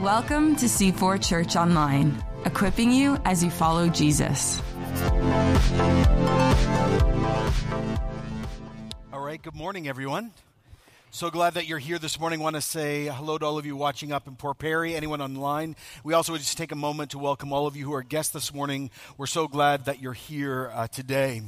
Welcome 0.00 0.56
to 0.56 0.64
C4 0.64 1.22
Church 1.22 1.56
Online, 1.56 2.24
equipping 2.46 2.90
you 2.90 3.18
as 3.26 3.44
you 3.44 3.50
follow 3.50 3.90
Jesus. 3.90 4.62
All 9.12 9.20
right, 9.20 9.42
good 9.42 9.54
morning, 9.54 9.88
everyone. 9.88 10.32
So 11.14 11.28
glad 11.28 11.52
that 11.54 11.66
you're 11.66 11.78
here 11.78 11.98
this 11.98 12.18
morning. 12.18 12.40
Want 12.40 12.56
to 12.56 12.62
say 12.62 13.04
hello 13.08 13.36
to 13.36 13.44
all 13.44 13.58
of 13.58 13.66
you 13.66 13.76
watching 13.76 14.12
up 14.12 14.26
in 14.26 14.34
Port 14.34 14.56
Perry, 14.56 14.94
anyone 14.94 15.20
online. 15.20 15.76
We 16.02 16.14
also 16.14 16.32
would 16.32 16.40
just 16.40 16.56
take 16.56 16.72
a 16.72 16.76
moment 16.76 17.10
to 17.10 17.18
welcome 17.18 17.52
all 17.52 17.66
of 17.66 17.76
you 17.76 17.84
who 17.84 17.92
are 17.92 18.02
guests 18.02 18.32
this 18.32 18.54
morning. 18.54 18.90
We're 19.18 19.26
so 19.26 19.46
glad 19.46 19.84
that 19.84 20.00
you're 20.00 20.14
here 20.14 20.70
uh, 20.72 20.86
today. 20.86 21.42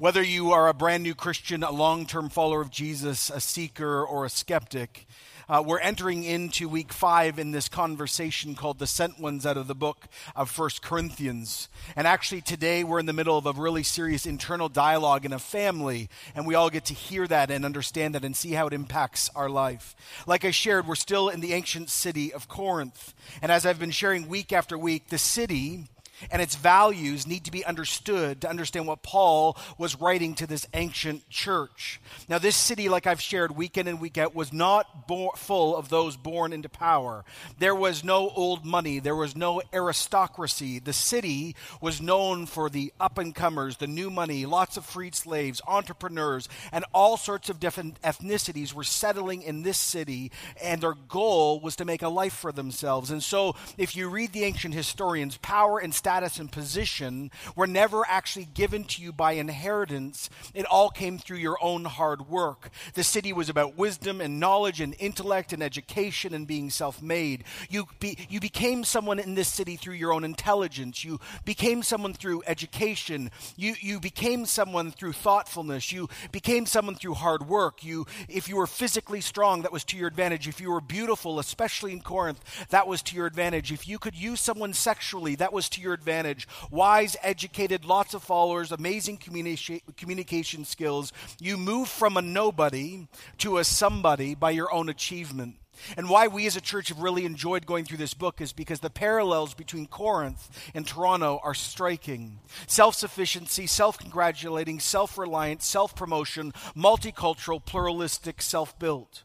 Whether 0.00 0.22
you 0.22 0.52
are 0.52 0.66
a 0.66 0.72
brand 0.72 1.02
new 1.02 1.14
Christian, 1.14 1.62
a 1.62 1.70
long 1.70 2.06
term 2.06 2.30
follower 2.30 2.62
of 2.62 2.70
Jesus, 2.70 3.28
a 3.28 3.38
seeker, 3.38 4.02
or 4.02 4.24
a 4.24 4.30
skeptic, 4.30 5.06
uh, 5.46 5.62
we're 5.62 5.78
entering 5.78 6.24
into 6.24 6.70
week 6.70 6.90
five 6.90 7.38
in 7.38 7.50
this 7.50 7.68
conversation 7.68 8.54
called 8.54 8.78
the 8.78 8.86
sent 8.86 9.20
ones 9.20 9.44
out 9.44 9.58
of 9.58 9.66
the 9.66 9.74
book 9.74 10.06
of 10.34 10.48
First 10.48 10.80
Corinthians. 10.80 11.68
And 11.96 12.06
actually, 12.06 12.40
today 12.40 12.82
we're 12.82 12.98
in 12.98 13.04
the 13.04 13.12
middle 13.12 13.36
of 13.36 13.44
a 13.44 13.52
really 13.52 13.82
serious 13.82 14.24
internal 14.24 14.70
dialogue 14.70 15.26
in 15.26 15.34
a 15.34 15.38
family, 15.38 16.08
and 16.34 16.46
we 16.46 16.54
all 16.54 16.70
get 16.70 16.86
to 16.86 16.94
hear 16.94 17.26
that 17.26 17.50
and 17.50 17.66
understand 17.66 18.14
that 18.14 18.24
and 18.24 18.34
see 18.34 18.52
how 18.52 18.68
it 18.68 18.72
impacts 18.72 19.28
our 19.36 19.50
life. 19.50 19.94
Like 20.26 20.46
I 20.46 20.50
shared, 20.50 20.86
we're 20.86 20.94
still 20.94 21.28
in 21.28 21.40
the 21.40 21.52
ancient 21.52 21.90
city 21.90 22.32
of 22.32 22.48
Corinth. 22.48 23.12
And 23.42 23.52
as 23.52 23.66
I've 23.66 23.78
been 23.78 23.90
sharing 23.90 24.28
week 24.28 24.50
after 24.50 24.78
week, 24.78 25.08
the 25.08 25.18
city 25.18 25.88
and 26.30 26.42
its 26.42 26.56
values 26.56 27.26
need 27.26 27.44
to 27.44 27.50
be 27.50 27.64
understood 27.64 28.40
to 28.40 28.50
understand 28.50 28.86
what 28.86 29.02
Paul 29.02 29.56
was 29.78 30.00
writing 30.00 30.34
to 30.34 30.46
this 30.46 30.66
ancient 30.74 31.28
church. 31.30 32.00
Now, 32.28 32.38
this 32.38 32.56
city, 32.56 32.88
like 32.88 33.06
I've 33.06 33.20
shared 33.20 33.56
week 33.56 33.78
in 33.78 33.88
and 33.88 34.00
week 34.00 34.18
out, 34.18 34.34
was 34.34 34.52
not 34.52 35.06
bo- 35.08 35.32
full 35.36 35.76
of 35.76 35.88
those 35.88 36.16
born 36.16 36.52
into 36.52 36.68
power. 36.68 37.24
There 37.58 37.74
was 37.74 38.04
no 38.04 38.28
old 38.30 38.64
money, 38.64 38.98
there 38.98 39.16
was 39.16 39.36
no 39.36 39.62
aristocracy. 39.72 40.78
The 40.78 40.92
city 40.92 41.56
was 41.80 42.00
known 42.00 42.46
for 42.46 42.68
the 42.68 42.92
up 43.00 43.18
and 43.18 43.34
comers, 43.34 43.78
the 43.78 43.86
new 43.86 44.10
money, 44.10 44.46
lots 44.46 44.76
of 44.76 44.84
freed 44.84 45.14
slaves, 45.14 45.60
entrepreneurs, 45.66 46.48
and 46.72 46.84
all 46.92 47.16
sorts 47.16 47.48
of 47.48 47.60
different 47.60 48.00
ethnicities 48.02 48.74
were 48.74 48.84
settling 48.84 49.42
in 49.42 49.62
this 49.62 49.78
city, 49.78 50.30
and 50.62 50.80
their 50.80 50.94
goal 51.08 51.60
was 51.60 51.76
to 51.76 51.84
make 51.84 52.02
a 52.02 52.08
life 52.08 52.34
for 52.34 52.52
themselves. 52.52 53.10
And 53.10 53.22
so, 53.22 53.56
if 53.78 53.96
you 53.96 54.08
read 54.08 54.32
the 54.32 54.44
ancient 54.44 54.74
historians, 54.74 55.36
power 55.38 55.78
and 55.78 55.94
status 55.94 56.09
status 56.10 56.40
and 56.40 56.50
position 56.50 57.30
were 57.54 57.68
never 57.68 58.04
actually 58.08 58.44
given 58.46 58.82
to 58.82 59.00
you 59.00 59.12
by 59.12 59.34
inheritance. 59.34 60.28
It 60.54 60.66
all 60.66 60.90
came 60.90 61.18
through 61.18 61.36
your 61.36 61.56
own 61.62 61.84
hard 61.84 62.28
work. 62.28 62.70
The 62.94 63.04
city 63.04 63.32
was 63.32 63.48
about 63.48 63.78
wisdom 63.78 64.20
and 64.20 64.40
knowledge 64.40 64.80
and 64.80 64.96
intellect 64.98 65.52
and 65.52 65.62
education 65.62 66.34
and 66.34 66.48
being 66.48 66.68
self 66.68 67.00
made. 67.00 67.44
You, 67.68 67.86
be, 68.00 68.18
you 68.28 68.40
became 68.40 68.82
someone 68.82 69.20
in 69.20 69.36
this 69.36 69.46
city 69.46 69.76
through 69.76 69.94
your 69.94 70.12
own 70.12 70.24
intelligence. 70.24 71.04
You 71.04 71.20
became 71.44 71.80
someone 71.84 72.14
through 72.14 72.42
education. 72.44 73.30
You, 73.56 73.76
you 73.80 74.00
became 74.00 74.46
someone 74.46 74.90
through 74.90 75.12
thoughtfulness. 75.12 75.92
You 75.92 76.08
became 76.32 76.66
someone 76.66 76.96
through 76.96 77.14
hard 77.14 77.46
work. 77.46 77.84
You, 77.84 78.04
if 78.28 78.48
you 78.48 78.56
were 78.56 78.66
physically 78.66 79.20
strong, 79.20 79.62
that 79.62 79.70
was 79.70 79.84
to 79.84 79.96
your 79.96 80.08
advantage. 80.08 80.48
If 80.48 80.60
you 80.60 80.72
were 80.72 80.80
beautiful, 80.80 81.38
especially 81.38 81.92
in 81.92 82.00
Corinth, 82.00 82.40
that 82.70 82.88
was 82.88 83.00
to 83.02 83.14
your 83.14 83.26
advantage. 83.26 83.70
If 83.70 83.86
you 83.86 84.00
could 84.00 84.16
use 84.16 84.40
someone 84.40 84.74
sexually, 84.74 85.36
that 85.36 85.52
was 85.52 85.68
to 85.68 85.80
your 85.80 85.99
advantage. 86.00 86.48
Wise, 86.70 87.16
educated, 87.22 87.84
lots 87.84 88.14
of 88.14 88.22
followers, 88.22 88.72
amazing 88.72 89.18
communi- 89.18 89.82
communication 89.96 90.64
skills. 90.64 91.12
You 91.38 91.58
move 91.58 91.88
from 91.88 92.16
a 92.16 92.22
nobody 92.22 93.06
to 93.38 93.58
a 93.58 93.64
somebody 93.64 94.34
by 94.34 94.50
your 94.52 94.72
own 94.72 94.88
achievement. 94.88 95.56
And 95.96 96.08
why 96.08 96.26
we 96.26 96.46
as 96.46 96.56
a 96.56 96.60
church 96.60 96.88
have 96.88 97.00
really 97.00 97.24
enjoyed 97.24 97.66
going 97.66 97.84
through 97.84 97.98
this 97.98 98.14
book 98.14 98.40
is 98.40 98.52
because 98.52 98.80
the 98.80 98.90
parallels 98.90 99.54
between 99.54 99.86
Corinth 99.86 100.70
and 100.74 100.86
Toronto 100.86 101.40
are 101.42 101.54
striking. 101.54 102.40
Self 102.66 102.94
sufficiency, 102.94 103.66
self 103.66 103.98
congratulating, 103.98 104.80
self 104.80 105.16
reliant, 105.16 105.62
self 105.62 105.94
promotion, 105.94 106.52
multicultural, 106.76 107.64
pluralistic, 107.64 108.42
self 108.42 108.78
built. 108.78 109.22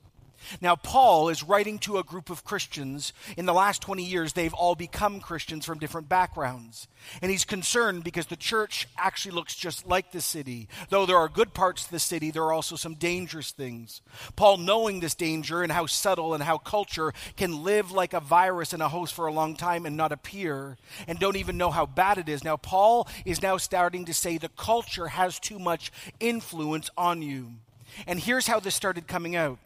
Now, 0.62 0.76
Paul 0.76 1.30
is 1.30 1.44
writing 1.44 1.80
to 1.80 1.98
a 1.98 2.04
group 2.04 2.30
of 2.30 2.44
Christians. 2.44 3.14
In 3.38 3.46
the 3.46 3.54
last 3.54 3.82
20 3.82 4.04
years, 4.04 4.34
they've 4.34 4.54
all 4.54 4.76
become 4.76 5.20
Christians 5.20 5.66
from 5.66 5.80
different 5.80 6.10
backgrounds. 6.10 6.88
And 7.22 7.32
he's 7.32 7.46
concerned 7.46 8.04
because 8.04 8.28
the 8.28 8.36
church 8.36 8.88
actually 8.98 9.36
looks 9.36 9.56
just 9.56 9.88
like 9.88 10.12
the 10.12 10.22
city. 10.22 10.68
Though 10.90 11.06
there 11.06 11.18
are 11.18 11.30
good 11.30 11.54
parts 11.54 11.86
of 11.86 11.92
the 11.92 12.00
city, 12.00 12.32
there 12.32 12.44
are 12.44 12.54
also 12.54 12.76
some 12.76 12.96
dangerous 12.96 13.52
things. 13.52 14.02
Paul, 14.36 14.58
knowing 14.58 15.00
this 15.00 15.16
danger 15.16 15.64
and 15.64 15.72
how 15.72 15.86
subtle 15.86 16.34
and 16.34 16.44
how 16.44 16.58
culture 16.58 17.14
can 17.38 17.64
live 17.64 17.92
like 17.92 18.14
a 18.14 18.20
virus 18.20 18.74
in 18.74 18.82
a 18.82 18.90
host 18.90 19.14
for 19.14 19.28
a 19.28 19.34
long 19.34 19.56
time 19.56 19.86
and 19.86 19.98
not 19.98 20.12
appear, 20.12 20.78
and 21.08 21.20
don't 21.20 21.36
even 21.36 21.58
know 21.58 21.72
how 21.72 21.86
bad 21.86 22.18
it 22.18 22.30
is. 22.30 22.44
Now, 22.44 22.58
Paul 22.58 23.08
is 23.26 23.42
now 23.42 23.58
starting 23.58 24.06
to 24.06 24.14
say 24.14 24.38
the 24.38 24.50
culture 24.50 25.08
has 25.08 25.40
too 25.40 25.60
much 25.60 25.92
influence 26.20 26.90
on 26.98 27.22
you. 27.22 27.54
And 28.08 28.20
here's 28.20 28.48
how 28.48 28.60
this 28.60 28.76
started 28.76 29.08
coming 29.08 29.36
out. 29.36 29.60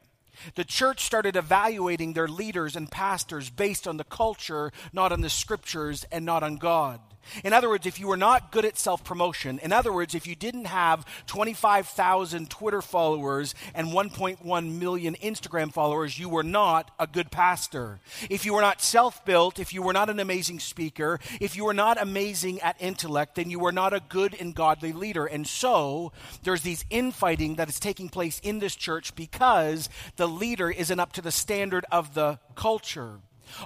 The 0.55 0.63
church 0.63 1.03
started 1.03 1.35
evaluating 1.35 2.13
their 2.13 2.27
leaders 2.27 2.75
and 2.75 2.89
pastors 2.89 3.49
based 3.49 3.87
on 3.87 3.97
the 3.97 4.03
culture, 4.03 4.71
not 4.93 5.11
on 5.11 5.21
the 5.21 5.29
scriptures, 5.29 6.05
and 6.11 6.25
not 6.25 6.43
on 6.43 6.57
God. 6.57 6.99
In 7.43 7.53
other 7.53 7.69
words, 7.69 7.85
if 7.85 7.99
you 7.99 8.07
were 8.07 8.17
not 8.17 8.51
good 8.51 8.65
at 8.65 8.77
self 8.77 9.03
promotion, 9.03 9.59
in 9.59 9.71
other 9.71 9.93
words, 9.93 10.15
if 10.15 10.27
you 10.27 10.35
didn't 10.35 10.65
have 10.65 11.05
25,000 11.27 12.49
Twitter 12.49 12.81
followers 12.81 13.55
and 13.73 13.87
1.1 13.87 14.79
million 14.79 15.15
Instagram 15.15 15.71
followers, 15.71 16.17
you 16.17 16.29
were 16.29 16.43
not 16.43 16.91
a 16.99 17.07
good 17.07 17.31
pastor. 17.31 17.99
If 18.29 18.45
you 18.45 18.53
were 18.53 18.61
not 18.61 18.81
self 18.81 19.23
built, 19.25 19.59
if 19.59 19.73
you 19.73 19.81
were 19.81 19.93
not 19.93 20.09
an 20.09 20.19
amazing 20.19 20.59
speaker, 20.59 21.19
if 21.39 21.55
you 21.55 21.65
were 21.65 21.73
not 21.73 22.01
amazing 22.01 22.59
at 22.61 22.81
intellect, 22.81 23.35
then 23.35 23.49
you 23.49 23.59
were 23.59 23.71
not 23.71 23.93
a 23.93 24.01
good 24.09 24.35
and 24.39 24.55
godly 24.55 24.93
leader. 24.93 25.25
And 25.25 25.47
so 25.47 26.11
there's 26.43 26.61
these 26.61 26.85
infighting 26.89 27.55
that 27.55 27.69
is 27.69 27.79
taking 27.79 28.09
place 28.09 28.39
in 28.39 28.59
this 28.59 28.75
church 28.75 29.15
because 29.15 29.89
the 30.15 30.27
leader 30.27 30.69
isn't 30.69 30.99
up 30.99 31.13
to 31.13 31.21
the 31.21 31.31
standard 31.31 31.85
of 31.91 32.13
the 32.13 32.39
culture. 32.55 33.19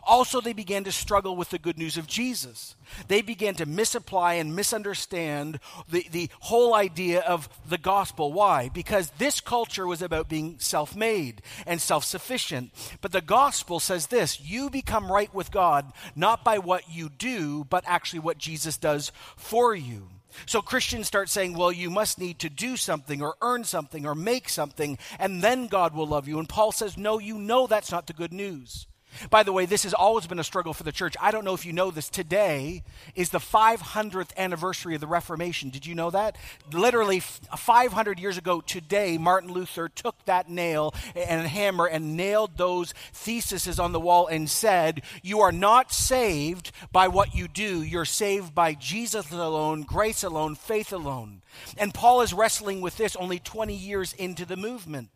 Also, 0.03 0.41
they 0.41 0.53
began 0.53 0.83
to 0.83 0.91
struggle 0.91 1.35
with 1.35 1.49
the 1.49 1.59
good 1.59 1.77
news 1.77 1.97
of 1.97 2.07
Jesus. 2.07 2.75
They 3.07 3.21
began 3.21 3.55
to 3.55 3.65
misapply 3.65 4.33
and 4.33 4.55
misunderstand 4.55 5.59
the, 5.89 6.07
the 6.11 6.29
whole 6.39 6.73
idea 6.73 7.21
of 7.21 7.49
the 7.67 7.77
gospel. 7.77 8.33
Why? 8.33 8.69
Because 8.69 9.11
this 9.17 9.39
culture 9.39 9.87
was 9.87 10.01
about 10.01 10.29
being 10.29 10.59
self 10.59 10.95
made 10.95 11.41
and 11.65 11.81
self 11.81 12.03
sufficient. 12.03 12.71
But 13.01 13.11
the 13.11 13.21
gospel 13.21 13.79
says 13.79 14.07
this 14.07 14.39
you 14.41 14.69
become 14.69 15.11
right 15.11 15.33
with 15.33 15.51
God 15.51 15.91
not 16.15 16.43
by 16.43 16.57
what 16.59 16.89
you 16.89 17.09
do, 17.09 17.65
but 17.65 17.83
actually 17.87 18.19
what 18.19 18.37
Jesus 18.37 18.77
does 18.77 19.11
for 19.35 19.75
you. 19.75 20.09
So 20.45 20.61
Christians 20.61 21.07
start 21.07 21.29
saying, 21.29 21.53
well, 21.53 21.71
you 21.71 21.89
must 21.89 22.19
need 22.19 22.39
to 22.39 22.49
do 22.49 22.75
something 22.75 23.21
or 23.21 23.35
earn 23.41 23.63
something 23.63 24.05
or 24.05 24.15
make 24.15 24.49
something, 24.49 24.97
and 25.19 25.41
then 25.41 25.67
God 25.67 25.93
will 25.93 26.07
love 26.07 26.27
you. 26.27 26.39
And 26.39 26.49
Paul 26.49 26.71
says, 26.71 26.97
no, 26.97 27.19
you 27.19 27.37
know 27.37 27.67
that's 27.67 27.91
not 27.91 28.07
the 28.07 28.13
good 28.13 28.33
news. 28.33 28.87
By 29.29 29.43
the 29.43 29.53
way, 29.53 29.65
this 29.65 29.83
has 29.83 29.93
always 29.93 30.27
been 30.27 30.39
a 30.39 30.43
struggle 30.43 30.73
for 30.73 30.83
the 30.83 30.91
church. 30.91 31.15
I 31.21 31.31
don't 31.31 31.45
know 31.45 31.53
if 31.53 31.65
you 31.65 31.73
know 31.73 31.91
this. 31.91 32.09
Today 32.09 32.83
is 33.15 33.29
the 33.29 33.39
500th 33.39 34.35
anniversary 34.37 34.95
of 34.95 35.01
the 35.01 35.07
Reformation. 35.07 35.69
Did 35.69 35.85
you 35.85 35.95
know 35.95 36.09
that? 36.11 36.37
Literally 36.71 37.19
500 37.19 38.19
years 38.19 38.37
ago 38.37 38.61
today, 38.61 39.17
Martin 39.17 39.51
Luther 39.51 39.89
took 39.89 40.15
that 40.25 40.49
nail 40.49 40.93
and 41.15 41.47
hammer 41.47 41.85
and 41.85 42.15
nailed 42.15 42.57
those 42.57 42.93
theses 43.11 43.79
on 43.79 43.91
the 43.91 43.99
wall 43.99 44.27
and 44.27 44.49
said, 44.49 45.01
You 45.21 45.41
are 45.41 45.51
not 45.51 45.91
saved 45.91 46.71
by 46.91 47.07
what 47.07 47.35
you 47.35 47.47
do. 47.47 47.81
You're 47.81 48.05
saved 48.05 48.53
by 48.53 48.73
Jesus 48.73 49.31
alone, 49.31 49.83
grace 49.83 50.23
alone, 50.23 50.55
faith 50.55 50.91
alone. 50.91 51.41
And 51.77 51.93
Paul 51.93 52.21
is 52.21 52.33
wrestling 52.33 52.81
with 52.81 52.97
this 52.97 53.15
only 53.15 53.39
20 53.39 53.75
years 53.75 54.13
into 54.13 54.45
the 54.45 54.57
movement. 54.57 55.09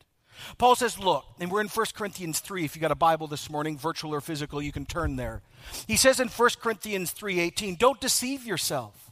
Paul 0.58 0.76
says, 0.76 1.00
Look, 1.00 1.26
and 1.40 1.52
we're 1.52 1.62
in 1.62 1.68
1 1.68 1.86
Corinthians 1.94 2.40
3. 2.40 2.66
If 2.66 2.76
you 2.76 2.82
got 2.82 2.92
a 2.92 2.96
Bible 2.96 3.28
this 3.28 3.50
morning, 3.50 3.78
virtual 3.78 4.14
or 4.14 4.22
physical, 4.22 4.62
you 4.62 4.72
can 4.72 4.86
turn 4.86 5.16
there. 5.16 5.42
He 5.88 5.96
says 5.96 6.20
in 6.20 6.30
1 6.30 6.50
Corinthians 6.62 7.14
3:18, 7.14 7.78
Don't 7.78 8.00
deceive 8.00 8.46
yourself. 8.46 9.12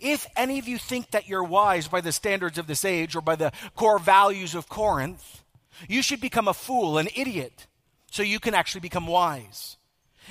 If 0.00 0.26
any 0.36 0.58
of 0.58 0.66
you 0.66 0.78
think 0.78 1.10
that 1.12 1.28
you're 1.28 1.44
wise 1.44 1.88
by 1.88 2.00
the 2.00 2.12
standards 2.12 2.58
of 2.58 2.66
this 2.66 2.84
age 2.84 3.14
or 3.14 3.20
by 3.20 3.36
the 3.36 3.52
core 3.74 3.98
values 3.98 4.54
of 4.54 4.68
Corinth, 4.68 5.44
you 5.88 6.02
should 6.02 6.20
become 6.20 6.48
a 6.48 6.54
fool, 6.54 6.98
an 6.98 7.08
idiot, 7.14 7.66
so 8.10 8.22
you 8.22 8.40
can 8.40 8.54
actually 8.54 8.80
become 8.80 9.06
wise. 9.06 9.76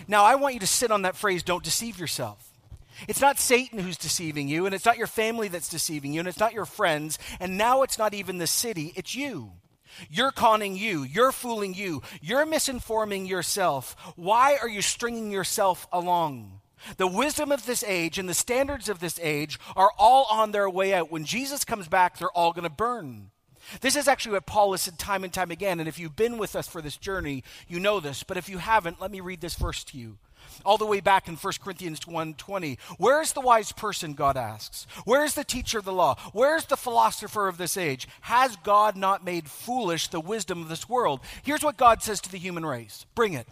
Now, 0.08 0.26
I 0.26 0.36
want 0.36 0.56
you 0.56 0.60
to 0.60 0.68
sit 0.68 0.92
on 0.92 1.04
that 1.04 1.16
phrase, 1.16 1.44
don't 1.44 1.64
deceive 1.64 2.00
yourself. 2.00 2.52
It's 3.08 3.22
not 3.22 3.40
Satan 3.40 3.80
who's 3.80 3.98
deceiving 3.98 4.48
you, 4.48 4.66
and 4.66 4.74
it's 4.74 4.86
not 4.86 4.98
your 4.98 5.08
family 5.08 5.48
that's 5.48 5.70
deceiving 5.70 6.14
you, 6.14 6.20
and 6.20 6.28
it's 6.28 6.40
not 6.40 6.54
your 6.54 6.66
friends, 6.66 7.20
and 7.40 7.58
now 7.58 7.82
it's 7.82 7.98
not 7.98 8.14
even 8.14 8.38
the 8.38 8.48
city, 8.48 8.94
it's 8.96 9.16
you. 9.16 9.52
You're 10.10 10.32
conning 10.32 10.76
you. 10.76 11.04
You're 11.04 11.32
fooling 11.32 11.74
you. 11.74 12.02
You're 12.22 12.46
misinforming 12.46 13.28
yourself. 13.28 13.96
Why 14.16 14.58
are 14.62 14.70
you 14.70 14.82
stringing 14.82 15.32
yourself 15.32 15.88
along? 15.92 16.62
The 16.98 17.08
wisdom 17.08 17.52
of 17.52 17.66
this 17.66 17.84
age 17.84 18.20
and 18.20 18.30
the 18.30 18.34
standards 18.34 18.90
of 18.90 19.00
this 19.00 19.20
age 19.22 19.60
are 19.76 19.92
all 19.98 20.28
on 20.30 20.52
their 20.52 20.70
way 20.70 20.94
out. 20.94 21.12
When 21.12 21.26
Jesus 21.26 21.66
comes 21.66 21.88
back, 21.88 22.18
they're 22.18 22.30
all 22.30 22.54
going 22.54 22.64
to 22.64 22.70
burn. 22.70 23.32
This 23.82 23.96
is 23.96 24.08
actually 24.08 24.34
what 24.34 24.46
Paul 24.46 24.72
has 24.72 24.82
said 24.82 25.00
time 25.00 25.24
and 25.24 25.34
time 25.34 25.50
again. 25.50 25.80
And 25.80 25.90
if 25.90 25.98
you've 25.98 26.16
been 26.16 26.38
with 26.38 26.56
us 26.56 26.68
for 26.68 26.82
this 26.82 26.98
journey, 26.98 27.44
you 27.68 27.80
know 27.80 28.00
this. 28.00 28.24
But 28.24 28.38
if 28.38 28.48
you 28.48 28.60
haven't, 28.60 29.02
let 29.02 29.12
me 29.12 29.22
read 29.22 29.42
this 29.42 29.56
verse 29.56 29.84
to 29.86 29.98
you. 29.98 30.18
All 30.64 30.78
the 30.78 30.86
way 30.86 31.00
back 31.00 31.28
in 31.28 31.36
1 31.36 31.54
Corinthians 31.62 32.02
1:20. 32.06 32.78
Where 32.98 33.22
is 33.22 33.34
the 33.34 33.42
wise 33.42 33.72
person, 33.72 34.14
God 34.14 34.38
asks? 34.38 34.88
Where 35.04 35.24
is 35.24 35.34
the 35.34 35.44
teacher 35.44 35.80
of 35.80 35.86
the 35.86 35.94
law? 35.94 36.16
Where 36.34 36.56
is 36.56 36.66
the 36.66 36.78
philosopher 36.78 37.48
of 37.48 37.58
this 37.58 37.78
age? 37.78 38.08
Has 38.22 38.56
God 38.58 38.96
not 38.96 39.26
made 39.26 39.50
foolish 39.50 40.08
the 40.08 40.20
wisdom 40.20 40.62
of 40.62 40.70
this 40.70 40.88
world? 40.90 41.20
Here's 41.44 41.64
what 41.64 41.78
God 41.78 42.02
says 42.02 42.22
to 42.22 42.32
the 42.32 42.38
human 42.38 42.66
race. 42.66 43.06
Bring 43.16 43.34
it. 43.34 43.48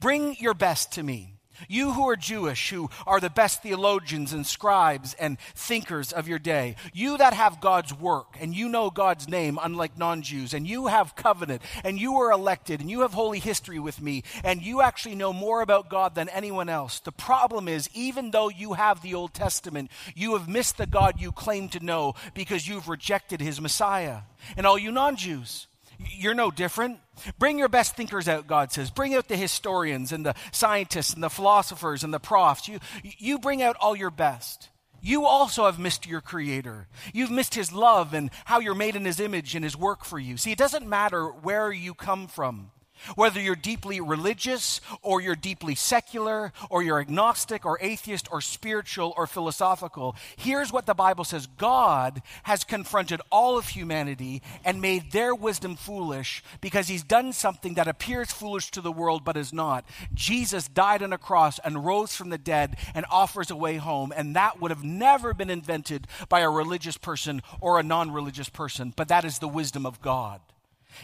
Bring 0.00 0.36
your 0.38 0.54
best 0.54 0.92
to 0.92 1.02
me. 1.02 1.37
You 1.68 1.92
who 1.92 2.08
are 2.08 2.16
Jewish, 2.16 2.70
who 2.70 2.90
are 3.06 3.20
the 3.20 3.30
best 3.30 3.62
theologians 3.62 4.32
and 4.32 4.46
scribes 4.46 5.14
and 5.14 5.38
thinkers 5.54 6.12
of 6.12 6.28
your 6.28 6.38
day, 6.38 6.76
you 6.92 7.18
that 7.18 7.32
have 7.32 7.60
God's 7.60 7.92
work 7.92 8.36
and 8.40 8.54
you 8.54 8.68
know 8.68 8.90
God's 8.90 9.28
name, 9.28 9.58
unlike 9.60 9.98
non 9.98 10.22
Jews, 10.22 10.54
and 10.54 10.66
you 10.66 10.86
have 10.86 11.16
covenant 11.16 11.62
and 11.84 11.98
you 11.98 12.16
are 12.16 12.30
elected 12.30 12.80
and 12.80 12.90
you 12.90 13.00
have 13.00 13.12
holy 13.12 13.38
history 13.38 13.78
with 13.78 14.00
me, 14.00 14.22
and 14.44 14.62
you 14.62 14.82
actually 14.82 15.14
know 15.14 15.32
more 15.32 15.60
about 15.62 15.88
God 15.88 16.14
than 16.14 16.28
anyone 16.28 16.68
else. 16.68 17.00
The 17.00 17.12
problem 17.12 17.68
is, 17.68 17.88
even 17.94 18.30
though 18.30 18.48
you 18.48 18.74
have 18.74 19.02
the 19.02 19.14
Old 19.14 19.34
Testament, 19.34 19.90
you 20.14 20.36
have 20.36 20.48
missed 20.48 20.76
the 20.78 20.86
God 20.86 21.20
you 21.20 21.32
claim 21.32 21.68
to 21.70 21.84
know 21.84 22.14
because 22.34 22.68
you've 22.68 22.88
rejected 22.88 23.40
his 23.40 23.60
Messiah. 23.60 24.20
And 24.56 24.66
all 24.66 24.78
you 24.78 24.92
non 24.92 25.16
Jews, 25.16 25.66
you're 25.98 26.34
no 26.34 26.50
different. 26.50 26.98
Bring 27.38 27.58
your 27.58 27.68
best 27.68 27.96
thinkers 27.96 28.28
out, 28.28 28.46
God 28.46 28.72
says. 28.72 28.90
Bring 28.90 29.14
out 29.14 29.28
the 29.28 29.36
historians 29.36 30.12
and 30.12 30.24
the 30.24 30.34
scientists 30.52 31.14
and 31.14 31.22
the 31.22 31.30
philosophers 31.30 32.04
and 32.04 32.14
the 32.14 32.20
profs. 32.20 32.68
You, 32.68 32.78
you 33.02 33.38
bring 33.38 33.62
out 33.62 33.76
all 33.80 33.96
your 33.96 34.10
best. 34.10 34.68
You 35.00 35.26
also 35.26 35.66
have 35.66 35.78
missed 35.78 36.06
your 36.06 36.20
Creator. 36.20 36.88
You've 37.12 37.30
missed 37.30 37.54
His 37.54 37.72
love 37.72 38.14
and 38.14 38.30
how 38.44 38.60
you're 38.60 38.74
made 38.74 38.96
in 38.96 39.04
His 39.04 39.20
image 39.20 39.54
and 39.54 39.64
His 39.64 39.76
work 39.76 40.04
for 40.04 40.18
you. 40.18 40.36
See, 40.36 40.52
it 40.52 40.58
doesn't 40.58 40.88
matter 40.88 41.26
where 41.26 41.70
you 41.70 41.94
come 41.94 42.26
from. 42.26 42.70
Whether 43.14 43.40
you're 43.40 43.56
deeply 43.56 44.00
religious 44.00 44.80
or 45.02 45.20
you're 45.20 45.36
deeply 45.36 45.74
secular 45.74 46.52
or 46.70 46.82
you're 46.82 47.00
agnostic 47.00 47.64
or 47.64 47.78
atheist 47.80 48.28
or 48.30 48.40
spiritual 48.40 49.14
or 49.16 49.26
philosophical, 49.26 50.16
here's 50.36 50.72
what 50.72 50.86
the 50.86 50.94
Bible 50.94 51.24
says 51.24 51.46
God 51.46 52.22
has 52.44 52.64
confronted 52.64 53.20
all 53.30 53.58
of 53.58 53.68
humanity 53.68 54.42
and 54.64 54.80
made 54.80 55.12
their 55.12 55.34
wisdom 55.34 55.76
foolish 55.76 56.42
because 56.60 56.88
he's 56.88 57.02
done 57.02 57.32
something 57.32 57.74
that 57.74 57.88
appears 57.88 58.32
foolish 58.32 58.70
to 58.72 58.80
the 58.80 58.92
world 58.92 59.24
but 59.24 59.36
is 59.36 59.52
not. 59.52 59.84
Jesus 60.14 60.68
died 60.68 61.02
on 61.02 61.12
a 61.12 61.18
cross 61.18 61.58
and 61.60 61.84
rose 61.84 62.14
from 62.14 62.30
the 62.30 62.38
dead 62.38 62.76
and 62.94 63.06
offers 63.10 63.50
a 63.50 63.56
way 63.56 63.76
home, 63.76 64.12
and 64.16 64.36
that 64.36 64.60
would 64.60 64.70
have 64.70 64.84
never 64.84 65.34
been 65.34 65.50
invented 65.50 66.06
by 66.28 66.40
a 66.40 66.50
religious 66.50 66.96
person 66.96 67.42
or 67.60 67.78
a 67.78 67.82
non 67.82 68.10
religious 68.10 68.48
person, 68.48 68.92
but 68.96 69.08
that 69.08 69.24
is 69.24 69.38
the 69.38 69.48
wisdom 69.48 69.86
of 69.86 70.00
God. 70.00 70.40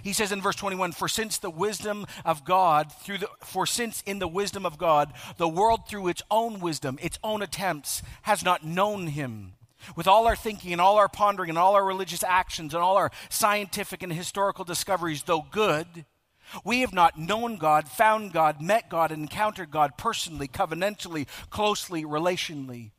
He 0.03 0.13
says 0.13 0.33
in 0.33 0.41
verse 0.41 0.57
21 0.57 0.93
For 0.93 1.09
since 1.09 1.39
the 1.39 1.51
wisdom 1.51 2.07
of 2.25 2.45
God, 2.45 2.93
through 2.93 3.19
the, 3.19 3.29
for 3.43 3.67
since 3.67 4.03
in 4.07 4.19
the 4.19 4.29
wisdom 4.29 4.67
of 4.67 4.79
God, 4.79 5.13
the 5.37 5.49
world 5.49 5.89
through 5.89 6.09
its 6.09 6.23
own 6.31 6.61
wisdom, 6.61 6.99
its 7.01 7.19
own 7.23 7.43
attempts, 7.43 8.03
has 8.23 8.43
not 8.43 8.65
known 8.65 9.09
him. 9.09 9.55
With 9.97 10.09
all 10.09 10.27
our 10.27 10.37
thinking 10.37 10.73
and 10.73 10.81
all 10.81 10.97
our 10.97 11.09
pondering 11.09 11.51
and 11.51 11.59
all 11.59 11.75
our 11.75 11.85
religious 11.85 12.25
actions 12.25 12.73
and 12.73 12.83
all 12.83 12.97
our 12.97 13.11
scientific 13.29 14.03
and 14.03 14.13
historical 14.13 14.65
discoveries, 14.65 15.25
though 15.25 15.47
good, 15.51 16.07
we 16.65 16.81
have 16.81 16.93
not 16.93 17.19
known 17.19 17.57
God, 17.57 17.89
found 17.89 18.33
God, 18.33 18.61
met 18.61 18.89
God, 18.89 19.13
encountered 19.13 19.71
God 19.71 19.97
personally, 19.97 20.49
covenantally, 20.49 21.27
closely, 21.51 22.05
relationally. 22.05 22.91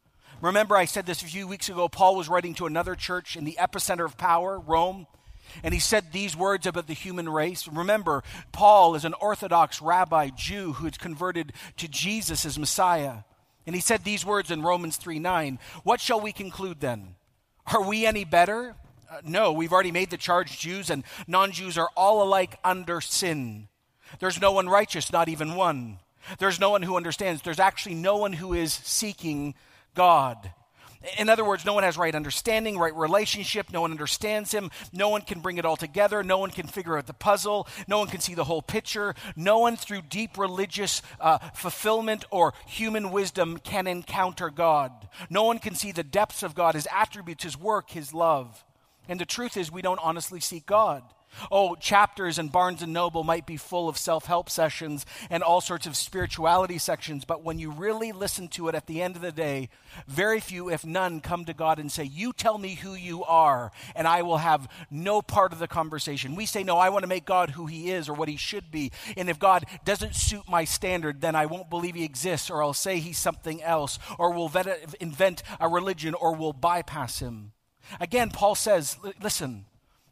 Remember, 0.41 0.75
I 0.75 0.85
said 0.85 1.05
this 1.05 1.21
a 1.21 1.27
few 1.27 1.47
weeks 1.47 1.69
ago. 1.69 1.87
Paul 1.87 2.15
was 2.15 2.27
writing 2.27 2.53
to 2.55 2.65
another 2.65 2.95
church 2.95 3.35
in 3.35 3.45
the 3.45 3.57
epicenter 3.59 4.05
of 4.05 4.17
power, 4.17 4.59
Rome. 4.59 5.07
And 5.63 5.73
he 5.73 5.79
said 5.79 6.11
these 6.11 6.35
words 6.35 6.65
about 6.65 6.87
the 6.87 6.93
human 6.93 7.29
race. 7.29 7.67
Remember, 7.67 8.23
Paul 8.51 8.95
is 8.95 9.05
an 9.05 9.13
Orthodox 9.15 9.81
rabbi 9.81 10.29
Jew 10.29 10.73
who 10.73 10.85
had 10.85 10.99
converted 10.99 11.53
to 11.77 11.87
Jesus 11.87 12.45
as 12.45 12.59
Messiah. 12.59 13.19
And 13.65 13.75
he 13.75 13.81
said 13.81 14.03
these 14.03 14.25
words 14.25 14.51
in 14.51 14.61
Romans 14.61 14.97
3 14.97 15.19
9. 15.19 15.59
What 15.83 15.99
shall 15.99 16.21
we 16.21 16.31
conclude 16.31 16.79
then? 16.79 17.15
Are 17.73 17.87
we 17.87 18.05
any 18.05 18.25
better? 18.25 18.75
Uh, 19.09 19.21
no, 19.23 19.51
we've 19.51 19.73
already 19.73 19.91
made 19.91 20.09
the 20.09 20.17
charge 20.17 20.59
Jews 20.59 20.89
and 20.89 21.03
non 21.27 21.51
Jews 21.51 21.77
are 21.77 21.89
all 21.95 22.23
alike 22.23 22.59
under 22.63 23.01
sin. 23.01 23.67
There's 24.19 24.39
no 24.39 24.51
one 24.51 24.69
righteous, 24.69 25.11
not 25.11 25.29
even 25.29 25.55
one. 25.55 25.99
There's 26.39 26.59
no 26.59 26.71
one 26.71 26.81
who 26.81 26.97
understands. 26.97 27.41
There's 27.41 27.59
actually 27.59 27.95
no 27.95 28.17
one 28.17 28.33
who 28.33 28.53
is 28.53 28.73
seeking 28.73 29.55
God. 29.93 30.51
In 31.17 31.29
other 31.29 31.45
words, 31.45 31.65
no 31.65 31.73
one 31.73 31.83
has 31.83 31.97
right 31.97 32.15
understanding, 32.15 32.77
right 32.77 32.95
relationship. 32.95 33.71
No 33.71 33.81
one 33.81 33.91
understands 33.91 34.51
him. 34.51 34.71
No 34.91 35.09
one 35.09 35.21
can 35.21 35.39
bring 35.39 35.57
it 35.57 35.65
all 35.65 35.75
together. 35.75 36.23
No 36.23 36.37
one 36.37 36.51
can 36.51 36.67
figure 36.67 36.97
out 36.97 37.07
the 37.07 37.13
puzzle. 37.13 37.67
No 37.87 37.99
one 37.99 38.07
can 38.07 38.21
see 38.21 38.33
the 38.33 38.45
whole 38.45 38.61
picture. 38.61 39.13
No 39.35 39.59
one, 39.59 39.75
through 39.75 40.03
deep 40.03 40.37
religious 40.37 41.01
uh, 41.19 41.37
fulfillment 41.53 42.25
or 42.31 42.53
human 42.65 43.11
wisdom, 43.11 43.57
can 43.57 43.87
encounter 43.87 44.49
God. 44.49 44.91
No 45.29 45.43
one 45.43 45.59
can 45.59 45.75
see 45.75 45.91
the 45.91 46.03
depths 46.03 46.43
of 46.43 46.55
God, 46.55 46.75
his 46.75 46.87
attributes, 46.91 47.43
his 47.43 47.57
work, 47.57 47.91
his 47.91 48.13
love. 48.13 48.63
And 49.07 49.19
the 49.19 49.25
truth 49.25 49.57
is, 49.57 49.71
we 49.71 49.81
don't 49.81 49.99
honestly 50.01 50.39
seek 50.39 50.65
God. 50.65 51.03
Oh, 51.51 51.75
chapters 51.75 52.39
in 52.39 52.49
Barnes 52.49 52.81
and 52.81 52.93
Noble 52.93 53.23
might 53.23 53.45
be 53.45 53.57
full 53.57 53.89
of 53.89 53.97
self 53.97 54.25
help 54.25 54.49
sessions 54.49 55.05
and 55.29 55.43
all 55.43 55.61
sorts 55.61 55.87
of 55.87 55.95
spirituality 55.95 56.77
sections, 56.77 57.25
but 57.25 57.43
when 57.43 57.59
you 57.59 57.71
really 57.71 58.11
listen 58.11 58.47
to 58.49 58.67
it 58.67 58.75
at 58.75 58.87
the 58.87 59.01
end 59.01 59.15
of 59.15 59.21
the 59.21 59.31
day, 59.31 59.69
very 60.07 60.39
few, 60.39 60.69
if 60.69 60.85
none, 60.85 61.21
come 61.21 61.45
to 61.45 61.53
God 61.53 61.79
and 61.79 61.91
say, 61.91 62.03
You 62.03 62.33
tell 62.33 62.57
me 62.57 62.75
who 62.75 62.93
you 62.93 63.23
are, 63.23 63.71
and 63.95 64.07
I 64.07 64.21
will 64.21 64.37
have 64.37 64.67
no 64.89 65.21
part 65.21 65.53
of 65.53 65.59
the 65.59 65.67
conversation. 65.67 66.35
We 66.35 66.45
say, 66.45 66.63
No, 66.63 66.77
I 66.77 66.89
want 66.89 67.03
to 67.03 67.07
make 67.07 67.25
God 67.25 67.51
who 67.51 67.65
he 67.65 67.91
is 67.91 68.09
or 68.09 68.13
what 68.13 68.29
he 68.29 68.37
should 68.37 68.71
be. 68.71 68.91
And 69.17 69.29
if 69.29 69.39
God 69.39 69.65
doesn't 69.83 70.15
suit 70.15 70.43
my 70.49 70.63
standard, 70.63 71.21
then 71.21 71.35
I 71.35 71.45
won't 71.45 71.69
believe 71.69 71.95
he 71.95 72.03
exists, 72.03 72.49
or 72.49 72.63
I'll 72.63 72.73
say 72.73 72.99
he's 72.99 73.17
something 73.17 73.61
else, 73.61 73.99
or 74.17 74.31
we'll 74.31 74.51
invent 74.99 75.43
a 75.59 75.67
religion, 75.67 76.13
or 76.13 76.35
we'll 76.35 76.53
bypass 76.53 77.19
him. 77.19 77.51
Again, 77.99 78.31
Paul 78.31 78.55
says, 78.55 78.97
Listen, 79.21 79.65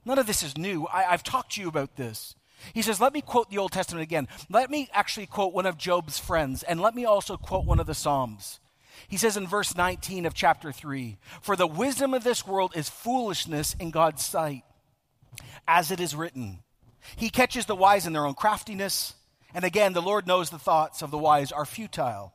None 0.05 0.19
of 0.19 0.27
this 0.27 0.44
is 0.44 0.57
new. 0.57 0.88
I, 0.91 1.03
have 1.03 1.23
talked 1.23 1.53
to 1.53 1.61
you 1.61 1.67
about 1.67 1.95
this. 1.95 2.35
He 2.73 2.81
says, 2.81 3.01
Let 3.01 3.13
me 3.13 3.21
quote 3.21 3.50
the 3.50 3.57
Old 3.57 3.71
Testament 3.71 4.03
again. 4.03 4.27
Let 4.50 4.69
me 4.69 4.89
actually 4.94 5.25
quote 5.25 5.53
one 5.53 5.65
of 5.65 5.77
Job's 5.77 6.19
friends, 6.19 6.63
and 6.63 6.79
let 6.79 6.95
me 6.95 7.05
also 7.05 7.38
quote 7.38 7.65
one 7.65 7.79
of 7.79 7.88
the 7.88 7.94
Psalms. 7.94 8.59
He 9.07 9.17
says 9.17 9.38
in 9.38 9.47
verse 9.47 9.75
19 9.75 10.25
of 10.25 10.33
chapter 10.33 10.71
3 10.71 11.17
For 11.41 11.55
the 11.55 11.67
wisdom 11.67 12.13
of 12.13 12.23
this 12.23 12.47
world 12.47 12.73
is 12.75 12.89
foolishness 12.89 13.75
in 13.79 13.91
God's 13.91 14.23
sight, 14.23 14.63
as 15.67 15.91
it 15.91 16.00
is 16.00 16.15
written. 16.15 16.59
He 17.15 17.29
catches 17.29 17.65
the 17.65 17.75
wise 17.75 18.06
in 18.07 18.13
their 18.13 18.25
own 18.25 18.33
craftiness. 18.33 19.16
And 19.54 19.66
again, 19.66 19.94
the 19.94 20.01
Lord 20.01 20.25
knows 20.25 20.49
the 20.49 20.57
thoughts 20.57 21.01
of 21.01 21.11
the 21.11 21.18
wise 21.18 21.51
are 21.51 21.66
futile. 21.66 22.33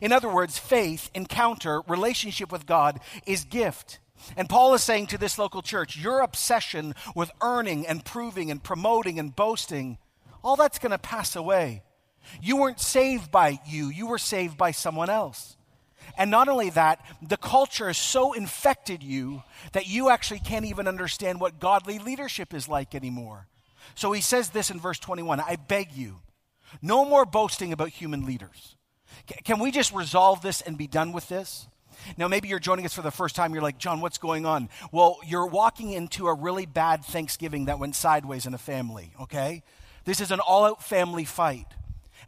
In 0.00 0.12
other 0.12 0.32
words, 0.32 0.58
faith, 0.58 1.10
encounter, 1.14 1.82
relationship 1.88 2.52
with 2.52 2.66
God 2.66 3.00
is 3.26 3.44
gift. 3.44 3.98
And 4.36 4.48
Paul 4.48 4.74
is 4.74 4.82
saying 4.82 5.08
to 5.08 5.18
this 5.18 5.38
local 5.38 5.62
church, 5.62 5.96
your 5.96 6.20
obsession 6.20 6.94
with 7.14 7.30
earning 7.40 7.86
and 7.86 8.04
proving 8.04 8.50
and 8.50 8.62
promoting 8.62 9.18
and 9.18 9.34
boasting, 9.34 9.98
all 10.42 10.56
that's 10.56 10.78
going 10.78 10.92
to 10.92 10.98
pass 10.98 11.36
away. 11.36 11.82
You 12.40 12.56
weren't 12.56 12.80
saved 12.80 13.30
by 13.30 13.60
you, 13.66 13.88
you 13.88 14.06
were 14.06 14.18
saved 14.18 14.56
by 14.56 14.70
someone 14.70 15.10
else. 15.10 15.56
And 16.16 16.30
not 16.30 16.48
only 16.48 16.70
that, 16.70 17.04
the 17.20 17.36
culture 17.36 17.86
has 17.86 17.96
so 17.96 18.32
infected 18.32 19.02
you 19.02 19.42
that 19.72 19.86
you 19.86 20.10
actually 20.10 20.40
can't 20.40 20.66
even 20.66 20.88
understand 20.88 21.40
what 21.40 21.60
godly 21.60 21.98
leadership 21.98 22.52
is 22.52 22.68
like 22.68 22.94
anymore. 22.94 23.46
So 23.94 24.12
he 24.12 24.20
says 24.20 24.50
this 24.50 24.70
in 24.70 24.78
verse 24.78 24.98
21 24.98 25.40
I 25.40 25.56
beg 25.56 25.92
you, 25.92 26.20
no 26.80 27.04
more 27.04 27.24
boasting 27.24 27.72
about 27.72 27.88
human 27.90 28.26
leaders. 28.26 28.76
Can 29.44 29.58
we 29.58 29.70
just 29.70 29.92
resolve 29.92 30.42
this 30.42 30.60
and 30.60 30.78
be 30.78 30.86
done 30.86 31.12
with 31.12 31.28
this? 31.28 31.66
Now, 32.16 32.28
maybe 32.28 32.48
you're 32.48 32.58
joining 32.58 32.84
us 32.84 32.94
for 32.94 33.02
the 33.02 33.10
first 33.10 33.34
time. 33.34 33.52
You're 33.52 33.62
like, 33.62 33.78
John, 33.78 34.00
what's 34.00 34.18
going 34.18 34.46
on? 34.46 34.68
Well, 34.90 35.18
you're 35.26 35.46
walking 35.46 35.92
into 35.92 36.28
a 36.28 36.34
really 36.34 36.66
bad 36.66 37.04
Thanksgiving 37.04 37.66
that 37.66 37.78
went 37.78 37.96
sideways 37.96 38.46
in 38.46 38.54
a 38.54 38.58
family, 38.58 39.12
okay? 39.20 39.62
This 40.04 40.20
is 40.20 40.30
an 40.30 40.40
all 40.40 40.64
out 40.64 40.82
family 40.82 41.24
fight. 41.24 41.66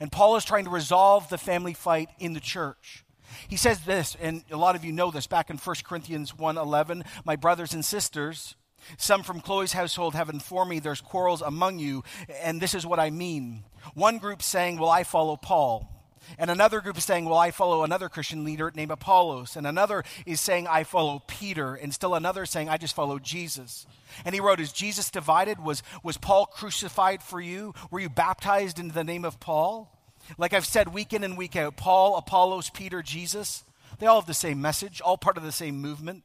And 0.01 0.11
Paul 0.11 0.37
is 0.37 0.45
trying 0.45 0.65
to 0.65 0.71
resolve 0.71 1.29
the 1.29 1.39
family 1.39 1.75
fight 1.75 2.09
in 2.19 2.33
the 2.33 2.41
church. 2.41 3.05
He 3.49 3.57
says 3.57 3.81
this, 3.81 4.17
and 4.21 4.45
a 4.51 4.57
lot 4.57 4.77
of 4.77 4.85
you 4.85 4.93
know 4.93 5.11
this 5.11 5.27
back 5.27 5.51
in 5.51 5.57
1 5.57 5.77
Corinthians 5.85 6.33
1:11, 6.33 7.05
my 7.25 7.37
brothers 7.37 7.75
and 7.75 7.85
sisters, 7.85 8.55
some 8.97 9.23
from 9.23 9.41
Chloe's 9.41 9.73
household 9.73 10.15
have 10.15 10.29
informed 10.29 10.71
me 10.71 10.79
there's 10.79 11.01
quarrels 11.01 11.43
among 11.43 11.79
you, 11.79 12.05
and 12.43 12.61
this 12.61 12.75
is 12.75 12.87
what 12.87 13.01
I 13.01 13.11
mean. 13.11 13.65
One 13.95 14.19
group 14.19 14.43
saying, 14.43 14.79
"Well, 14.79 14.91
I 14.91 15.05
follow 15.05 15.37
Paul." 15.37 15.94
And 16.39 16.51
another 16.51 16.81
group 16.81 16.99
is 16.99 17.05
saying, 17.05 17.25
Well, 17.25 17.39
I 17.39 17.51
follow 17.51 17.85
another 17.85 18.09
Christian 18.09 18.45
leader 18.45 18.71
named 18.75 18.91
Apollos. 18.91 19.57
And 19.57 19.67
another 19.67 20.05
is 20.27 20.41
saying, 20.41 20.67
I 20.67 20.85
follow 20.85 21.23
Peter. 21.27 21.75
And 21.75 21.93
still 21.95 22.15
another 22.15 22.47
saying, 22.47 22.69
I 22.69 22.77
just 22.77 22.95
follow 22.95 23.19
Jesus. 23.19 23.87
And 24.25 24.35
he 24.35 24.41
wrote, 24.41 24.61
Is 24.61 24.73
Jesus 24.73 25.11
divided? 25.11 25.59
Was, 25.61 25.83
was 26.03 26.17
Paul 26.17 26.47
crucified 26.47 27.23
for 27.23 27.41
you? 27.41 27.75
Were 27.91 28.01
you 28.01 28.09
baptized 28.09 28.79
into 28.79 28.95
the 28.95 29.05
name 29.05 29.25
of 29.25 29.41
Paul? 29.41 29.91
Like 30.39 30.55
I've 30.55 30.67
said 30.67 30.95
week 30.95 31.13
in 31.13 31.25
and 31.25 31.37
week 31.37 31.57
out, 31.57 31.77
Paul, 31.77 32.17
Apollos, 32.17 32.71
Peter, 32.71 33.03
Jesus, 33.03 33.65
they 33.99 34.07
all 34.07 34.21
have 34.21 34.27
the 34.27 34.35
same 34.35 34.61
message, 34.61 35.01
all 35.01 35.19
part 35.19 35.37
of 35.37 35.43
the 35.43 35.53
same 35.53 35.81
movement. 35.81 36.25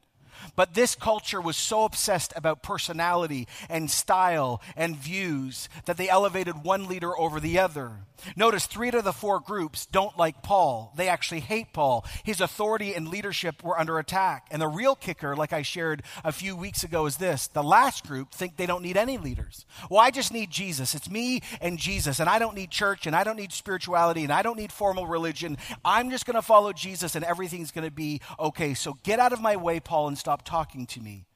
But 0.56 0.74
this 0.74 0.94
culture 0.94 1.40
was 1.40 1.56
so 1.56 1.84
obsessed 1.84 2.32
about 2.36 2.62
personality 2.62 3.48
and 3.68 3.90
style 3.90 4.60
and 4.76 4.96
views 4.96 5.68
that 5.86 5.96
they 5.96 6.08
elevated 6.08 6.64
one 6.64 6.88
leader 6.88 7.18
over 7.18 7.40
the 7.40 7.58
other. 7.58 8.00
Notice 8.36 8.66
three 8.66 8.88
out 8.88 8.94
of 8.94 9.04
the 9.04 9.12
four 9.12 9.40
groups 9.40 9.86
don't 9.86 10.16
like 10.18 10.42
Paul. 10.42 10.92
They 10.96 11.08
actually 11.08 11.40
hate 11.40 11.72
Paul. 11.72 12.04
His 12.24 12.40
authority 12.40 12.94
and 12.94 13.08
leadership 13.08 13.62
were 13.62 13.78
under 13.78 13.98
attack. 13.98 14.46
And 14.50 14.60
the 14.60 14.68
real 14.68 14.94
kicker, 14.94 15.36
like 15.36 15.52
I 15.52 15.62
shared 15.62 16.02
a 16.24 16.32
few 16.32 16.56
weeks 16.56 16.82
ago, 16.82 17.06
is 17.06 17.16
this 17.16 17.46
the 17.46 17.62
last 17.62 18.06
group 18.06 18.32
think 18.32 18.56
they 18.56 18.66
don't 18.66 18.82
need 18.82 18.96
any 18.96 19.18
leaders. 19.18 19.64
Well, 19.90 20.00
I 20.00 20.10
just 20.10 20.32
need 20.32 20.50
Jesus. 20.50 20.94
It's 20.94 21.10
me 21.10 21.40
and 21.60 21.78
Jesus. 21.78 22.20
And 22.20 22.28
I 22.28 22.38
don't 22.38 22.54
need 22.54 22.70
church 22.70 23.06
and 23.06 23.16
I 23.16 23.24
don't 23.24 23.36
need 23.36 23.52
spirituality 23.52 24.24
and 24.24 24.32
I 24.32 24.42
don't 24.42 24.58
need 24.58 24.72
formal 24.72 25.06
religion. 25.06 25.56
I'm 25.84 26.10
just 26.10 26.26
going 26.26 26.36
to 26.36 26.42
follow 26.42 26.72
Jesus 26.72 27.14
and 27.14 27.24
everything's 27.24 27.70
going 27.70 27.86
to 27.86 27.94
be 27.94 28.20
okay. 28.38 28.74
So 28.74 28.98
get 29.02 29.20
out 29.20 29.32
of 29.32 29.40
my 29.40 29.56
way, 29.56 29.80
Paul, 29.80 30.08
and 30.08 30.18
stop 30.18 30.29
talking 30.38 30.86
to 30.86 31.00
me. 31.00 31.26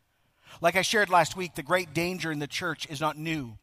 Like 0.61 0.77
I 0.77 0.83
shared 0.83 1.11
last 1.11 1.37
week, 1.37 1.55
the 1.55 1.63
great 1.63 1.93
danger 1.93 2.31
in 2.31 2.39
the 2.39 2.47
church 2.47 2.87
is 2.89 3.01
not 3.01 3.19
new. 3.19 3.59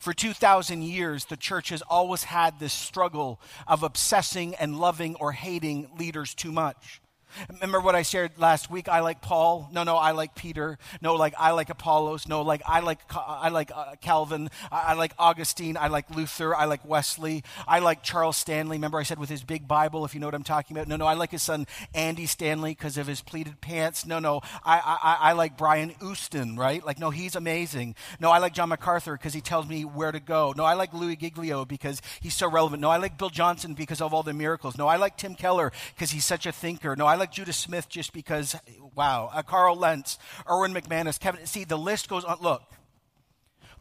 For 0.00 0.12
2,000 0.12 0.82
years, 0.82 1.26
the 1.26 1.36
church 1.36 1.68
has 1.68 1.82
always 1.82 2.24
had 2.24 2.58
this 2.58 2.72
struggle 2.72 3.40
of 3.66 3.82
obsessing 3.82 4.54
and 4.54 4.78
loving 4.78 5.14
or 5.16 5.32
hating 5.32 5.90
leaders 5.98 6.34
too 6.34 6.52
much. 6.52 7.00
Remember 7.48 7.80
what 7.80 7.94
I 7.94 8.02
shared 8.02 8.32
last 8.38 8.70
week? 8.70 8.88
I 8.88 9.00
like 9.00 9.20
Paul. 9.20 9.68
No, 9.72 9.82
no, 9.82 9.96
I 9.96 10.12
like 10.12 10.34
Peter. 10.34 10.78
No, 11.00 11.14
like 11.14 11.34
I 11.38 11.50
like 11.52 11.70
Apollos. 11.70 12.28
No, 12.28 12.42
like 12.42 12.62
I 12.66 12.80
like 12.80 13.00
I 13.14 13.48
like 13.48 13.70
uh, 13.74 13.94
Calvin. 14.00 14.50
I, 14.70 14.82
I, 14.82 14.92
like 14.94 15.12
Augustine. 15.18 15.76
I 15.76 15.88
like 15.88 16.10
Luther. 16.14 16.54
I 16.54 16.64
like 16.64 16.84
Wesley. 16.84 17.44
I 17.66 17.78
like 17.78 18.02
Charles 18.02 18.36
Stanley. 18.36 18.76
Remember 18.76 18.98
I 18.98 19.02
said 19.02 19.18
with 19.18 19.30
his 19.30 19.42
big 19.42 19.66
Bible, 19.66 20.04
if 20.04 20.14
you 20.14 20.20
know 20.20 20.26
what 20.26 20.34
I'm 20.34 20.42
talking 20.42 20.76
about. 20.76 20.88
No, 20.88 20.96
no, 20.96 21.06
I 21.06 21.14
like 21.14 21.30
his 21.30 21.42
son 21.42 21.66
Andy 21.94 22.26
Stanley 22.26 22.72
because 22.72 22.98
of 22.98 23.06
his 23.06 23.20
pleated 23.20 23.60
pants. 23.60 24.06
No, 24.06 24.18
no, 24.18 24.40
I, 24.64 24.78
I 25.02 25.30
I 25.30 25.32
like 25.32 25.56
Brian 25.56 25.94
Houston. 26.00 26.56
Right? 26.56 26.84
Like 26.84 26.98
no, 26.98 27.10
he's 27.10 27.36
amazing. 27.36 27.94
No, 28.20 28.30
I 28.30 28.38
like 28.38 28.54
John 28.54 28.68
MacArthur 28.68 29.12
because 29.12 29.34
he 29.34 29.40
tells 29.40 29.68
me 29.68 29.84
where 29.84 30.12
to 30.12 30.20
go. 30.20 30.54
No, 30.56 30.64
I 30.64 30.74
like 30.74 30.92
Louis 30.92 31.16
Giglio 31.16 31.64
because 31.64 32.00
he's 32.20 32.34
so 32.34 32.50
relevant. 32.50 32.80
No, 32.80 32.90
I 32.90 32.96
like 32.98 33.18
Bill 33.18 33.30
Johnson 33.30 33.74
because 33.74 34.00
of 34.00 34.12
all 34.14 34.22
the 34.22 34.32
miracles. 34.32 34.76
No, 34.76 34.86
I 34.86 34.96
like 34.96 35.16
Tim 35.16 35.34
Keller 35.34 35.72
because 35.94 36.10
he's 36.10 36.24
such 36.24 36.46
a 36.46 36.52
thinker. 36.52 36.96
No, 36.96 37.06
I 37.06 37.16
like 37.16 37.23
like 37.24 37.32
Judah 37.32 37.54
Smith 37.54 37.88
just 37.88 38.12
because, 38.12 38.54
wow, 38.94 39.30
uh, 39.32 39.40
Carl 39.40 39.76
Lentz, 39.76 40.18
Erwin 40.46 40.74
McManus, 40.74 41.18
Kevin. 41.18 41.46
See, 41.46 41.64
the 41.64 41.78
list 41.78 42.06
goes 42.06 42.22
on. 42.22 42.36
Look, 42.42 42.62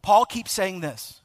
Paul 0.01 0.23
keeps 0.23 0.53
saying 0.53 0.79
this 0.79 1.21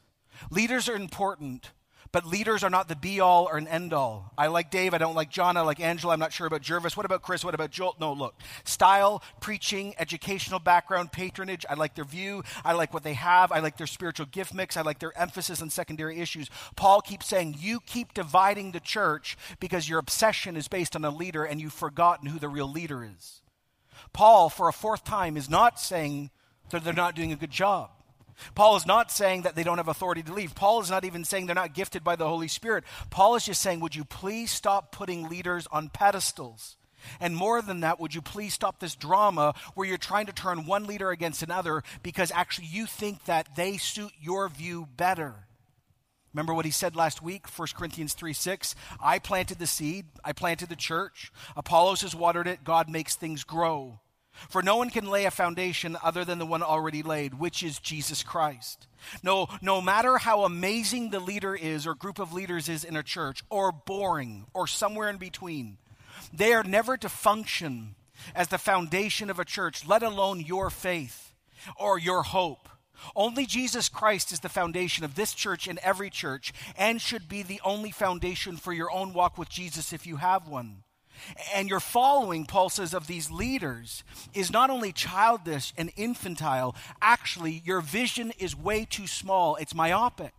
leaders 0.51 0.89
are 0.89 0.95
important, 0.95 1.71
but 2.11 2.25
leaders 2.25 2.63
are 2.63 2.69
not 2.69 2.87
the 2.87 2.95
be 2.95 3.19
all 3.19 3.45
or 3.45 3.57
an 3.57 3.67
end 3.67 3.93
all. 3.93 4.33
I 4.37 4.47
like 4.47 4.71
Dave. 4.71 4.93
I 4.93 4.97
don't 4.97 5.15
like 5.15 5.29
John. 5.29 5.57
I 5.57 5.61
like 5.61 5.79
Angela. 5.79 6.13
I'm 6.13 6.19
not 6.19 6.33
sure 6.33 6.47
about 6.47 6.61
Jervis. 6.61 6.97
What 6.97 7.05
about 7.05 7.21
Chris? 7.21 7.43
What 7.45 7.53
about 7.53 7.71
Joel? 7.71 7.95
No, 7.99 8.13
look. 8.13 8.35
Style, 8.63 9.21
preaching, 9.41 9.93
educational 9.99 10.59
background, 10.59 11.11
patronage. 11.11 11.65
I 11.69 11.75
like 11.75 11.95
their 11.95 12.05
view. 12.05 12.43
I 12.65 12.73
like 12.73 12.93
what 12.93 13.03
they 13.03 13.13
have. 13.13 13.51
I 13.51 13.59
like 13.59 13.77
their 13.77 13.87
spiritual 13.87 14.25
gift 14.25 14.53
mix. 14.53 14.75
I 14.75 14.81
like 14.81 14.99
their 14.99 15.17
emphasis 15.17 15.61
on 15.61 15.69
secondary 15.69 16.19
issues. 16.19 16.49
Paul 16.75 17.01
keeps 17.01 17.27
saying, 17.27 17.57
You 17.59 17.79
keep 17.85 18.13
dividing 18.13 18.71
the 18.71 18.79
church 18.79 19.37
because 19.59 19.87
your 19.87 19.99
obsession 19.99 20.57
is 20.57 20.67
based 20.67 20.95
on 20.95 21.05
a 21.05 21.11
leader 21.11 21.43
and 21.43 21.61
you've 21.61 21.73
forgotten 21.73 22.27
who 22.27 22.39
the 22.39 22.49
real 22.49 22.69
leader 22.69 23.03
is. 23.03 23.41
Paul, 24.13 24.49
for 24.49 24.67
a 24.67 24.73
fourth 24.73 25.03
time, 25.03 25.37
is 25.37 25.49
not 25.49 25.79
saying 25.79 26.31
that 26.71 26.83
they're 26.83 26.93
not 26.93 27.15
doing 27.15 27.31
a 27.31 27.35
good 27.35 27.51
job. 27.51 27.91
Paul 28.55 28.75
is 28.75 28.85
not 28.85 29.11
saying 29.11 29.43
that 29.43 29.55
they 29.55 29.63
don't 29.63 29.77
have 29.77 29.87
authority 29.87 30.23
to 30.23 30.33
leave. 30.33 30.55
Paul 30.55 30.81
is 30.81 30.89
not 30.89 31.05
even 31.05 31.25
saying 31.25 31.45
they're 31.45 31.55
not 31.55 31.73
gifted 31.73 32.03
by 32.03 32.15
the 32.15 32.27
Holy 32.27 32.47
Spirit. 32.47 32.83
Paul 33.09 33.35
is 33.35 33.45
just 33.45 33.61
saying, 33.61 33.79
would 33.79 33.95
you 33.95 34.05
please 34.05 34.51
stop 34.51 34.91
putting 34.91 35.29
leaders 35.29 35.67
on 35.71 35.89
pedestals? 35.89 36.77
And 37.19 37.35
more 37.35 37.61
than 37.61 37.79
that, 37.81 37.99
would 37.99 38.13
you 38.13 38.21
please 38.21 38.53
stop 38.53 38.79
this 38.79 38.95
drama 38.95 39.53
where 39.73 39.87
you're 39.87 39.97
trying 39.97 40.25
to 40.25 40.33
turn 40.33 40.65
one 40.65 40.85
leader 40.85 41.11
against 41.11 41.43
another 41.43 41.83
because 42.03 42.31
actually 42.31 42.67
you 42.67 42.85
think 42.85 43.25
that 43.25 43.55
they 43.55 43.77
suit 43.77 44.11
your 44.19 44.49
view 44.49 44.87
better? 44.97 45.47
Remember 46.33 46.53
what 46.53 46.65
he 46.65 46.71
said 46.71 46.95
last 46.95 47.23
week, 47.23 47.47
1 47.47 47.69
Corinthians 47.75 48.13
3 48.13 48.33
6? 48.33 48.75
I 49.01 49.17
planted 49.19 49.57
the 49.57 49.65
seed, 49.65 50.05
I 50.23 50.31
planted 50.31 50.69
the 50.69 50.75
church. 50.75 51.31
Apollos 51.55 52.01
has 52.01 52.13
watered 52.13 52.47
it, 52.47 52.63
God 52.63 52.89
makes 52.89 53.15
things 53.15 53.43
grow. 53.43 53.99
For 54.47 54.61
no 54.61 54.77
one 54.77 54.89
can 54.89 55.09
lay 55.09 55.25
a 55.25 55.31
foundation 55.31 55.97
other 56.01 56.23
than 56.23 56.39
the 56.39 56.45
one 56.45 56.63
already 56.63 57.03
laid, 57.03 57.33
which 57.33 57.61
is 57.61 57.79
Jesus 57.79 58.23
Christ. 58.23 58.87
No, 59.21 59.47
no 59.61 59.81
matter 59.81 60.17
how 60.17 60.43
amazing 60.43 61.09
the 61.09 61.19
leader 61.19 61.55
is 61.55 61.85
or 61.85 61.95
group 61.95 62.19
of 62.19 62.33
leaders 62.33 62.69
is 62.69 62.83
in 62.83 62.95
a 62.95 63.03
church, 63.03 63.43
or 63.49 63.71
boring, 63.71 64.45
or 64.53 64.67
somewhere 64.67 65.09
in 65.09 65.17
between, 65.17 65.77
they 66.33 66.53
are 66.53 66.63
never 66.63 66.97
to 66.97 67.09
function 67.09 67.95
as 68.35 68.47
the 68.49 68.57
foundation 68.57 69.29
of 69.29 69.39
a 69.39 69.45
church, 69.45 69.87
let 69.87 70.03
alone 70.03 70.41
your 70.41 70.69
faith 70.69 71.33
or 71.77 71.97
your 71.97 72.23
hope. 72.23 72.69
Only 73.15 73.45
Jesus 73.45 73.87
Christ 73.87 74.31
is 74.31 74.41
the 74.41 74.49
foundation 74.49 75.05
of 75.05 75.15
this 75.15 75.33
church 75.33 75.67
and 75.67 75.79
every 75.79 76.09
church, 76.09 76.53
and 76.77 77.01
should 77.01 77.29
be 77.29 77.43
the 77.43 77.61
only 77.63 77.91
foundation 77.91 78.57
for 78.57 78.73
your 78.73 78.91
own 78.91 79.13
walk 79.13 79.37
with 79.37 79.49
Jesus 79.49 79.93
if 79.93 80.05
you 80.05 80.17
have 80.17 80.47
one. 80.47 80.83
And 81.53 81.69
your 81.69 81.79
following, 81.79 82.45
Paul 82.45 82.69
says, 82.69 82.93
of 82.93 83.07
these 83.07 83.31
leaders 83.31 84.03
is 84.33 84.51
not 84.51 84.69
only 84.69 84.91
childish 84.91 85.73
and 85.77 85.91
infantile, 85.95 86.75
actually, 87.01 87.61
your 87.65 87.81
vision 87.81 88.31
is 88.39 88.55
way 88.55 88.85
too 88.85 89.07
small. 89.07 89.55
It's 89.55 89.75
myopic. 89.75 90.33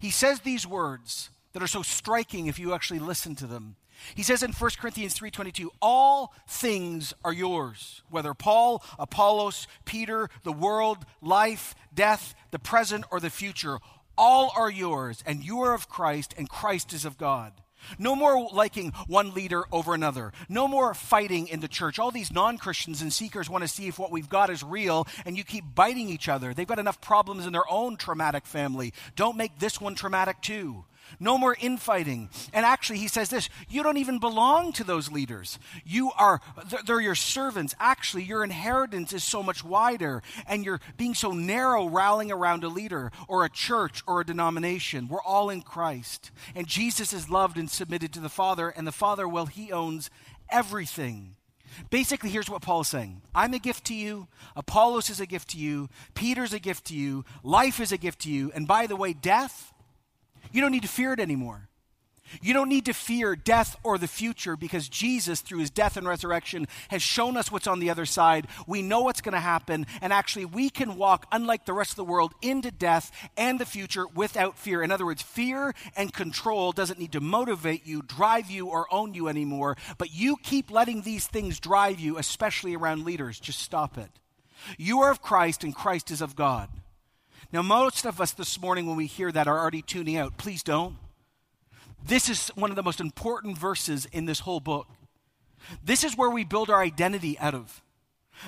He 0.00 0.10
says 0.10 0.40
these 0.40 0.66
words 0.66 1.30
that 1.52 1.62
are 1.62 1.66
so 1.66 1.82
striking 1.82 2.46
if 2.46 2.58
you 2.58 2.74
actually 2.74 3.00
listen 3.00 3.34
to 3.36 3.46
them. 3.46 3.76
He 4.14 4.22
says 4.22 4.42
in 4.42 4.52
1 4.52 4.70
Corinthians 4.78 5.14
3:22, 5.14 5.70
all 5.82 6.32
things 6.46 7.12
are 7.24 7.32
yours, 7.32 8.02
whether 8.10 8.32
Paul, 8.32 8.82
Apollos, 8.98 9.66
Peter, 9.84 10.30
the 10.44 10.52
world, 10.52 11.04
life, 11.20 11.74
death, 11.92 12.34
the 12.52 12.60
present 12.60 13.04
or 13.10 13.18
the 13.18 13.30
future, 13.30 13.78
all 14.16 14.52
are 14.56 14.70
yours, 14.70 15.22
and 15.26 15.44
you 15.44 15.60
are 15.60 15.74
of 15.74 15.88
Christ 15.88 16.34
and 16.36 16.48
Christ 16.48 16.92
is 16.92 17.04
of 17.04 17.18
God. 17.18 17.52
No 17.98 18.14
more 18.14 18.48
liking 18.52 18.92
one 19.06 19.34
leader 19.34 19.64
over 19.72 19.94
another. 19.94 20.32
No 20.48 20.68
more 20.68 20.94
fighting 20.94 21.48
in 21.48 21.60
the 21.60 21.68
church. 21.68 21.98
All 21.98 22.10
these 22.10 22.32
non 22.32 22.58
Christians 22.58 23.02
and 23.02 23.12
seekers 23.12 23.48
want 23.48 23.62
to 23.62 23.68
see 23.68 23.88
if 23.88 23.98
what 23.98 24.10
we've 24.10 24.28
got 24.28 24.50
is 24.50 24.62
real, 24.62 25.06
and 25.24 25.36
you 25.36 25.44
keep 25.44 25.64
biting 25.74 26.08
each 26.08 26.28
other. 26.28 26.54
They've 26.54 26.66
got 26.66 26.78
enough 26.78 27.00
problems 27.00 27.46
in 27.46 27.52
their 27.52 27.70
own 27.70 27.96
traumatic 27.96 28.46
family. 28.46 28.92
Don't 29.16 29.36
make 29.36 29.58
this 29.58 29.80
one 29.80 29.94
traumatic 29.94 30.40
too. 30.40 30.84
No 31.20 31.38
more 31.38 31.56
infighting. 31.60 32.30
And 32.52 32.64
actually, 32.64 32.98
he 32.98 33.08
says 33.08 33.28
this 33.28 33.48
you 33.68 33.82
don't 33.82 33.96
even 33.96 34.18
belong 34.18 34.72
to 34.74 34.84
those 34.84 35.10
leaders. 35.10 35.58
You 35.84 36.10
are, 36.18 36.40
they're 36.86 37.00
your 37.00 37.14
servants. 37.14 37.74
Actually, 37.78 38.24
your 38.24 38.44
inheritance 38.44 39.12
is 39.12 39.24
so 39.24 39.42
much 39.42 39.64
wider, 39.64 40.22
and 40.46 40.64
you're 40.64 40.80
being 40.96 41.14
so 41.14 41.32
narrow 41.32 41.88
rallying 41.88 42.32
around 42.32 42.64
a 42.64 42.68
leader 42.68 43.10
or 43.26 43.44
a 43.44 43.50
church 43.50 44.02
or 44.06 44.20
a 44.20 44.26
denomination. 44.26 45.08
We're 45.08 45.22
all 45.22 45.50
in 45.50 45.62
Christ. 45.62 46.30
And 46.54 46.66
Jesus 46.66 47.12
is 47.12 47.30
loved 47.30 47.58
and 47.58 47.70
submitted 47.70 48.12
to 48.14 48.20
the 48.20 48.28
Father, 48.28 48.68
and 48.68 48.86
the 48.86 48.92
Father, 48.92 49.28
well, 49.28 49.46
he 49.46 49.72
owns 49.72 50.10
everything. 50.50 51.36
Basically, 51.90 52.30
here's 52.30 52.50
what 52.50 52.62
Paul 52.62 52.80
is 52.80 52.88
saying 52.88 53.22
I'm 53.34 53.54
a 53.54 53.58
gift 53.58 53.84
to 53.86 53.94
you. 53.94 54.28
Apollos 54.56 55.10
is 55.10 55.20
a 55.20 55.26
gift 55.26 55.50
to 55.50 55.58
you. 55.58 55.88
Peter's 56.14 56.52
a 56.52 56.58
gift 56.58 56.86
to 56.86 56.96
you. 56.96 57.24
Life 57.42 57.80
is 57.80 57.92
a 57.92 57.98
gift 57.98 58.20
to 58.20 58.30
you. 58.30 58.50
And 58.54 58.66
by 58.66 58.86
the 58.86 58.96
way, 58.96 59.12
death 59.12 59.72
you 60.52 60.60
don't 60.60 60.72
need 60.72 60.82
to 60.82 60.88
fear 60.88 61.12
it 61.12 61.20
anymore. 61.20 61.68
You 62.42 62.54
don't 62.54 62.68
need 62.68 62.84
to 62.86 62.92
fear 62.92 63.36
death 63.36 63.76
or 63.82 63.98
the 63.98 64.08
future 64.08 64.56
because 64.56 64.88
Jesus, 64.88 65.40
through 65.40 65.60
his 65.60 65.70
death 65.70 65.96
and 65.96 66.06
resurrection, 66.06 66.66
has 66.88 67.02
shown 67.02 67.36
us 67.36 67.50
what's 67.50 67.66
on 67.66 67.80
the 67.80 67.90
other 67.90 68.06
side. 68.06 68.46
We 68.66 68.82
know 68.82 69.00
what's 69.00 69.20
going 69.20 69.34
to 69.34 69.40
happen, 69.40 69.86
and 70.00 70.12
actually, 70.12 70.44
we 70.44 70.70
can 70.70 70.96
walk, 70.96 71.26
unlike 71.32 71.64
the 71.64 71.72
rest 71.72 71.92
of 71.92 71.96
the 71.96 72.04
world, 72.04 72.34
into 72.42 72.70
death 72.70 73.10
and 73.36 73.58
the 73.58 73.66
future 73.66 74.06
without 74.14 74.58
fear. 74.58 74.82
In 74.82 74.90
other 74.90 75.06
words, 75.06 75.22
fear 75.22 75.74
and 75.96 76.12
control 76.12 76.72
doesn't 76.72 76.98
need 76.98 77.12
to 77.12 77.20
motivate 77.20 77.86
you, 77.86 78.02
drive 78.02 78.50
you, 78.50 78.66
or 78.66 78.92
own 78.92 79.14
you 79.14 79.28
anymore, 79.28 79.76
but 79.96 80.12
you 80.12 80.36
keep 80.42 80.70
letting 80.70 81.02
these 81.02 81.26
things 81.26 81.60
drive 81.60 81.98
you, 81.98 82.18
especially 82.18 82.74
around 82.74 83.04
leaders. 83.04 83.40
Just 83.40 83.60
stop 83.60 83.96
it. 83.96 84.10
You 84.76 85.00
are 85.00 85.10
of 85.10 85.22
Christ, 85.22 85.64
and 85.64 85.74
Christ 85.74 86.10
is 86.10 86.20
of 86.20 86.36
God. 86.36 86.68
Now, 87.50 87.62
most 87.62 88.04
of 88.04 88.20
us 88.20 88.32
this 88.32 88.60
morning, 88.60 88.86
when 88.86 88.96
we 88.96 89.06
hear 89.06 89.32
that, 89.32 89.48
are 89.48 89.58
already 89.58 89.82
tuning 89.82 90.16
out. 90.16 90.36
Please 90.36 90.62
don't. 90.62 90.96
This 92.04 92.28
is 92.28 92.48
one 92.54 92.70
of 92.70 92.76
the 92.76 92.82
most 92.82 93.00
important 93.00 93.56
verses 93.56 94.06
in 94.12 94.26
this 94.26 94.40
whole 94.40 94.60
book. 94.60 94.86
This 95.82 96.04
is 96.04 96.16
where 96.16 96.30
we 96.30 96.44
build 96.44 96.70
our 96.70 96.82
identity 96.82 97.38
out 97.38 97.54
of. 97.54 97.82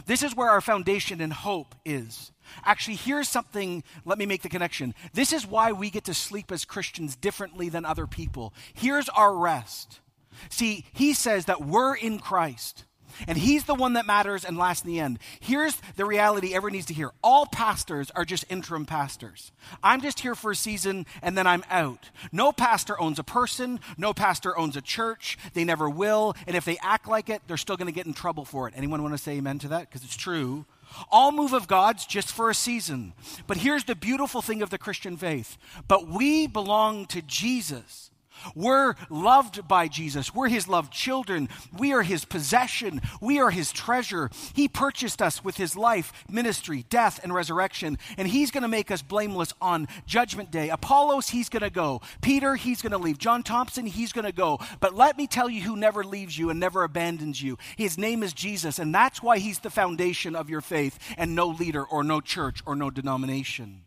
This 0.07 0.23
is 0.23 0.37
where 0.37 0.51
our 0.51 0.61
foundation 0.61 1.21
and 1.21 1.33
hope 1.33 1.75
is. 1.85 2.31
Actually, 2.65 2.97
here's 2.97 3.29
something, 3.29 3.83
let 4.05 4.19
me 4.19 4.27
make 4.27 4.43
the 4.43 4.49
connection. 4.49 4.95
This 5.15 5.33
is 5.33 5.47
why 5.47 5.73
we 5.73 5.91
get 5.91 6.05
to 6.05 6.15
sleep 6.15 6.53
as 6.53 6.65
Christians 6.65 7.17
differently 7.17 7.69
than 7.69 7.85
other 7.85 8.07
people. 8.07 8.55
Here's 8.73 9.09
our 9.09 9.35
rest. 9.35 10.01
See, 10.49 10.85
he 10.93 11.13
says 11.15 11.47
that 11.47 11.65
we're 11.65 11.97
in 11.97 12.19
Christ. 12.19 12.85
And 13.27 13.39
he's 13.39 13.65
the 13.65 13.75
one 13.75 13.95
that 13.95 14.07
matters 14.07 14.45
and 14.45 14.57
lasts 14.57 14.85
in 14.85 14.91
the 14.91 15.01
end. 15.01 15.19
Here's 15.41 15.81
the 15.97 16.05
reality 16.05 16.55
everyone 16.55 16.75
needs 16.75 16.87
to 16.87 16.95
hear 16.95 17.13
all 17.23 17.47
pastors 17.47 18.11
are 18.13 18.25
just 18.25 18.45
interim 18.49 18.87
pastors. 18.87 19.53
I'm 19.83 20.01
just 20.01 20.21
here 20.21 20.35
for 20.35 20.51
a 20.51 20.57
season 20.57 21.07
and 21.23 21.37
then 21.37 21.47
I'm 21.47 21.65
out. 21.71 22.11
No 22.33 22.53
pastor 22.53 23.01
owns 23.01 23.19
a 23.19 23.25
person, 23.25 23.81
no 23.97 24.13
pastor 24.13 24.57
owns 24.59 24.77
a 24.77 24.83
church. 24.83 25.39
They 25.55 25.65
never 25.65 25.89
will. 25.89 26.35
And 26.47 26.57
if 26.57 26.65
they 26.65 26.79
act 26.83 27.09
like 27.09 27.29
it, 27.29 27.43
they're 27.47 27.57
still 27.57 27.77
going 27.77 27.87
to 27.87 27.93
get 27.93 28.07
in 28.07 28.15
trouble 28.15 28.45
for 28.45 28.69
it. 28.69 28.75
Anyone 28.77 29.03
want 29.03 29.15
to 29.15 29.19
say 29.19 29.33
amen 29.33 29.59
to 29.61 29.69
that? 29.69 29.89
Because 29.89 30.05
it's 30.05 30.17
true. 30.17 30.65
All 31.11 31.33
move 31.33 31.53
of 31.53 31.69
God's 31.69 32.07
just 32.07 32.33
for 32.33 32.51
a 32.51 32.55
season. 32.55 33.13
But 33.47 33.59
here's 33.59 33.85
the 33.85 33.95
beautiful 33.95 34.43
thing 34.43 34.63
of 34.63 34.71
the 34.71 34.79
Christian 34.79 35.17
faith. 35.17 35.57
But 35.87 36.09
we 36.09 36.47
belong 36.47 37.07
to 37.07 37.23
Jesus. 37.23 38.11
We're 38.55 38.95
loved 39.09 39.67
by 39.69 39.89
Jesus. 39.89 40.35
We're 40.35 40.49
his 40.49 40.69
loved 40.69 40.93
children. 40.93 41.49
We 41.77 41.93
are 41.93 42.03
his 42.03 42.25
possession. 42.25 43.01
We 43.21 43.41
are 43.41 43.51
his 43.51 43.73
treasure. 43.73 44.31
He 44.55 44.69
purchased 44.69 45.23
us 45.23 45.45
with 45.45 45.57
his 45.57 45.77
life, 45.77 46.13
ministry, 46.29 46.85
death, 46.89 47.21
and 47.23 47.35
resurrection. 47.35 47.99
And 48.17 48.29
he's 48.29 48.51
going 48.51 48.63
to 48.63 48.69
make 48.69 48.91
us 48.91 49.03
blameless 49.03 49.53
on 49.61 49.89
judgment 50.07 50.51
day. 50.51 50.71
Apollos, 50.71 51.29
he's 51.29 51.49
going 51.49 51.63
to 51.63 51.71
go. 51.71 52.01
Peter, 52.21 52.55
he's 52.55 52.83
going 52.83 52.93
to 52.93 52.99
leave. 52.99 53.19
John 53.19 53.43
Thompson, 53.43 53.87
he's 53.87 54.13
going 54.13 54.25
to 54.25 54.33
go. 54.33 54.59
But 54.81 54.95
let 54.95 55.17
me 55.17 55.27
tell 55.27 55.51
you 55.51 55.63
who 55.63 55.77
never 55.77 56.05
leaves 56.05 56.39
you 56.39 56.51
and 56.51 56.61
never 56.61 56.85
abandons 56.85 57.43
you. 57.43 57.59
His 57.77 57.99
name 57.99 58.23
is 58.23 58.33
Jesus. 58.33 58.79
And 58.79 58.95
that's 58.95 59.23
why 59.23 59.39
he's 59.39 59.61
the 59.61 59.71
foundation 59.71 60.35
of 60.35 60.51
your 60.51 60.61
faith 60.61 60.99
and 61.17 61.35
no 61.35 61.49
leader 61.49 61.85
or 61.85 62.03
no 62.05 62.21
church 62.21 62.63
or 62.67 62.77
no 62.77 62.91
denomination. 62.91 63.83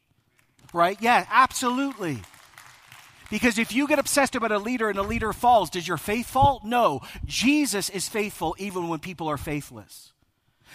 Right? 0.74 0.98
Yeah, 1.02 1.26
absolutely. 1.30 2.20
Because 3.30 3.58
if 3.58 3.74
you 3.74 3.88
get 3.88 4.00
obsessed 4.00 4.36
about 4.36 4.52
a 4.52 4.60
leader 4.60 4.90
and 4.90 5.00
a 5.00 5.04
leader 5.04 5.34
falls, 5.34 5.70
does 5.70 5.88
your 5.88 5.98
faith 5.98 6.28
fall? 6.28 6.62
No. 6.64 7.02
Jesus 7.26 7.90
is 7.90 8.10
faithful 8.10 8.56
even 8.60 8.88
when 8.90 9.00
people 9.00 9.28
are 9.28 9.38
faithless. 9.38 10.12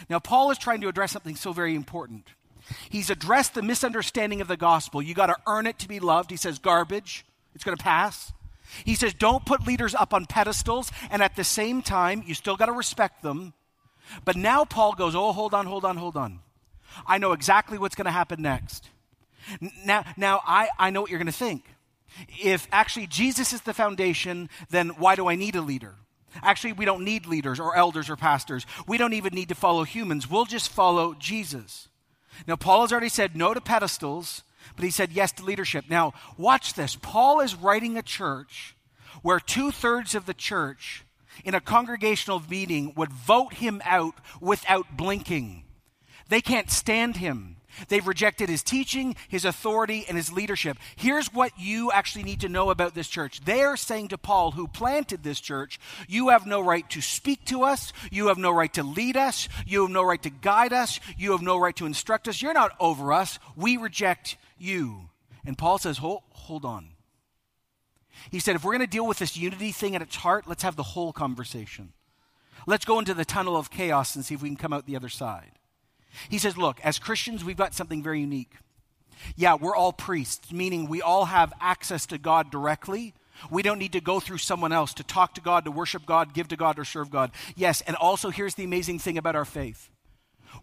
Now, 0.09 0.19
Paul 0.19 0.51
is 0.51 0.59
trying 0.59 0.81
to 0.83 0.89
address 0.89 1.13
something 1.13 1.37
so 1.37 1.53
very 1.53 1.75
important. 1.75 2.29
He's 2.91 3.11
addressed 3.11 3.55
the 3.55 3.63
misunderstanding 3.63 4.41
of 4.41 4.49
the 4.49 4.57
gospel. 4.57 5.03
You 5.03 5.15
got 5.15 5.27
to 5.27 5.37
earn 5.47 5.67
it 5.67 5.79
to 5.81 5.89
be 5.89 6.01
loved. 6.01 6.31
He 6.31 6.37
says, 6.37 6.59
garbage, 6.59 7.25
it's 7.55 7.65
going 7.65 7.77
to 7.77 7.83
pass. 7.83 8.33
He 8.85 8.95
says, 8.95 9.15
don't 9.15 9.45
put 9.47 9.67
leaders 9.67 9.95
up 9.95 10.13
on 10.13 10.27
pedestals, 10.27 10.93
and 11.11 11.23
at 11.23 11.37
the 11.37 11.45
same 11.45 11.81
time, 11.83 12.23
you 12.27 12.35
still 12.35 12.57
got 12.57 12.67
to 12.67 12.73
respect 12.73 13.23
them. 13.23 13.55
But 14.25 14.37
now 14.37 14.65
Paul 14.65 14.95
goes, 14.95 15.15
oh, 15.15 15.33
hold 15.33 15.55
on, 15.55 15.67
hold 15.67 15.85
on, 15.85 15.97
hold 15.97 16.17
on. 16.17 16.41
I 17.07 17.19
know 17.19 17.33
exactly 17.33 17.79
what's 17.79 17.95
going 17.95 18.07
to 18.07 18.11
happen 18.11 18.43
next. 18.43 18.91
Now, 19.85 20.05
now 20.17 20.43
I, 20.47 20.69
I 20.79 20.91
know 20.91 21.01
what 21.01 21.11
you're 21.11 21.19
going 21.19 21.27
to 21.27 21.33
think. 21.33 21.65
If 22.43 22.67
actually 22.73 23.07
Jesus 23.07 23.53
is 23.53 23.63
the 23.63 23.75
foundation, 23.75 24.49
then 24.71 24.91
why 24.91 25.15
do 25.15 25.29
I 25.29 25.37
need 25.37 25.57
a 25.57 25.61
leader? 25.61 25.95
Actually, 26.43 26.73
we 26.75 26.85
don't 26.85 27.05
need 27.05 27.27
leaders 27.27 27.59
or 27.59 27.77
elders 27.77 28.11
or 28.11 28.17
pastors. 28.17 28.67
We 28.87 28.99
don't 28.99 29.15
even 29.15 29.35
need 29.35 29.49
to 29.49 29.55
follow 29.55 29.85
humans. 29.85 30.31
We'll 30.31 30.45
just 30.45 30.71
follow 30.71 31.15
Jesus. 31.15 31.89
Now, 32.47 32.57
Paul 32.57 32.83
has 32.83 32.93
already 32.93 33.09
said 33.09 33.37
no 33.37 33.55
to 33.55 33.61
pedestals, 33.61 34.45
but 34.77 34.85
he 34.85 34.91
said 34.91 35.13
yes 35.13 35.33
to 35.33 35.45
leadership. 35.45 35.87
Now, 35.89 36.13
watch 36.37 36.75
this. 36.75 36.97
Paul 36.97 37.41
is 37.41 37.55
writing 37.55 37.97
a 37.97 38.03
church 38.03 38.77
where 39.23 39.41
two 39.41 39.71
thirds 39.71 40.15
of 40.15 40.27
the 40.27 40.35
church 40.35 41.05
in 41.45 41.55
a 41.55 41.61
congregational 41.61 42.43
meeting 42.49 42.93
would 42.97 43.13
vote 43.13 43.55
him 43.55 43.81
out 43.85 44.15
without 44.41 44.97
blinking. 44.97 45.65
They 46.29 46.41
can't 46.41 46.71
stand 46.71 47.17
him. 47.17 47.57
They've 47.89 48.07
rejected 48.07 48.49
his 48.49 48.63
teaching, 48.63 49.15
his 49.29 49.45
authority, 49.45 50.05
and 50.09 50.17
his 50.17 50.33
leadership. 50.33 50.79
Here's 50.97 51.33
what 51.33 51.53
you 51.59 51.93
actually 51.93 52.25
need 52.25 52.41
to 52.41 52.49
know 52.49 52.71
about 52.71 52.95
this 52.95 53.09
church. 53.09 53.41
They're 53.45 53.77
saying 53.77 54.09
to 54.09 54.19
Paul, 54.19 54.53
who 54.53 54.67
planted 54.67 55.23
this 55.23 55.41
church, 55.41 55.79
You 56.09 56.29
have 56.31 56.47
no 56.47 56.61
right 56.61 56.89
to 56.91 57.01
speak 57.01 57.45
to 57.47 57.63
us. 57.63 57.93
You 58.11 58.29
have 58.29 58.39
no 58.39 58.51
right 58.51 58.73
to 58.75 58.83
lead 58.83 59.17
us. 59.17 59.49
You 59.67 59.83
have 59.83 59.91
no 59.91 60.03
right 60.03 60.23
to 60.23 60.31
guide 60.31 60.73
us. 60.73 60.99
You 61.17 61.33
have 61.33 61.43
no 61.43 61.59
right 61.59 61.77
to 61.77 61.87
instruct 61.87 62.27
us. 62.29 62.43
You're 62.43 62.55
not 62.55 62.73
over 62.81 63.13
us. 63.13 63.39
We 63.57 63.77
reject 63.77 64.37
you. 64.59 65.09
And 65.45 65.57
Paul 65.57 65.79
says, 65.79 65.99
Hold, 65.99 66.23
hold 66.33 66.65
on. 66.65 66.91
He 68.31 68.41
said, 68.41 68.57
If 68.57 68.65
we're 68.65 68.73
going 68.73 68.81
to 68.81 68.87
deal 68.87 69.07
with 69.07 69.19
this 69.19 69.37
unity 69.37 69.73
thing 69.73 69.95
at 69.95 70.03
its 70.03 70.17
heart, 70.17 70.49
let's 70.49 70.63
have 70.63 70.77
the 70.77 70.83
whole 70.83 71.13
conversation. 71.13 71.93
Let's 72.67 72.85
go 72.85 72.99
into 72.99 73.15
the 73.15 73.25
tunnel 73.25 73.57
of 73.57 73.71
chaos 73.71 74.15
and 74.15 74.25
see 74.25 74.35
if 74.35 74.43
we 74.43 74.49
can 74.49 74.57
come 74.57 74.73
out 74.73 74.87
the 74.87 74.97
other 74.97 75.09
side. 75.09 75.58
He 76.29 76.39
says, 76.39 76.57
Look, 76.57 76.81
as 76.83 76.99
Christians, 76.99 77.45
we've 77.45 77.57
got 77.57 77.75
something 77.75 78.03
very 78.03 78.21
unique. 78.21 78.53
Yeah, 79.37 79.55
we're 79.55 79.77
all 79.77 79.93
priests, 79.93 80.53
meaning 80.53 80.89
we 80.89 81.03
all 81.03 81.27
have 81.27 81.53
access 81.61 82.07
to 82.07 82.19
God 82.19 82.51
directly. 82.51 83.15
We 83.51 83.63
don't 83.63 83.79
need 83.79 83.93
to 83.93 84.01
go 84.01 84.21
through 84.21 84.39
someone 84.39 84.73
else 84.73 84.95
to 84.95 85.05
talk 85.05 85.35
to 85.35 85.41
God, 85.41 85.65
to 85.65 85.71
worship 85.71 86.07
God, 86.07 86.35
give 86.35 86.49
to 86.49 86.57
God, 86.57 86.79
or 86.79 86.85
serve 86.85 87.11
God. 87.11 87.31
Yes, 87.57 87.81
and 87.83 87.97
also 87.97 88.31
here's 88.31 88.55
the 88.55 88.65
amazing 88.65 88.99
thing 88.99 89.19
about 89.19 89.37
our 89.37 89.45
faith 89.45 89.91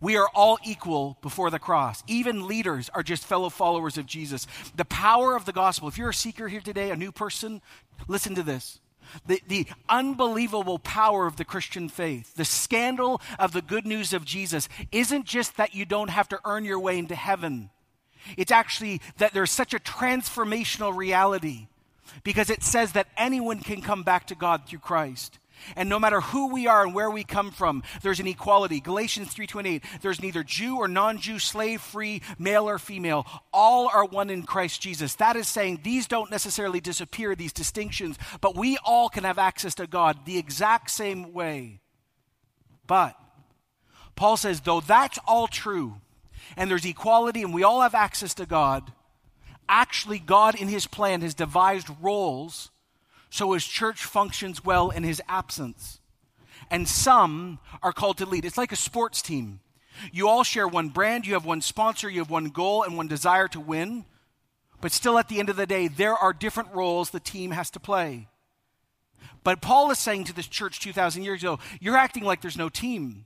we 0.02 0.18
are 0.18 0.30
all 0.34 0.58
equal 0.64 1.18
before 1.22 1.50
the 1.50 1.60
cross. 1.60 2.04
Even 2.08 2.48
leaders 2.48 2.90
are 2.94 3.04
just 3.04 3.26
fellow 3.26 3.50
followers 3.50 3.98
of 3.98 4.06
Jesus. 4.06 4.48
The 4.76 4.86
power 4.86 5.36
of 5.36 5.46
the 5.46 5.54
gospel. 5.54 5.88
If 5.88 5.98
you're 5.98 6.10
a 6.10 6.14
seeker 6.14 6.48
here 6.48 6.62
today, 6.62 6.92
a 6.92 6.96
new 6.96 7.12
person, 7.12 7.62
listen 8.08 8.36
to 8.36 8.44
this. 8.44 8.80
The, 9.26 9.42
the 9.48 9.68
unbelievable 9.90 10.80
power 10.80 11.26
of 11.26 11.36
the 11.38 11.46
Christian 11.46 11.90
faith, 11.90 12.36
the 12.36 12.46
scandal 12.46 13.22
of 13.40 13.52
the 13.52 13.62
good 13.62 13.86
news 13.86 14.14
of 14.14 14.26
Jesus, 14.26 14.70
isn't 14.92 15.26
just 15.26 15.58
that 15.58 15.76
you 15.76 15.86
don't 15.86 16.10
have 16.10 16.30
to 16.30 16.40
earn 16.46 16.66
your 16.66 16.80
way 16.80 16.98
into 16.98 17.16
heaven. 17.16 17.70
It's 18.38 18.52
actually 18.52 19.02
that 19.18 19.34
there's 19.34 19.52
such 19.52 19.74
a 19.74 19.80
transformational 19.80 20.96
reality 20.96 21.68
because 22.24 22.50
it 22.50 22.64
says 22.64 22.94
that 22.94 23.08
anyone 23.18 23.60
can 23.60 23.82
come 23.82 24.04
back 24.04 24.28
to 24.28 24.36
God 24.36 24.68
through 24.68 24.80
Christ. 24.80 25.40
And 25.76 25.90
no 25.90 26.00
matter 26.00 26.22
who 26.22 26.48
we 26.48 26.68
are 26.68 26.84
and 26.84 26.94
where 26.94 27.10
we 27.10 27.24
come 27.24 27.52
from, 27.52 27.84
there's 28.02 28.20
an 28.20 28.28
equality. 28.28 28.80
Galatians 28.80 29.34
3:28, 29.34 29.84
there's 30.02 30.22
neither 30.22 30.44
Jew 30.44 30.78
or 30.78 30.88
non-Jew, 30.88 31.40
slave 31.40 31.82
free, 31.82 32.22
male 32.38 32.68
or 32.70 32.80
female. 32.80 33.26
All 33.54 33.90
are 33.90 34.06
one 34.06 34.30
in 34.30 34.44
Christ 34.44 34.82
Jesus. 34.82 35.16
That 35.16 35.36
is 35.36 35.48
saying 35.48 35.82
these 35.84 36.08
don't 36.08 36.32
necessarily 36.32 36.80
disappear 36.80 37.36
these 37.36 37.54
distinctions, 37.54 38.18
but 38.42 38.56
we 38.56 38.78
all 38.84 39.10
can 39.10 39.24
have 39.24 39.40
access 39.40 39.76
to 39.76 39.88
God 39.88 40.26
the 40.26 40.38
exact 40.38 40.92
same 40.92 41.34
way. 41.34 41.82
But 42.88 43.16
Paul 44.16 44.38
says 44.38 44.62
though 44.62 44.82
that's 44.82 45.20
all 45.28 45.48
true 45.48 45.96
and 46.56 46.70
there's 46.70 46.86
equality 46.86 47.42
and 47.42 47.54
we 47.54 47.64
all 47.64 47.82
have 47.82 47.96
access 47.96 48.34
to 48.36 48.46
God, 48.46 48.92
actually 49.68 50.20
God 50.20 50.56
in 50.56 50.68
his 50.68 50.88
plan 50.88 51.22
has 51.22 51.34
devised 51.34 51.90
roles 52.02 52.72
so 53.36 53.52
his 53.52 53.66
church 53.66 54.06
functions 54.06 54.64
well 54.64 54.92
in 54.92 55.04
his 55.04 55.22
absence. 55.28 56.00
And 56.72 56.88
some 56.88 57.60
are 57.84 57.92
called 57.92 58.20
to 58.20 58.26
lead. 58.26 58.46
It's 58.46 58.58
like 58.58 58.72
a 58.72 58.78
sports 58.78 59.22
team. 59.22 59.60
You 60.14 60.30
all 60.30 60.46
share 60.46 60.70
one 60.70 60.88
brand, 60.88 61.28
you 61.28 61.34
have 61.34 61.44
one 61.44 61.60
sponsor, 61.60 62.10
you 62.10 62.20
have 62.20 62.30
one 62.30 62.46
goal 62.46 62.84
and 62.84 62.96
one 62.96 63.10
desire 63.10 63.50
to 63.50 63.60
win. 63.60 64.06
But 64.80 64.94
still, 64.94 65.18
at 65.18 65.28
the 65.28 65.40
end 65.40 65.50
of 65.50 65.58
the 65.58 65.66
day, 65.66 65.90
there 65.90 66.16
are 66.16 66.32
different 66.32 66.74
roles 66.74 67.10
the 67.10 67.20
team 67.20 67.52
has 67.52 67.70
to 67.72 67.80
play. 67.80 68.30
But 69.44 69.62
Paul 69.62 69.92
is 69.92 70.00
saying 70.00 70.26
to 70.26 70.34
this 70.34 70.48
church 70.48 70.80
2,000 70.80 71.24
years 71.24 71.44
ago, 71.44 71.60
you're 71.82 71.98
acting 71.98 72.24
like 72.24 72.42
there's 72.42 72.58
no 72.58 72.70
team. 72.70 73.26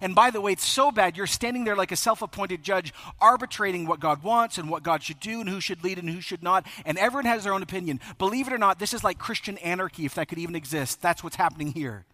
And 0.00 0.14
by 0.14 0.30
the 0.30 0.40
way, 0.40 0.52
it's 0.52 0.64
so 0.64 0.90
bad, 0.90 1.16
you're 1.16 1.26
standing 1.26 1.64
there 1.64 1.76
like 1.76 1.92
a 1.92 1.96
self 1.96 2.22
appointed 2.22 2.62
judge, 2.62 2.92
arbitrating 3.20 3.86
what 3.86 4.00
God 4.00 4.22
wants 4.22 4.58
and 4.58 4.70
what 4.70 4.82
God 4.82 5.02
should 5.02 5.20
do 5.20 5.40
and 5.40 5.48
who 5.48 5.60
should 5.60 5.82
lead 5.82 5.98
and 5.98 6.08
who 6.08 6.20
should 6.20 6.42
not. 6.42 6.66
And 6.84 6.98
everyone 6.98 7.26
has 7.26 7.44
their 7.44 7.52
own 7.52 7.62
opinion. 7.62 8.00
Believe 8.18 8.46
it 8.46 8.52
or 8.52 8.58
not, 8.58 8.78
this 8.78 8.94
is 8.94 9.04
like 9.04 9.18
Christian 9.18 9.58
anarchy, 9.58 10.04
if 10.04 10.14
that 10.14 10.28
could 10.28 10.38
even 10.38 10.54
exist. 10.54 11.02
That's 11.02 11.24
what's 11.24 11.36
happening 11.36 11.72
here. 11.72 12.04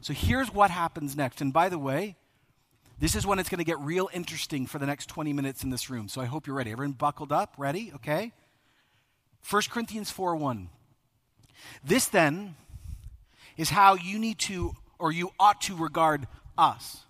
So 0.00 0.12
here's 0.12 0.52
what 0.52 0.70
happens 0.70 1.16
next. 1.16 1.40
And 1.40 1.52
by 1.52 1.68
the 1.68 1.78
way, 1.78 2.16
this 2.98 3.14
is 3.14 3.26
when 3.26 3.38
it's 3.38 3.48
going 3.48 3.58
to 3.58 3.64
get 3.64 3.78
real 3.80 4.08
interesting 4.12 4.66
for 4.66 4.78
the 4.78 4.86
next 4.86 5.06
20 5.06 5.32
minutes 5.32 5.64
in 5.64 5.70
this 5.70 5.90
room. 5.90 6.08
So 6.08 6.20
I 6.20 6.26
hope 6.26 6.46
you're 6.46 6.56
ready. 6.56 6.72
Everyone 6.72 6.92
buckled 6.92 7.32
up? 7.32 7.54
Ready? 7.58 7.92
Okay? 7.94 8.32
1 9.48 9.62
Corinthians 9.70 10.10
4 10.10 10.36
1. 10.36 10.68
This 11.82 12.06
then 12.06 12.56
is 13.56 13.70
how 13.70 13.94
you 13.94 14.18
need 14.18 14.38
to, 14.40 14.74
or 14.98 15.12
you 15.12 15.30
ought 15.38 15.60
to 15.62 15.76
regard 15.76 16.26
us. 16.56 17.04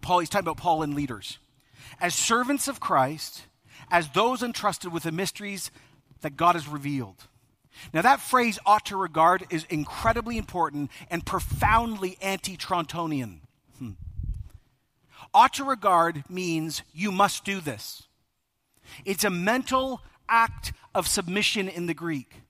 Paul, 0.00 0.20
he's 0.20 0.28
talking 0.28 0.44
about 0.46 0.58
Paul 0.58 0.82
and 0.82 0.94
leaders. 0.94 1.38
As 2.00 2.14
servants 2.14 2.68
of 2.68 2.80
Christ, 2.80 3.46
as 3.90 4.08
those 4.10 4.42
entrusted 4.42 4.92
with 4.92 5.04
the 5.04 5.12
mysteries 5.12 5.70
that 6.22 6.36
God 6.36 6.54
has 6.54 6.68
revealed. 6.68 7.26
Now, 7.92 8.02
that 8.02 8.20
phrase 8.20 8.58
ought 8.64 8.86
to 8.86 8.96
regard 8.96 9.44
is 9.50 9.64
incredibly 9.68 10.38
important 10.38 10.90
and 11.10 11.24
profoundly 11.24 12.16
anti 12.22 12.56
Torontonian. 12.56 13.40
Hmm. 13.78 13.90
Ought 15.34 15.54
to 15.54 15.64
regard 15.64 16.24
means 16.30 16.82
you 16.92 17.12
must 17.12 17.44
do 17.44 17.60
this. 17.60 18.04
It's 19.04 19.24
a 19.24 19.30
mental 19.30 20.00
act 20.28 20.72
of 20.94 21.06
submission 21.06 21.68
in 21.68 21.86
the 21.86 21.94
Greek. 21.94 22.42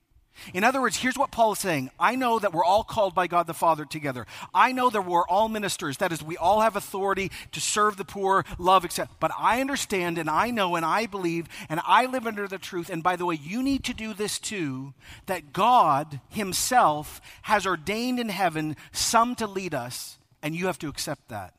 In 0.53 0.63
other 0.63 0.81
words, 0.81 0.97
here's 0.97 1.17
what 1.17 1.31
Paul 1.31 1.53
is 1.53 1.59
saying 1.59 1.91
I 1.99 2.15
know 2.15 2.39
that 2.39 2.53
we're 2.53 2.63
all 2.63 2.83
called 2.83 3.15
by 3.15 3.27
God 3.27 3.47
the 3.47 3.53
Father 3.53 3.85
together. 3.85 4.25
I 4.53 4.71
know 4.71 4.89
that 4.89 5.05
we're 5.05 5.27
all 5.27 5.49
ministers. 5.49 5.97
That 5.97 6.11
is, 6.11 6.23
we 6.23 6.37
all 6.37 6.61
have 6.61 6.75
authority 6.75 7.31
to 7.51 7.61
serve 7.61 7.97
the 7.97 8.05
poor, 8.05 8.45
love, 8.57 8.85
etc. 8.85 9.09
But 9.19 9.31
I 9.37 9.61
understand 9.61 10.17
and 10.17 10.29
I 10.29 10.51
know 10.51 10.75
and 10.75 10.85
I 10.85 11.05
believe 11.05 11.47
and 11.69 11.79
I 11.85 12.05
live 12.05 12.27
under 12.27 12.47
the 12.47 12.57
truth. 12.57 12.89
And 12.89 13.03
by 13.03 13.15
the 13.15 13.25
way, 13.25 13.35
you 13.35 13.63
need 13.63 13.83
to 13.85 13.93
do 13.93 14.13
this 14.13 14.39
too 14.39 14.93
that 15.25 15.53
God 15.53 16.21
Himself 16.29 17.21
has 17.43 17.65
ordained 17.65 18.19
in 18.19 18.29
heaven 18.29 18.75
some 18.91 19.35
to 19.35 19.47
lead 19.47 19.73
us 19.73 20.17
and 20.41 20.55
you 20.55 20.67
have 20.67 20.79
to 20.79 20.87
accept 20.87 21.29
that. 21.29 21.53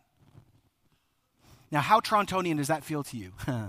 Now, 1.70 1.80
how 1.80 2.00
Torontonian 2.00 2.56
does 2.56 2.68
that 2.68 2.84
feel 2.84 3.02
to 3.04 3.16
you? 3.16 3.32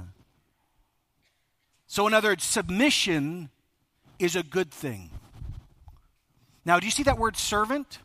so, 1.87 2.07
in 2.07 2.13
other 2.13 2.29
words, 2.29 2.43
submission 2.43 3.49
is 4.19 4.35
a 4.35 4.43
good 4.43 4.71
thing. 4.71 5.09
Now, 6.65 6.79
do 6.79 6.85
you 6.85 6.91
see 6.91 7.03
that 7.03 7.17
word 7.17 7.37
servant? 7.37 7.99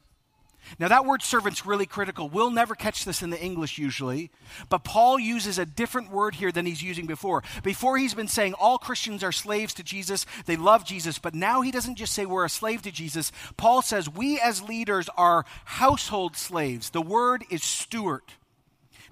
Now, 0.78 0.88
that 0.88 1.04
word 1.04 1.22
servant's 1.22 1.66
really 1.66 1.86
critical. 1.86 2.28
We'll 2.28 2.50
never 2.50 2.74
catch 2.74 3.04
this 3.04 3.22
in 3.22 3.30
the 3.30 3.40
English 3.40 3.78
usually, 3.78 4.30
but 4.68 4.84
Paul 4.84 5.18
uses 5.18 5.58
a 5.58 5.66
different 5.66 6.10
word 6.10 6.34
here 6.36 6.50
than 6.50 6.66
he's 6.66 6.82
using 6.82 7.06
before. 7.06 7.42
Before, 7.62 7.98
he's 7.98 8.14
been 8.14 8.28
saying 8.28 8.54
all 8.54 8.78
Christians 8.78 9.22
are 9.22 9.32
slaves 9.32 9.74
to 9.74 9.82
Jesus, 9.82 10.24
they 10.46 10.56
love 10.56 10.84
Jesus, 10.84 11.18
but 11.18 11.34
now 11.34 11.60
he 11.60 11.70
doesn't 11.70 11.96
just 11.96 12.14
say 12.14 12.24
we're 12.24 12.44
a 12.44 12.50
slave 12.50 12.82
to 12.82 12.90
Jesus. 12.90 13.30
Paul 13.56 13.82
says 13.82 14.08
we 14.08 14.40
as 14.40 14.62
leaders 14.62 15.08
are 15.16 15.44
household 15.64 16.36
slaves. 16.36 16.90
The 16.90 17.02
word 17.02 17.44
is 17.50 17.62
steward. 17.62 18.22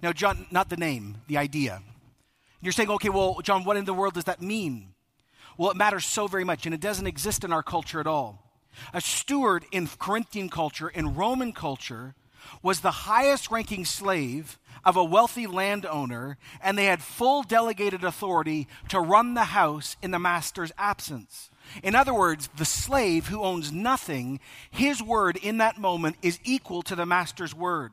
Now, 0.03 0.13
John, 0.13 0.47
not 0.51 0.69
the 0.69 0.77
name, 0.77 1.19
the 1.29 1.37
idea. 1.37 1.83
You're 2.61 2.73
saying, 2.73 2.91
okay, 2.91 3.09
well, 3.09 3.41
John, 3.43 3.65
what 3.65 3.77
in 3.77 3.85
the 3.85 3.95
world 3.95 4.15
does 4.15 4.25
that 4.25 4.41
mean? 4.41 4.92
Well, 5.57 5.71
it 5.71 5.77
matters 5.77 6.05
so 6.05 6.27
very 6.27 6.45
much, 6.45 6.67
and 6.67 6.75
it 6.75 6.81
doesn't 6.81 7.07
exist 7.07 7.45
in 7.45 7.53
our 7.53 7.63
culture 7.63 8.01
at 8.01 8.07
all. 8.07 8.43
A 8.95 9.01
steward 9.01 9.65
in 9.71 9.89
Corinthian 9.99 10.49
culture, 10.49 10.89
in 10.89 11.15
Roman 11.15 11.53
culture, 11.53 12.15
was 12.63 12.81
the 12.81 12.91
highest 12.91 13.51
ranking 13.51 13.85
slave 13.85 14.59
of 14.85 14.97
a 14.97 15.05
wealthy 15.05 15.47
landowner, 15.47 16.39
and 16.63 16.77
they 16.77 16.87
had 16.87 17.03
full 17.03 17.43
delegated 17.43 18.03
authority 18.03 18.67
to 18.89 19.01
run 19.01 19.35
the 19.35 19.45
house 19.45 19.97
in 20.03 20.11
the 20.11 20.19
master's 20.19 20.73
absence. 20.77 21.51
In 21.83 21.95
other 21.95 22.13
words, 22.13 22.49
the 22.57 22.65
slave 22.65 23.29
who 23.29 23.43
owns 23.43 23.71
nothing, 23.71 24.41
his 24.71 25.03
word 25.03 25.37
in 25.37 25.59
that 25.59 25.79
moment 25.79 26.17
is 26.23 26.41
equal 26.45 26.83
to 26.83 26.97
the 26.97 27.07
master's 27.07 27.55
word. 27.55 27.93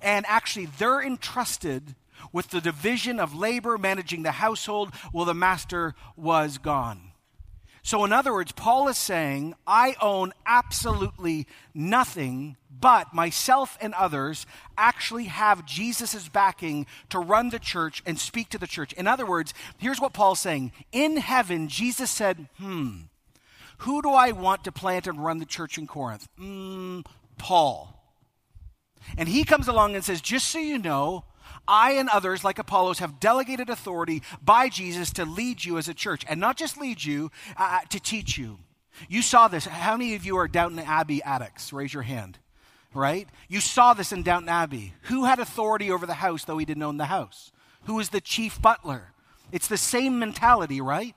And 0.00 0.24
actually, 0.28 0.66
they're 0.66 1.02
entrusted 1.02 1.94
with 2.32 2.48
the 2.48 2.60
division 2.60 3.18
of 3.18 3.34
labor 3.34 3.78
managing 3.78 4.22
the 4.22 4.32
household 4.32 4.94
while 5.12 5.24
the 5.24 5.34
master 5.34 5.94
was 6.16 6.58
gone. 6.58 7.12
So, 7.84 8.04
in 8.04 8.12
other 8.12 8.32
words, 8.32 8.52
Paul 8.52 8.86
is 8.86 8.96
saying, 8.96 9.54
I 9.66 9.96
own 10.00 10.32
absolutely 10.46 11.48
nothing, 11.74 12.56
but 12.70 13.12
myself 13.12 13.76
and 13.80 13.92
others 13.94 14.46
actually 14.78 15.24
have 15.24 15.66
Jesus' 15.66 16.28
backing 16.28 16.86
to 17.10 17.18
run 17.18 17.50
the 17.50 17.58
church 17.58 18.00
and 18.06 18.20
speak 18.20 18.50
to 18.50 18.58
the 18.58 18.68
church. 18.68 18.92
In 18.92 19.08
other 19.08 19.26
words, 19.26 19.52
here's 19.78 20.00
what 20.00 20.12
Paul's 20.12 20.38
saying 20.38 20.70
In 20.92 21.16
heaven, 21.16 21.66
Jesus 21.66 22.08
said, 22.08 22.48
Hmm, 22.58 23.06
who 23.78 24.00
do 24.00 24.10
I 24.10 24.30
want 24.30 24.62
to 24.64 24.72
plant 24.72 25.08
and 25.08 25.22
run 25.22 25.38
the 25.38 25.44
church 25.44 25.76
in 25.76 25.88
Corinth? 25.88 26.28
Mm, 26.38 27.04
Paul. 27.36 27.98
And 29.18 29.28
he 29.28 29.42
comes 29.42 29.66
along 29.66 29.96
and 29.96 30.04
says, 30.04 30.20
Just 30.20 30.48
so 30.48 30.60
you 30.60 30.78
know, 30.78 31.24
I 31.66 31.92
and 31.92 32.08
others, 32.08 32.44
like 32.44 32.58
Apollos, 32.58 32.98
have 32.98 33.20
delegated 33.20 33.70
authority 33.70 34.22
by 34.42 34.68
Jesus 34.68 35.12
to 35.14 35.24
lead 35.24 35.64
you 35.64 35.78
as 35.78 35.88
a 35.88 35.94
church. 35.94 36.24
And 36.28 36.40
not 36.40 36.56
just 36.56 36.80
lead 36.80 37.02
you, 37.04 37.30
uh, 37.56 37.80
to 37.90 38.00
teach 38.00 38.36
you. 38.38 38.58
You 39.08 39.22
saw 39.22 39.48
this. 39.48 39.64
How 39.64 39.96
many 39.96 40.14
of 40.14 40.24
you 40.24 40.36
are 40.36 40.48
Downton 40.48 40.78
Abbey 40.80 41.22
addicts? 41.22 41.72
Raise 41.72 41.94
your 41.94 42.02
hand. 42.02 42.38
Right? 42.94 43.28
You 43.48 43.60
saw 43.60 43.94
this 43.94 44.12
in 44.12 44.22
Downton 44.22 44.50
Abbey. 44.50 44.92
Who 45.02 45.24
had 45.24 45.38
authority 45.38 45.90
over 45.90 46.04
the 46.04 46.14
house, 46.14 46.44
though 46.44 46.58
he 46.58 46.66
didn't 46.66 46.82
own 46.82 46.98
the 46.98 47.06
house? 47.06 47.52
Who 47.84 47.94
was 47.94 48.10
the 48.10 48.20
chief 48.20 48.60
butler? 48.60 49.12
It's 49.50 49.68
the 49.68 49.78
same 49.78 50.18
mentality, 50.18 50.80
right? 50.80 51.14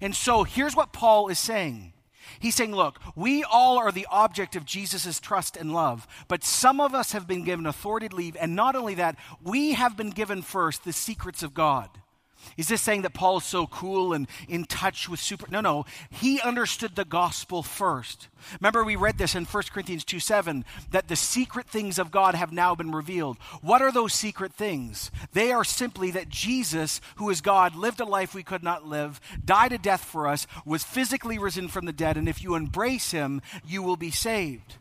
And 0.00 0.14
so 0.14 0.44
here's 0.44 0.76
what 0.76 0.92
Paul 0.92 1.28
is 1.28 1.38
saying 1.38 1.92
He's 2.38 2.54
saying, 2.54 2.74
look, 2.74 3.00
we 3.14 3.44
all 3.44 3.78
are 3.78 3.92
the 3.92 4.06
object 4.10 4.56
of 4.56 4.64
Jesus' 4.64 5.20
trust 5.20 5.56
and 5.56 5.72
love, 5.72 6.06
but 6.28 6.44
some 6.44 6.80
of 6.80 6.94
us 6.94 7.12
have 7.12 7.26
been 7.26 7.44
given 7.44 7.66
authority 7.66 8.08
to 8.08 8.16
leave. 8.16 8.36
And 8.38 8.54
not 8.56 8.76
only 8.76 8.94
that, 8.94 9.16
we 9.42 9.74
have 9.74 9.96
been 9.96 10.10
given 10.10 10.42
first 10.42 10.84
the 10.84 10.92
secrets 10.92 11.42
of 11.42 11.54
God. 11.54 11.88
Is 12.56 12.68
this 12.68 12.82
saying 12.82 13.02
that 13.02 13.14
Paul 13.14 13.38
is 13.38 13.44
so 13.44 13.66
cool 13.66 14.12
and 14.12 14.26
in 14.48 14.64
touch 14.64 15.08
with 15.08 15.20
super? 15.20 15.46
No, 15.50 15.60
no. 15.60 15.84
He 16.10 16.40
understood 16.40 16.94
the 16.94 17.04
gospel 17.04 17.62
first. 17.62 18.28
Remember, 18.60 18.84
we 18.84 18.96
read 18.96 19.18
this 19.18 19.34
in 19.34 19.44
1 19.44 19.62
Corinthians 19.72 20.04
2 20.04 20.20
7 20.20 20.64
that 20.90 21.08
the 21.08 21.16
secret 21.16 21.68
things 21.68 21.98
of 21.98 22.10
God 22.10 22.34
have 22.34 22.52
now 22.52 22.74
been 22.74 22.92
revealed. 22.92 23.38
What 23.60 23.82
are 23.82 23.92
those 23.92 24.12
secret 24.12 24.52
things? 24.52 25.10
They 25.32 25.52
are 25.52 25.64
simply 25.64 26.10
that 26.12 26.28
Jesus, 26.28 27.00
who 27.16 27.30
is 27.30 27.40
God, 27.40 27.74
lived 27.74 28.00
a 28.00 28.04
life 28.04 28.34
we 28.34 28.42
could 28.42 28.62
not 28.62 28.86
live, 28.86 29.20
died 29.44 29.72
a 29.72 29.78
death 29.78 30.04
for 30.04 30.28
us, 30.28 30.46
was 30.64 30.84
physically 30.84 31.38
risen 31.38 31.68
from 31.68 31.86
the 31.86 31.92
dead, 31.92 32.16
and 32.16 32.28
if 32.28 32.42
you 32.42 32.54
embrace 32.54 33.10
him, 33.10 33.42
you 33.66 33.82
will 33.82 33.96
be 33.96 34.10
saved. 34.10 34.76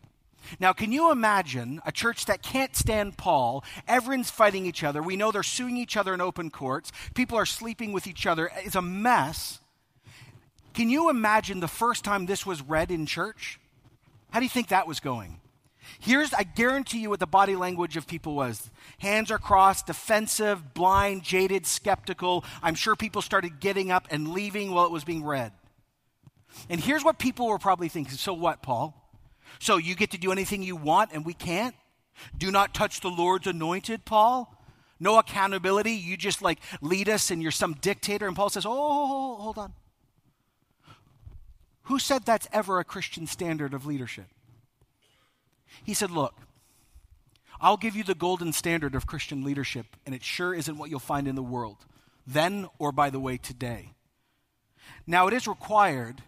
Now, 0.60 0.73
can 0.73 0.91
you 0.91 1.12
imagine 1.12 1.81
a 1.86 1.91
church 1.91 2.25
that 2.25 2.41
can't 2.41 2.75
stand 2.75 3.17
Paul? 3.17 3.63
Everyone's 3.88 4.29
fighting 4.29 4.65
each 4.65 4.84
other. 4.84 5.01
We 5.01 5.15
know 5.15 5.31
they're 5.31 5.43
suing 5.43 5.77
each 5.77 5.97
other 5.97 6.13
in 6.13 6.21
open 6.21 6.49
courts. 6.49 6.91
People 7.13 7.38
are 7.38 7.45
sleeping 7.45 7.93
with 7.93 8.08
each 8.08 8.25
other. 8.25 8.51
It's 8.58 8.75
a 8.75 8.81
mess. 8.81 9.60
Can 10.73 10.89
you 10.89 11.10
imagine 11.10 11.60
the 11.60 11.67
first 11.67 12.03
time 12.03 12.25
this 12.25 12.45
was 12.45 12.62
read 12.62 12.91
in 12.91 13.05
church? 13.05 13.60
How 14.31 14.39
do 14.39 14.45
you 14.45 14.49
think 14.49 14.67
that 14.67 14.88
was 14.88 14.99
going? 14.99 15.39
Here's, 15.99 16.34
I 16.34 16.43
guarantee 16.43 16.99
you, 16.99 17.10
what 17.10 17.19
the 17.19 17.27
body 17.27 17.55
language 17.55 17.95
of 17.95 18.08
people 18.08 18.36
was 18.36 18.69
hands 18.99 19.31
are 19.31 19.38
crossed, 19.38 19.88
defensive, 19.88 20.73
blind, 20.73 21.23
jaded, 21.23 21.65
skeptical. 21.65 22.43
I'm 22.62 22.75
sure 22.75 22.95
people 22.95 23.21
started 23.21 23.60
getting 23.60 23.91
up 23.91 24.08
and 24.12 24.29
leaving 24.29 24.71
while 24.71 24.86
it 24.86 24.91
was 24.91 25.03
being 25.03 25.23
read. 25.23 25.53
And 26.69 26.79
here's 26.79 27.03
what 27.03 27.19
people 27.19 27.47
were 27.47 27.60
probably 27.60 27.89
thinking 27.89 28.17
so 28.17 28.34
what, 28.34 28.62
Paul? 28.62 29.04
So 29.59 29.77
you 29.77 29.95
get 29.95 30.11
to 30.11 30.17
do 30.17 30.31
anything 30.31 30.63
you 30.63 30.75
want 30.75 31.11
and 31.13 31.25
we 31.25 31.33
can't? 31.33 31.75
Do 32.37 32.51
not 32.51 32.73
touch 32.73 33.01
the 33.01 33.09
Lord's 33.09 33.47
anointed, 33.47 34.05
Paul? 34.05 34.51
No 34.99 35.19
accountability. 35.19 35.91
You 35.91 36.17
just 36.17 36.41
like 36.41 36.59
lead 36.81 37.09
us 37.09 37.31
and 37.31 37.41
you're 37.41 37.51
some 37.51 37.73
dictator. 37.73 38.27
And 38.27 38.35
Paul 38.35 38.49
says, 38.49 38.65
Oh, 38.65 39.35
hold 39.35 39.57
on. 39.57 39.73
Who 41.83 41.99
said 41.99 42.25
that's 42.25 42.47
ever 42.51 42.79
a 42.79 42.83
Christian 42.83 43.27
standard 43.27 43.73
of 43.73 43.85
leadership? 43.85 44.25
He 45.83 45.93
said, 45.93 46.11
Look, 46.11 46.35
I'll 47.59 47.77
give 47.77 47.95
you 47.95 48.03
the 48.03 48.15
golden 48.15 48.53
standard 48.53 48.95
of 48.95 49.07
Christian 49.07 49.43
leadership, 49.43 49.85
and 50.05 50.13
it 50.13 50.23
sure 50.23 50.53
isn't 50.53 50.77
what 50.77 50.89
you'll 50.89 50.99
find 50.99 51.27
in 51.27 51.35
the 51.35 51.43
world, 51.43 51.85
then 52.25 52.67
or 52.79 52.91
by 52.91 53.09
the 53.09 53.19
way, 53.19 53.37
today. 53.37 53.93
Now, 55.07 55.27
it 55.27 55.33
is 55.33 55.47
required 55.47 56.21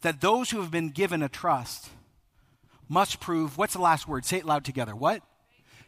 that 0.00 0.20
those 0.20 0.50
who 0.50 0.60
have 0.60 0.70
been 0.70 0.90
given 0.90 1.22
a 1.22 1.28
trust 1.28 1.90
must 2.88 3.20
prove, 3.20 3.56
what's 3.56 3.74
the 3.74 3.80
last 3.80 4.06
word? 4.06 4.24
Say 4.24 4.38
it 4.38 4.44
loud 4.44 4.64
together. 4.64 4.94
What? 4.94 5.22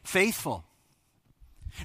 Faithful. 0.03 0.65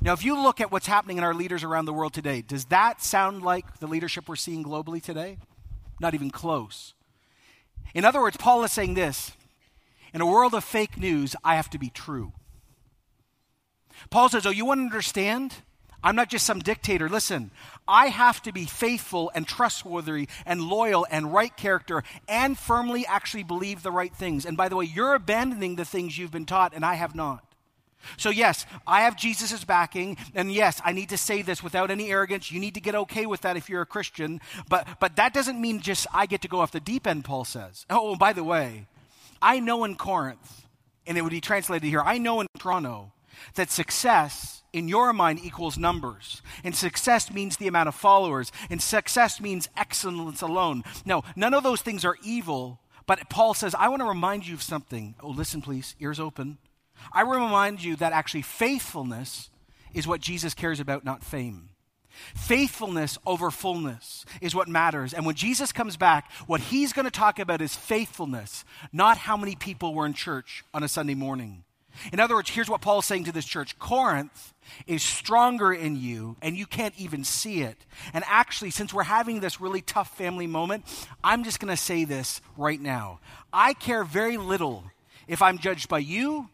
Now, 0.01 0.13
if 0.13 0.23
you 0.23 0.41
look 0.41 0.61
at 0.61 0.71
what's 0.71 0.87
happening 0.87 1.17
in 1.17 1.23
our 1.23 1.33
leaders 1.33 1.63
around 1.63 1.85
the 1.85 1.93
world 1.93 2.13
today, 2.13 2.41
does 2.41 2.65
that 2.65 3.01
sound 3.01 3.41
like 3.41 3.79
the 3.79 3.87
leadership 3.87 4.29
we're 4.29 4.35
seeing 4.35 4.63
globally 4.63 5.01
today? 5.01 5.37
Not 5.99 6.13
even 6.13 6.29
close. 6.29 6.93
In 7.93 8.05
other 8.05 8.21
words, 8.21 8.37
Paul 8.37 8.63
is 8.63 8.71
saying 8.71 8.93
this 8.93 9.31
in 10.13 10.21
a 10.21 10.25
world 10.25 10.53
of 10.53 10.63
fake 10.63 10.97
news, 10.97 11.35
I 11.43 11.55
have 11.55 11.69
to 11.71 11.79
be 11.79 11.89
true. 11.89 12.33
Paul 14.09 14.29
says, 14.29 14.45
Oh, 14.45 14.51
you 14.51 14.65
want 14.65 14.79
to 14.79 14.83
understand? 14.83 15.55
I'm 16.03 16.15
not 16.15 16.29
just 16.29 16.45
some 16.45 16.59
dictator. 16.59 17.09
Listen, 17.09 17.51
I 17.87 18.07
have 18.07 18.41
to 18.43 18.51
be 18.51 18.65
faithful 18.65 19.31
and 19.35 19.47
trustworthy 19.47 20.27
and 20.45 20.61
loyal 20.61 21.05
and 21.09 21.33
right 21.33 21.55
character 21.55 22.03
and 22.27 22.57
firmly 22.57 23.05
actually 23.05 23.43
believe 23.43 23.83
the 23.83 23.91
right 23.91 24.13
things. 24.13 24.45
And 24.45 24.55
by 24.55 24.69
the 24.69 24.75
way, 24.75 24.85
you're 24.85 25.15
abandoning 25.15 25.75
the 25.75 25.85
things 25.85 26.17
you've 26.17 26.31
been 26.31 26.45
taught, 26.45 26.73
and 26.73 26.85
I 26.85 26.93
have 26.95 27.15
not. 27.15 27.43
So, 28.17 28.29
yes, 28.29 28.65
I 28.87 29.01
have 29.01 29.17
Jesus' 29.17 29.65
backing, 29.65 30.17
and 30.33 30.53
yes, 30.53 30.81
I 30.85 30.93
need 30.93 31.09
to 31.09 31.17
say 31.17 31.41
this 31.41 31.61
without 31.61 31.91
any 31.91 32.09
arrogance. 32.09 32.51
You 32.51 32.59
need 32.59 32.75
to 32.75 32.81
get 32.81 32.95
okay 32.95 33.25
with 33.25 33.41
that 33.41 33.57
if 33.57 33.69
you're 33.69 33.81
a 33.81 33.85
Christian, 33.85 34.39
but, 34.69 34.87
but 35.01 35.17
that 35.17 35.33
doesn't 35.33 35.59
mean 35.59 35.81
just 35.81 36.07
I 36.13 36.25
get 36.25 36.41
to 36.43 36.47
go 36.47 36.61
off 36.61 36.71
the 36.71 36.79
deep 36.79 37.05
end, 37.05 37.25
Paul 37.25 37.43
says. 37.43 37.85
Oh, 37.89 38.15
by 38.15 38.31
the 38.31 38.43
way, 38.43 38.87
I 39.41 39.59
know 39.59 39.83
in 39.83 39.95
Corinth, 39.95 40.65
and 41.05 41.17
it 41.17 41.21
would 41.21 41.31
be 41.31 41.41
translated 41.41 41.89
here, 41.89 42.01
I 42.01 42.19
know 42.19 42.39
in 42.39 42.47
Toronto 42.57 43.11
that 43.55 43.69
success 43.69 44.58
in 44.73 44.87
your 44.87 45.13
mind 45.13 45.39
equals 45.43 45.77
numbers. 45.77 46.41
And 46.63 46.75
success 46.75 47.31
means 47.31 47.57
the 47.57 47.67
amount 47.67 47.89
of 47.89 47.95
followers. 47.95 48.51
And 48.69 48.81
success 48.81 49.41
means 49.41 49.69
excellence 49.75 50.41
alone. 50.41 50.83
No, 51.05 51.23
none 51.35 51.53
of 51.53 51.63
those 51.63 51.81
things 51.81 52.05
are 52.05 52.17
evil. 52.23 52.79
But 53.05 53.29
Paul 53.29 53.53
says, 53.53 53.73
I 53.73 53.89
want 53.89 54.01
to 54.01 54.07
remind 54.07 54.47
you 54.47 54.53
of 54.53 54.61
something. 54.61 55.15
Oh, 55.21 55.29
listen, 55.29 55.61
please, 55.61 55.95
ears 55.99 56.19
open. 56.19 56.57
I 57.11 57.21
remind 57.21 57.83
you 57.83 57.95
that 57.95 58.13
actually 58.13 58.43
faithfulness 58.43 59.49
is 59.93 60.07
what 60.07 60.21
Jesus 60.21 60.53
cares 60.53 60.79
about, 60.79 61.03
not 61.03 61.23
fame. 61.23 61.69
Faithfulness 62.35 63.17
over 63.25 63.49
fullness 63.49 64.25
is 64.41 64.53
what 64.53 64.67
matters. 64.67 65.13
And 65.13 65.25
when 65.25 65.35
Jesus 65.35 65.71
comes 65.71 65.97
back, 65.97 66.31
what 66.47 66.59
he's 66.59 66.93
going 66.93 67.05
to 67.05 67.11
talk 67.11 67.39
about 67.39 67.61
is 67.61 67.75
faithfulness, 67.75 68.65
not 68.91 69.17
how 69.17 69.37
many 69.37 69.55
people 69.55 69.93
were 69.93 70.05
in 70.05 70.13
church 70.13 70.63
on 70.73 70.83
a 70.83 70.87
Sunday 70.87 71.15
morning. 71.15 71.63
In 72.11 72.19
other 72.19 72.35
words, 72.35 72.49
here's 72.49 72.69
what 72.69 72.81
Paul 72.81 72.99
is 72.99 73.05
saying 73.05 73.25
to 73.25 73.31
this 73.31 73.45
church 73.45 73.77
Corinth 73.79 74.53
is 74.87 75.01
stronger 75.01 75.73
in 75.73 75.95
you, 75.95 76.35
and 76.41 76.55
you 76.55 76.65
can't 76.65 76.93
even 76.97 77.23
see 77.23 77.61
it. 77.61 77.85
And 78.13 78.23
actually, 78.27 78.71
since 78.71 78.93
we're 78.93 79.03
having 79.03 79.39
this 79.39 79.59
really 79.59 79.81
tough 79.81 80.15
family 80.15 80.47
moment, 80.47 80.85
I'm 81.23 81.43
just 81.43 81.59
going 81.59 81.73
to 81.73 81.81
say 81.81 82.03
this 82.03 82.41
right 82.57 82.79
now. 82.79 83.19
I 83.51 83.73
care 83.73 84.03
very 84.03 84.37
little 84.37 84.83
if 85.27 85.41
I'm 85.41 85.57
judged 85.57 85.89
by 85.89 85.99
you 85.99 86.49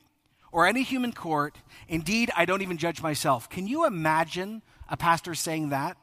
or 0.51 0.65
any 0.65 0.84
human 0.84 1.12
court. 1.12 1.58
Indeed, 1.88 2.31
I 2.36 2.45
don't 2.45 2.62
even 2.62 2.77
judge 2.77 3.01
myself. 3.01 3.49
Can 3.49 3.67
you 3.67 3.86
imagine 3.86 4.62
a 4.89 4.97
pastor 4.97 5.36
saying 5.36 5.69
that? 5.69 5.97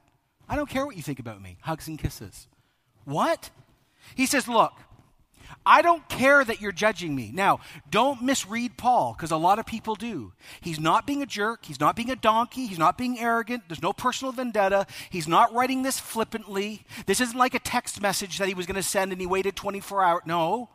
I 0.48 0.56
don't 0.56 0.68
care 0.68 0.84
what 0.84 0.96
you 0.96 1.02
think 1.02 1.18
about 1.18 1.40
me. 1.40 1.56
Hugs 1.62 1.88
and 1.88 1.98
kisses. 1.98 2.48
What? 3.04 3.50
He 4.14 4.26
says, 4.26 4.48
Look, 4.48 4.72
I 5.64 5.82
don't 5.82 6.08
care 6.08 6.44
that 6.44 6.60
you're 6.60 6.72
judging 6.72 7.14
me. 7.14 7.30
Now, 7.32 7.60
don't 7.90 8.22
misread 8.22 8.76
Paul, 8.76 9.14
because 9.14 9.30
a 9.30 9.36
lot 9.36 9.58
of 9.58 9.66
people 9.66 9.94
do. 9.94 10.32
He's 10.60 10.80
not 10.80 11.06
being 11.06 11.22
a 11.22 11.26
jerk. 11.26 11.64
He's 11.64 11.80
not 11.80 11.96
being 11.96 12.10
a 12.10 12.16
donkey. 12.16 12.66
He's 12.66 12.78
not 12.78 12.98
being 12.98 13.18
arrogant. 13.18 13.64
There's 13.68 13.82
no 13.82 13.92
personal 13.92 14.32
vendetta. 14.32 14.86
He's 15.10 15.28
not 15.28 15.52
writing 15.52 15.82
this 15.82 15.98
flippantly. 15.98 16.84
This 17.06 17.20
isn't 17.20 17.38
like 17.38 17.54
a 17.54 17.58
text 17.58 18.00
message 18.00 18.38
that 18.38 18.48
he 18.48 18.54
was 18.54 18.66
going 18.66 18.76
to 18.76 18.82
send 18.82 19.12
and 19.12 19.20
he 19.20 19.26
waited 19.26 19.56
24 19.56 20.02
hours. 20.02 20.22
No. 20.26 20.68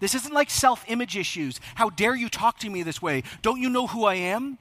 This 0.00 0.14
isn't 0.14 0.34
like 0.34 0.50
self 0.50 0.84
image 0.88 1.16
issues. 1.16 1.60
How 1.74 1.90
dare 1.90 2.14
you 2.14 2.28
talk 2.28 2.58
to 2.60 2.70
me 2.70 2.82
this 2.82 3.00
way? 3.00 3.22
Don't 3.42 3.60
you 3.60 3.70
know 3.70 3.86
who 3.86 4.04
I 4.04 4.14
am? 4.14 4.58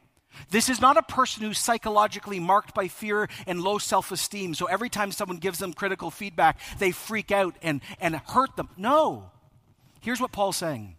This 0.49 0.69
is 0.69 0.81
not 0.81 0.97
a 0.97 1.01
person 1.01 1.43
who's 1.43 1.59
psychologically 1.59 2.39
marked 2.39 2.73
by 2.73 2.87
fear 2.87 3.29
and 3.47 3.61
low 3.61 3.77
self 3.77 4.11
esteem. 4.11 4.53
So 4.53 4.65
every 4.65 4.89
time 4.89 5.11
someone 5.11 5.37
gives 5.37 5.59
them 5.59 5.73
critical 5.73 6.11
feedback, 6.11 6.59
they 6.79 6.91
freak 6.91 7.31
out 7.31 7.55
and, 7.61 7.81
and 7.99 8.15
hurt 8.15 8.55
them. 8.55 8.69
No. 8.77 9.31
Here's 10.05 10.21
what 10.21 10.31
Paul's 10.31 10.57
saying 10.57 10.97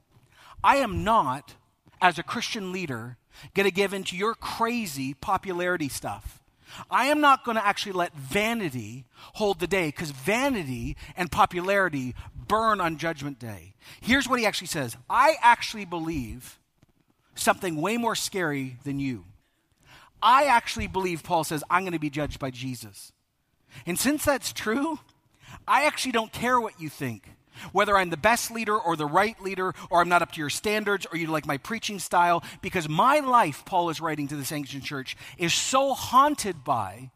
I 0.65 0.79
am 0.79 1.05
not, 1.05 1.55
as 2.03 2.19
a 2.19 2.25
Christian 2.25 2.73
leader, 2.73 3.19
going 3.55 3.69
to 3.69 3.73
give 3.73 3.95
into 3.95 4.17
your 4.17 4.35
crazy 4.35 5.15
popularity 5.15 5.89
stuff. 5.89 6.43
I 6.91 7.07
am 7.07 7.21
not 7.21 7.45
going 7.45 7.57
to 7.57 7.65
actually 7.65 7.93
let 7.93 8.13
vanity 8.17 9.05
hold 9.35 9.61
the 9.61 9.69
day 9.69 9.87
because 9.87 10.11
vanity 10.11 10.97
and 11.17 11.31
popularity 11.31 12.17
burn 12.49 12.81
on 12.81 12.99
Judgment 12.99 13.39
Day. 13.39 13.75
Here's 14.01 14.29
what 14.29 14.41
he 14.41 14.45
actually 14.45 14.67
says 14.67 14.97
I 15.09 15.37
actually 15.41 15.85
believe 15.85 16.59
something 17.37 17.81
way 17.81 17.99
more 17.99 18.17
scary 18.17 18.77
than 18.83 18.99
you. 18.99 19.25
I 20.21 20.47
actually 20.47 20.89
believe, 20.89 21.23
Paul 21.23 21.45
says, 21.45 21.63
I'm 21.71 21.83
going 21.83 21.93
to 21.93 22.01
be 22.01 22.11
judged 22.11 22.41
by 22.41 22.51
Jesus. 22.51 23.13
And 23.87 24.01
since 24.01 24.25
that's 24.25 24.53
true, 24.53 24.99
I 25.69 25.85
actually 25.85 26.11
don't 26.11 26.33
care 26.33 26.61
what 26.61 26.81
you 26.81 26.89
think 26.89 27.36
whether 27.73 27.97
I'm 27.97 28.11
the 28.11 28.17
best 28.17 28.51
leader 28.51 28.77
or 28.77 28.97
the 28.97 29.07
right 29.07 29.41
leader, 29.41 29.75
or 29.91 30.01
I'm 30.01 30.09
not 30.09 30.23
up 30.23 30.33
to 30.33 30.41
your 30.41 30.51
standards, 30.51 31.07
or 31.11 31.19
you 31.19 31.27
like 31.29 31.47
my 31.47 31.59
preaching 31.59 31.99
style, 31.99 32.43
because 32.63 32.89
my 32.89 33.21
life, 33.21 33.65
Paul 33.65 33.91
is 33.91 34.01
writing 34.01 34.29
to 34.29 34.37
this 34.37 34.53
ancient 34.53 34.85
church, 34.85 35.17
is 35.39 35.55
so 35.55 35.95
haunted 35.95 36.65
by 36.65 37.11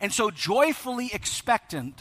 and 0.00 0.12
so 0.12 0.30
joyfully 0.30 1.10
expectant 1.12 2.00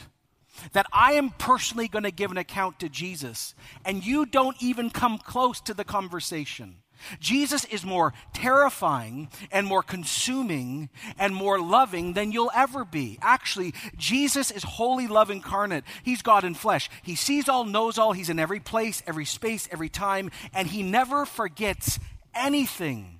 that 0.73 0.85
I 0.91 1.13
am 1.13 1.31
personally 1.31 1.87
going 1.87 2.03
to 2.03 2.11
give 2.11 2.31
an 2.31 2.37
account 2.37 2.79
to 2.79 2.89
Jesus, 2.89 3.55
and 3.85 4.05
you 4.05 4.25
don't 4.25 4.61
even 4.61 4.89
come 4.89 5.17
close 5.17 5.59
to 5.61 5.73
the 5.73 5.83
conversation. 5.83 6.77
Jesus 7.19 7.65
is 7.65 7.85
more 7.85 8.13
terrifying 8.33 9.29
and 9.51 9.67
more 9.67 9.83
consuming 9.83 10.89
and 11.17 11.33
more 11.35 11.59
loving 11.59 12.13
than 12.13 12.31
you'll 12.31 12.51
ever 12.53 12.85
be. 12.85 13.17
Actually, 13.21 13.73
Jesus 13.97 14.51
is 14.51 14.63
holy 14.63 15.07
love 15.07 15.29
incarnate. 15.29 15.83
He's 16.03 16.21
God 16.21 16.43
in 16.43 16.53
flesh. 16.53 16.89
He 17.03 17.15
sees 17.15 17.49
all, 17.49 17.65
knows 17.65 17.97
all. 17.97 18.13
He's 18.13 18.29
in 18.29 18.39
every 18.39 18.59
place, 18.59 19.03
every 19.05 19.25
space, 19.25 19.67
every 19.71 19.89
time, 19.89 20.31
and 20.53 20.67
he 20.67 20.83
never 20.83 21.25
forgets 21.25 21.99
anything. 22.33 23.19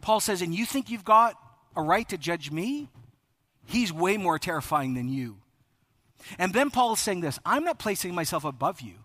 Paul 0.00 0.20
says, 0.20 0.42
and 0.42 0.54
you 0.54 0.66
think 0.66 0.90
you've 0.90 1.04
got 1.04 1.34
a 1.76 1.82
right 1.82 2.08
to 2.08 2.18
judge 2.18 2.50
me? 2.50 2.88
He's 3.66 3.92
way 3.92 4.16
more 4.16 4.38
terrifying 4.38 4.94
than 4.94 5.08
you. 5.08 5.36
And 6.38 6.52
then 6.52 6.70
Paul 6.70 6.94
is 6.94 7.00
saying 7.00 7.20
this 7.20 7.38
I'm 7.44 7.64
not 7.64 7.78
placing 7.78 8.14
myself 8.14 8.44
above 8.44 8.80
you 8.80 9.03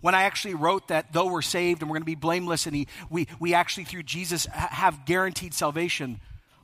when 0.00 0.14
I 0.14 0.22
actually 0.24 0.54
wrote 0.54 0.88
that 0.88 1.12
though 1.12 1.26
we're 1.26 1.42
saved 1.42 1.82
and 1.82 1.90
we're 1.90 1.94
going 1.94 2.02
to 2.02 2.06
be 2.06 2.14
blameless 2.14 2.66
and 2.66 2.74
he, 2.74 2.86
we, 3.10 3.26
we 3.38 3.54
actually 3.54 3.84
through 3.84 4.04
Jesus 4.04 4.46
have 4.46 5.04
guaranteed 5.04 5.54
salvation, 5.54 6.20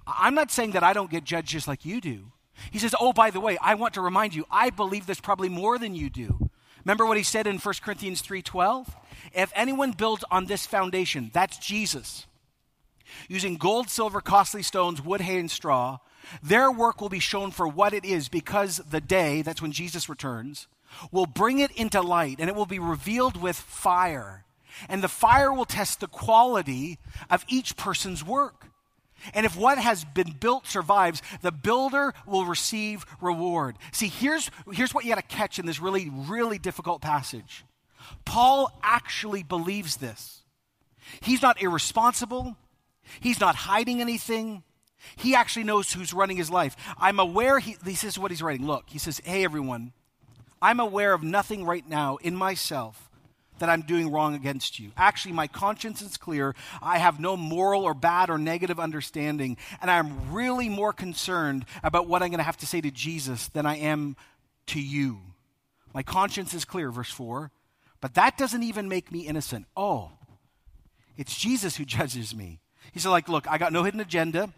I'm 0.06 0.34
not 0.34 0.50
saying 0.50 0.72
that 0.72 0.82
I 0.82 0.92
don't 0.92 1.10
get 1.10 1.24
judged 1.24 1.48
just 1.48 1.68
like 1.68 1.84
you 1.84 2.00
do. 2.00 2.32
He 2.70 2.78
says, 2.78 2.94
Oh, 2.98 3.12
by 3.12 3.30
the 3.30 3.40
way, 3.40 3.58
I 3.60 3.74
want 3.74 3.94
to 3.94 4.00
remind 4.00 4.34
you, 4.34 4.44
I 4.50 4.70
believe 4.70 5.06
this 5.06 5.20
probably 5.20 5.48
more 5.48 5.78
than 5.78 5.94
you 5.94 6.10
do. 6.10 6.50
Remember 6.84 7.06
what 7.06 7.16
he 7.16 7.22
said 7.22 7.46
in 7.46 7.58
1 7.58 7.74
Corinthians 7.82 8.22
3:12? 8.22 8.88
If 9.34 9.50
anyone 9.54 9.92
builds 9.92 10.24
on 10.30 10.46
this 10.46 10.66
foundation, 10.66 11.30
that's 11.32 11.56
Jesus, 11.58 12.26
using 13.28 13.56
gold, 13.56 13.88
silver, 13.88 14.20
costly 14.20 14.62
stones, 14.62 15.02
wood, 15.02 15.22
hay, 15.22 15.38
and 15.38 15.50
straw, 15.50 15.98
their 16.42 16.70
work 16.70 17.00
will 17.00 17.08
be 17.08 17.20
shown 17.20 17.50
for 17.50 17.66
what 17.66 17.94
it 17.94 18.04
is 18.04 18.28
because 18.28 18.78
the 18.78 19.00
day, 19.00 19.42
that's 19.42 19.62
when 19.62 19.72
Jesus 19.72 20.08
returns, 20.08 20.66
will 21.10 21.26
bring 21.26 21.58
it 21.58 21.70
into 21.72 22.00
light 22.00 22.36
and 22.38 22.48
it 22.48 22.54
will 22.54 22.66
be 22.66 22.78
revealed 22.78 23.40
with 23.40 23.56
fire. 23.56 24.44
And 24.88 25.02
the 25.02 25.08
fire 25.08 25.52
will 25.52 25.64
test 25.64 26.00
the 26.00 26.08
quality 26.08 26.98
of 27.30 27.44
each 27.48 27.76
person's 27.76 28.24
work. 28.24 28.66
And 29.32 29.46
if 29.46 29.56
what 29.56 29.78
has 29.78 30.04
been 30.04 30.32
built 30.32 30.66
survives, 30.66 31.22
the 31.40 31.52
builder 31.52 32.12
will 32.26 32.44
receive 32.44 33.06
reward. 33.20 33.76
See, 33.92 34.08
here's, 34.08 34.50
here's 34.72 34.92
what 34.92 35.04
you 35.04 35.14
got 35.14 35.28
to 35.28 35.36
catch 35.36 35.58
in 35.58 35.66
this 35.66 35.80
really, 35.80 36.10
really 36.12 36.58
difficult 36.58 37.00
passage. 37.00 37.64
Paul 38.24 38.78
actually 38.82 39.42
believes 39.42 39.96
this. 39.96 40.42
He's 41.20 41.42
not 41.42 41.62
irresponsible, 41.62 42.56
he's 43.20 43.40
not 43.40 43.54
hiding 43.54 44.00
anything. 44.00 44.62
He 45.16 45.34
actually 45.34 45.64
knows 45.64 45.92
who's 45.92 46.14
running 46.14 46.38
his 46.38 46.50
life. 46.50 46.76
I'm 46.96 47.20
aware, 47.20 47.58
he, 47.58 47.76
this 47.84 48.04
is 48.04 48.18
what 48.18 48.30
he's 48.30 48.40
writing. 48.40 48.66
Look, 48.66 48.84
he 48.88 48.98
says, 48.98 49.20
Hey, 49.22 49.44
everyone, 49.44 49.92
I'm 50.64 50.80
aware 50.80 51.12
of 51.12 51.22
nothing 51.22 51.66
right 51.66 51.86
now 51.86 52.16
in 52.22 52.34
myself 52.34 53.10
that 53.58 53.68
I'm 53.68 53.82
doing 53.82 54.10
wrong 54.10 54.34
against 54.34 54.80
you. 54.80 54.92
Actually, 54.96 55.32
my 55.32 55.46
conscience 55.46 56.00
is 56.00 56.16
clear. 56.16 56.54
I 56.80 56.96
have 56.96 57.20
no 57.20 57.36
moral 57.36 57.82
or 57.82 57.92
bad 57.92 58.30
or 58.30 58.38
negative 58.38 58.80
understanding. 58.80 59.58
And 59.82 59.90
I'm 59.90 60.32
really 60.32 60.70
more 60.70 60.94
concerned 60.94 61.66
about 61.82 62.08
what 62.08 62.22
I'm 62.22 62.30
going 62.30 62.38
to 62.38 62.44
have 62.44 62.56
to 62.56 62.66
say 62.66 62.80
to 62.80 62.90
Jesus 62.90 63.48
than 63.48 63.66
I 63.66 63.76
am 63.76 64.16
to 64.68 64.80
you. 64.80 65.18
My 65.92 66.02
conscience 66.02 66.54
is 66.54 66.64
clear, 66.64 66.90
verse 66.90 67.10
4. 67.10 67.50
But 68.00 68.14
that 68.14 68.38
doesn't 68.38 68.62
even 68.62 68.88
make 68.88 69.12
me 69.12 69.20
innocent. 69.20 69.66
Oh, 69.76 70.12
it's 71.18 71.36
Jesus 71.36 71.76
who 71.76 71.84
judges 71.98 72.34
me. 72.34 72.58
He's 72.92 73.04
like, 73.04 73.28
look, 73.28 73.46
I 73.50 73.58
got 73.58 73.74
no 73.74 73.84
hidden 73.84 74.00
agenda. 74.00 74.48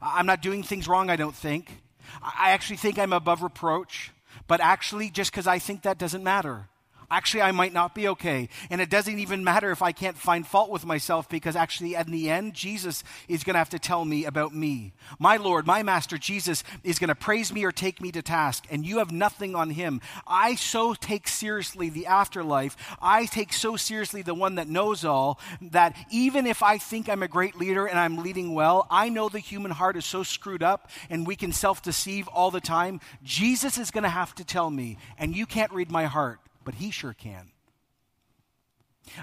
I'm 0.00 0.24
not 0.24 0.40
doing 0.40 0.62
things 0.62 0.88
wrong, 0.88 1.10
I 1.10 1.16
don't 1.16 1.36
think. 1.36 1.82
I 2.22 2.52
actually 2.52 2.78
think 2.78 2.98
I'm 2.98 3.12
above 3.12 3.42
reproach. 3.42 4.10
But 4.46 4.60
actually, 4.60 5.10
just 5.10 5.30
because 5.30 5.46
I 5.46 5.58
think 5.58 5.82
that 5.82 5.98
doesn't 5.98 6.22
matter. 6.22 6.68
Actually, 7.10 7.42
I 7.42 7.52
might 7.52 7.72
not 7.72 7.94
be 7.94 8.08
okay. 8.08 8.48
And 8.70 8.80
it 8.80 8.90
doesn't 8.90 9.18
even 9.18 9.44
matter 9.44 9.70
if 9.70 9.82
I 9.82 9.92
can't 9.92 10.16
find 10.16 10.46
fault 10.46 10.70
with 10.70 10.86
myself 10.86 11.28
because 11.28 11.56
actually, 11.56 11.94
in 11.94 12.10
the 12.10 12.30
end, 12.30 12.54
Jesus 12.54 13.04
is 13.28 13.44
going 13.44 13.54
to 13.54 13.58
have 13.58 13.70
to 13.70 13.78
tell 13.78 14.04
me 14.04 14.24
about 14.24 14.54
me. 14.54 14.92
My 15.18 15.36
Lord, 15.36 15.66
my 15.66 15.82
Master, 15.82 16.18
Jesus, 16.18 16.64
is 16.82 16.98
going 16.98 17.08
to 17.08 17.14
praise 17.14 17.52
me 17.52 17.64
or 17.64 17.72
take 17.72 18.00
me 18.00 18.10
to 18.12 18.22
task, 18.22 18.64
and 18.70 18.86
you 18.86 18.98
have 18.98 19.12
nothing 19.12 19.54
on 19.54 19.70
him. 19.70 20.00
I 20.26 20.54
so 20.54 20.94
take 20.94 21.28
seriously 21.28 21.88
the 21.88 22.06
afterlife. 22.06 22.76
I 23.00 23.26
take 23.26 23.52
so 23.52 23.76
seriously 23.76 24.22
the 24.22 24.34
one 24.34 24.56
that 24.56 24.68
knows 24.68 25.04
all 25.04 25.38
that 25.60 25.96
even 26.10 26.46
if 26.46 26.62
I 26.62 26.78
think 26.78 27.08
I'm 27.08 27.22
a 27.22 27.28
great 27.28 27.56
leader 27.56 27.86
and 27.86 27.98
I'm 27.98 28.16
leading 28.18 28.54
well, 28.54 28.86
I 28.90 29.08
know 29.08 29.28
the 29.28 29.38
human 29.38 29.70
heart 29.70 29.96
is 29.96 30.04
so 30.04 30.22
screwed 30.22 30.62
up 30.62 30.90
and 31.10 31.26
we 31.26 31.36
can 31.36 31.52
self 31.52 31.82
deceive 31.82 32.28
all 32.28 32.50
the 32.50 32.60
time. 32.60 33.00
Jesus 33.22 33.78
is 33.78 33.90
going 33.90 34.04
to 34.04 34.10
have 34.10 34.34
to 34.36 34.44
tell 34.44 34.70
me, 34.70 34.98
and 35.18 35.36
you 35.36 35.46
can't 35.46 35.72
read 35.72 35.90
my 35.90 36.04
heart 36.04 36.40
but 36.64 36.74
he 36.74 36.90
sure 36.90 37.12
can. 37.12 37.50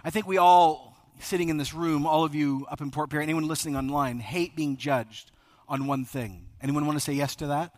I 0.04 0.10
think 0.10 0.28
we 0.28 0.38
all, 0.38 0.96
sitting 1.20 1.50
in 1.50 1.58
this 1.58 1.74
room, 1.74 2.06
all 2.06 2.24
of 2.24 2.36
you 2.36 2.66
up 2.70 2.82
in 2.82 2.92
Port 2.92 3.10
Perry, 3.10 3.24
anyone 3.24 3.48
listening 3.48 3.76
online, 3.76 4.20
hate 4.20 4.56
being 4.56 4.78
judged 4.78 5.32
on 5.68 5.88
one 5.88 6.06
thing. 6.06 6.46
Anyone 6.62 6.86
want 6.86 6.98
to 6.98 7.04
say 7.04 7.14
yes 7.14 7.36
to 7.38 7.48
that? 7.48 7.74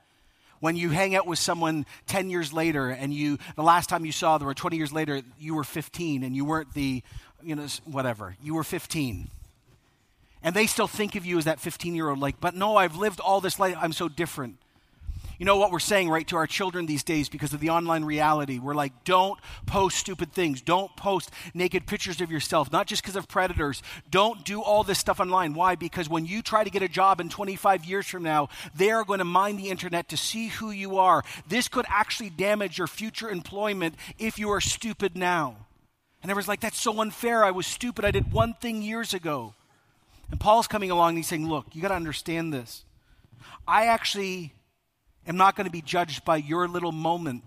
When 0.60 0.76
you 0.76 0.90
hang 0.90 1.16
out 1.16 1.28
with 1.28 1.40
someone 1.40 1.86
10 2.08 2.30
years 2.30 2.54
later 2.54 2.90
and 2.90 3.14
you, 3.14 3.38
the 3.56 3.64
last 3.64 3.90
time 3.90 4.06
you 4.06 4.12
saw 4.12 4.38
them, 4.38 4.48
or 4.48 4.54
20 4.54 4.78
years 4.78 4.94
later, 4.94 5.22
you 5.38 5.56
were 5.56 5.64
15 5.64 6.24
and 6.24 6.36
you 6.36 6.46
weren't 6.46 6.74
the, 6.74 7.04
you 7.44 7.56
know, 7.56 7.68
whatever, 7.86 8.36
you 8.42 8.54
were 8.54 8.64
15. 8.64 9.28
And 10.42 10.56
they 10.56 10.66
still 10.66 10.88
think 10.88 11.16
of 11.16 11.26
you 11.26 11.38
as 11.38 11.46
that 11.46 11.60
15 11.60 11.96
year 11.96 12.10
old, 12.10 12.20
like, 12.20 12.40
but 12.40 12.56
no, 12.56 12.78
I've 12.78 12.96
lived 12.96 13.20
all 13.20 13.42
this 13.42 13.60
life, 13.60 13.76
I'm 13.80 13.94
so 13.94 14.08
different. 14.10 14.58
You 15.40 15.46
know 15.46 15.58
what 15.58 15.72
we're 15.72 15.80
saying, 15.80 16.10
right, 16.10 16.28
to 16.28 16.36
our 16.36 16.48
children 16.48 16.86
these 16.86 17.04
days 17.04 17.30
because 17.30 17.54
of 17.54 17.60
the 17.60 17.70
online 17.70 18.06
reality? 18.06 18.60
We're 18.60 18.76
like, 18.76 19.04
don't 19.04 19.40
post 19.66 19.98
stupid 19.98 20.32
things. 20.32 20.62
Don't 20.62 20.96
post 20.96 21.32
naked 21.54 21.88
pictures 21.88 22.22
of 22.22 22.32
yourself, 22.32 22.72
not 22.72 22.88
just 22.88 23.02
because 23.02 23.16
of 23.16 23.28
predators. 23.28 23.82
Don't 24.10 24.46
do 24.46 24.62
all 24.62 24.84
this 24.84 25.00
stuff 25.00 25.20
online. 25.20 25.54
Why? 25.54 25.76
Because 25.76 26.08
when 26.08 26.26
you 26.26 26.42
try 26.42 26.64
to 26.64 26.70
get 26.70 26.84
a 26.84 26.88
job 26.88 27.20
in 27.20 27.30
25 27.30 27.86
years 27.86 28.08
from 28.08 28.24
now, 28.24 28.50
they 28.76 28.92
are 28.92 29.04
going 29.04 29.20
to 29.20 29.26
mine 29.26 29.58
the 29.58 29.70
internet 29.70 30.10
to 30.10 30.18
see 30.18 30.48
who 30.48 30.72
you 30.72 30.98
are. 30.98 31.24
This 31.48 31.68
could 31.68 31.86
actually 31.90 32.30
damage 32.30 32.78
your 32.78 32.88
future 32.88 33.30
employment 33.30 33.96
if 34.18 34.38
you 34.38 34.52
are 34.52 34.62
stupid 34.62 35.18
now. 35.18 35.56
And 36.22 36.32
everyone's 36.32 36.48
like, 36.48 36.62
that's 36.62 36.80
so 36.80 37.02
unfair. 37.02 37.44
I 37.44 37.52
was 37.52 37.68
stupid. 37.68 38.06
I 38.06 38.12
did 38.12 38.32
one 38.32 38.54
thing 38.54 38.82
years 38.82 39.14
ago. 39.14 39.56
And 40.32 40.40
Paul's 40.40 40.68
coming 40.68 40.90
along 40.90 41.10
and 41.10 41.18
he's 41.18 41.28
saying, 41.28 41.48
look, 41.48 41.68
you 41.74 41.82
got 41.82 41.90
to 41.90 41.96
understand 41.96 42.54
this. 42.54 42.86
I 43.68 43.88
actually 43.88 44.54
am 45.28 45.38
not 45.38 45.56
going 45.56 45.66
to 45.66 45.72
be 45.72 45.82
judged 45.82 46.26
by 46.26 46.38
your 46.38 46.68
little 46.68 46.92
moment. 46.92 47.44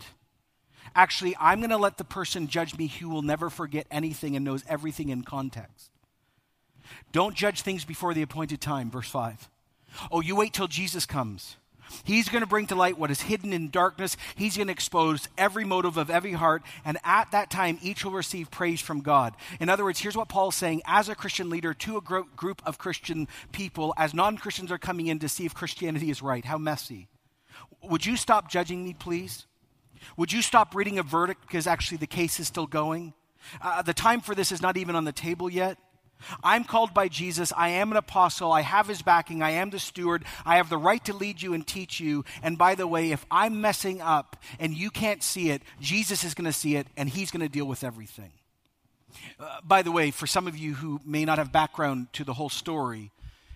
Actually, 0.94 1.36
I'm 1.38 1.60
going 1.60 1.70
to 1.70 1.76
let 1.76 1.98
the 1.98 2.04
person 2.04 2.46
judge 2.46 2.76
me 2.76 2.86
who 2.86 3.08
will 3.08 3.22
never 3.22 3.50
forget 3.50 3.86
anything 3.90 4.36
and 4.36 4.44
knows 4.44 4.64
everything 4.68 5.10
in 5.10 5.22
context. 5.22 5.90
Don't 7.12 7.34
judge 7.34 7.62
things 7.62 7.84
before 7.84 8.14
the 8.14 8.22
appointed 8.22 8.60
time, 8.60 8.90
verse 8.90 9.08
5. 9.08 9.48
Oh, 10.10 10.20
you 10.20 10.36
wait 10.36 10.52
till 10.52 10.68
Jesus 10.68 11.06
comes. 11.06 11.56
He's 12.04 12.28
going 12.28 12.42
to 12.42 12.48
bring 12.48 12.66
to 12.68 12.74
light 12.74 12.98
what 12.98 13.10
is 13.10 13.20
hidden 13.20 13.52
in 13.52 13.70
darkness. 13.70 14.16
He's 14.34 14.56
going 14.56 14.66
to 14.66 14.72
expose 14.72 15.28
every 15.38 15.64
motive 15.64 15.96
of 15.96 16.10
every 16.10 16.32
heart. 16.32 16.62
And 16.84 16.98
at 17.04 17.30
that 17.30 17.50
time, 17.50 17.78
each 17.82 18.04
will 18.04 18.12
receive 18.12 18.50
praise 18.50 18.80
from 18.80 19.00
God. 19.00 19.34
In 19.60 19.68
other 19.68 19.84
words, 19.84 20.00
here's 20.00 20.16
what 20.16 20.28
Paul's 20.28 20.56
saying 20.56 20.82
as 20.86 21.08
a 21.08 21.14
Christian 21.14 21.50
leader 21.50 21.74
to 21.74 21.96
a 21.96 22.00
group 22.00 22.62
of 22.66 22.78
Christian 22.78 23.28
people, 23.52 23.94
as 23.96 24.14
non 24.14 24.36
Christians 24.36 24.72
are 24.72 24.78
coming 24.78 25.06
in 25.06 25.18
to 25.20 25.28
see 25.28 25.46
if 25.46 25.54
Christianity 25.54 26.10
is 26.10 26.22
right. 26.22 26.44
How 26.44 26.58
messy. 26.58 27.08
Would 27.82 28.06
you 28.06 28.16
stop 28.16 28.50
judging 28.50 28.84
me, 28.84 28.94
please? 28.94 29.46
Would 30.16 30.32
you 30.32 30.42
stop 30.42 30.74
reading 30.74 30.98
a 30.98 31.02
verdict 31.02 31.42
because 31.42 31.66
actually 31.66 31.98
the 31.98 32.06
case 32.06 32.40
is 32.40 32.46
still 32.46 32.66
going? 32.66 33.14
Uh, 33.60 33.82
the 33.82 33.94
time 33.94 34.20
for 34.20 34.34
this 34.34 34.52
is 34.52 34.62
not 34.62 34.76
even 34.76 34.96
on 34.96 35.04
the 35.04 35.12
table 35.12 35.50
yet. 35.50 35.78
I'm 36.42 36.64
called 36.64 36.94
by 36.94 37.08
Jesus. 37.08 37.52
I 37.56 37.68
am 37.68 37.90
an 37.90 37.96
apostle. 37.96 38.50
I 38.50 38.62
have 38.62 38.88
his 38.88 39.02
backing. 39.02 39.42
I 39.42 39.50
am 39.50 39.70
the 39.70 39.78
steward. 39.78 40.24
I 40.44 40.56
have 40.56 40.70
the 40.70 40.78
right 40.78 41.04
to 41.04 41.12
lead 41.12 41.42
you 41.42 41.52
and 41.52 41.66
teach 41.66 42.00
you. 42.00 42.24
And 42.42 42.56
by 42.56 42.74
the 42.74 42.86
way, 42.86 43.12
if 43.12 43.24
I'm 43.30 43.60
messing 43.60 44.00
up 44.00 44.42
and 44.58 44.74
you 44.74 44.90
can't 44.90 45.22
see 45.22 45.50
it, 45.50 45.62
Jesus 45.80 46.24
is 46.24 46.34
going 46.34 46.46
to 46.46 46.52
see 46.52 46.76
it 46.76 46.86
and 46.96 47.08
he's 47.08 47.30
going 47.30 47.42
to 47.42 47.48
deal 47.48 47.66
with 47.66 47.84
everything. 47.84 48.32
Uh, 49.38 49.60
by 49.62 49.82
the 49.82 49.92
way, 49.92 50.10
for 50.10 50.26
some 50.26 50.46
of 50.46 50.56
you 50.56 50.74
who 50.74 51.00
may 51.04 51.24
not 51.24 51.38
have 51.38 51.52
background 51.52 52.08
to 52.14 52.24
the 52.24 52.34
whole 52.34 52.48
story, 52.48 53.10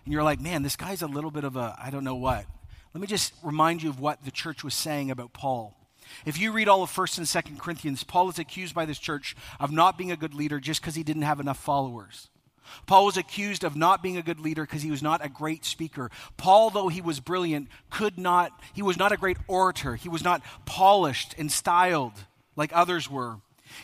and 0.04 0.12
you're 0.12 0.22
like, 0.22 0.40
man, 0.40 0.62
this 0.62 0.76
guy's 0.76 1.02
a 1.02 1.06
little 1.06 1.30
bit 1.30 1.44
of 1.44 1.56
a, 1.56 1.76
I 1.82 1.90
don't 1.90 2.04
know 2.04 2.16
what. 2.16 2.46
Let 2.92 3.00
me 3.00 3.07
just 3.07 3.33
remind 3.42 3.83
you 3.83 3.90
of 3.90 4.00
what 4.00 4.24
the 4.24 4.31
church 4.31 4.64
was 4.64 4.74
saying 4.74 5.11
about 5.11 5.33
Paul. 5.33 5.76
If 6.24 6.40
you 6.40 6.50
read 6.50 6.68
all 6.68 6.83
of 6.83 6.90
1st 6.90 7.18
and 7.18 7.26
2nd 7.26 7.59
Corinthians, 7.59 8.03
Paul 8.03 8.29
is 8.29 8.38
accused 8.38 8.74
by 8.74 8.85
this 8.85 8.98
church 8.98 9.37
of 9.61 9.70
not 9.70 9.96
being 9.96 10.11
a 10.11 10.16
good 10.16 10.35
leader 10.35 10.59
just 10.59 10.81
because 10.81 10.96
he 10.96 11.05
didn't 11.05 11.22
have 11.22 11.38
enough 11.38 11.59
followers. 11.59 12.31
Paul 12.87 13.07
was 13.07 13.16
accused 13.16 13.64
of 13.64 13.76
not 13.76 14.03
being 14.03 14.16
a 14.16 14.22
good 14.22 14.40
leader 14.40 14.62
because 14.62 14.83
he 14.83 14.90
was 14.90 15.03
not 15.03 15.24
a 15.24 15.29
great 15.29 15.64
speaker. 15.64 16.11
Paul, 16.37 16.70
though 16.70 16.88
he 16.88 17.00
was 17.00 17.20
brilliant, 17.20 17.68
could 17.90 18.18
not, 18.18 18.53
he 18.72 18.83
was 18.83 18.96
not 18.96 19.12
a 19.12 19.16
great 19.16 19.38
orator. 19.46 19.96
He 19.96 20.09
was 20.09 20.24
not 20.24 20.42
polished 20.66 21.35
and 21.38 21.50
styled 21.50 22.12
like 22.57 22.70
others 22.72 23.11
were. 23.11 23.37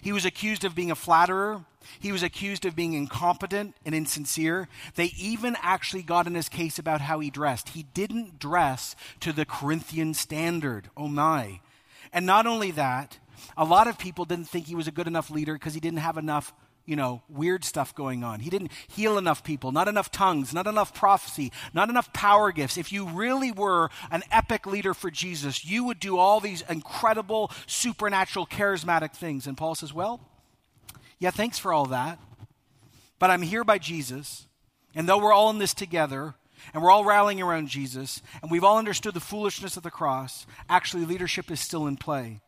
He 0.03 0.13
was 0.13 0.25
accused 0.25 0.65
of 0.65 0.75
being 0.75 0.91
a 0.91 0.97
flatterer. 0.97 1.65
He 1.99 2.13
was 2.13 2.23
accused 2.23 2.65
of 2.65 2.77
being 2.77 2.93
incompetent 2.93 3.75
and 3.85 3.95
insincere. 3.95 4.69
They 4.95 5.13
even 5.19 5.57
actually 5.63 6.03
got 6.03 6.27
in 6.27 6.35
his 6.35 6.49
case 6.49 6.79
about 6.79 7.01
how 7.01 7.21
he 7.21 7.31
dressed. 7.31 7.71
He 7.71 7.83
didn't 7.83 8.39
dress 8.39 8.97
to 9.21 9.33
the 9.33 9.45
Corinthian 9.45 10.15
standard. 10.15 10.91
Oh 10.97 11.09
my. 11.09 11.61
And 12.13 12.27
not 12.27 12.47
only 12.47 12.71
that, 12.73 13.19
a 13.57 13.65
lot 13.65 13.89
of 13.89 13.99
people 13.99 14.25
didn't 14.25 14.49
think 14.49 14.67
he 14.67 14.75
was 14.75 14.89
a 14.89 14.93
good 14.93 15.07
enough 15.07 15.31
leader 15.31 15.55
because 15.55 15.75
he 15.75 15.81
didn't 15.81 15.99
have 15.99 16.17
enough 16.17 16.53
you 16.87 16.95
know, 16.95 17.21
weird 17.29 17.65
stuff 17.65 17.95
going 17.95 18.23
on. 18.23 18.41
He 18.41 18.49
didn't 18.49 18.71
heal 18.87 19.19
enough 19.19 19.43
people, 19.43 19.73
not 19.73 19.89
enough 19.89 20.11
tongues, 20.11 20.55
not 20.55 20.67
enough 20.67 20.95
prophecy, 20.95 21.53
not 21.75 21.91
enough 21.91 22.13
power 22.13 22.53
gifts. 22.53 22.79
If 22.79 22.93
you 22.93 23.09
really 23.09 23.51
were 23.51 23.91
an 24.11 24.23
epic 24.31 24.67
leader 24.67 24.95
for 24.95 25.11
Jesus, 25.11 25.65
you 25.65 25.85
would 25.85 25.99
do 25.99 26.17
all 26.17 26.41
these 26.41 26.63
incredible, 26.69 27.51
supernatural, 27.67 28.47
charismatic 28.47 29.13
things. 29.13 29.47
And 29.47 29.57
Paul 29.57 29.75
says, 29.75 29.93
Well, 29.93 30.21
yeah, 31.19 31.31
thanks 31.31 31.59
for 31.59 31.73
all 31.73 31.87
that. 31.87 32.19
But 33.19 33.31
I'm 33.31 33.43
here 33.43 33.65
by 33.65 33.79
Jesus. 33.79 34.47
And 34.95 35.09
though 35.09 35.19
we're 35.19 35.33
all 35.33 35.51
in 35.51 35.59
this 35.59 35.75
together, 35.75 36.35
and 36.73 36.83
we're 36.83 36.91
all 36.91 37.05
rallying 37.05 37.41
around 37.43 37.69
Jesus, 37.69 38.23
and 38.43 38.51
we've 38.51 38.65
all 38.65 38.79
understood 38.79 39.15
the 39.15 39.21
foolishness 39.21 39.77
of 39.77 39.83
the 39.83 39.91
cross, 39.91 40.47
actually, 40.69 41.05
leadership 41.05 41.51
is 41.51 41.61
still 41.61 41.87
in 41.87 41.97
play. 41.97 42.41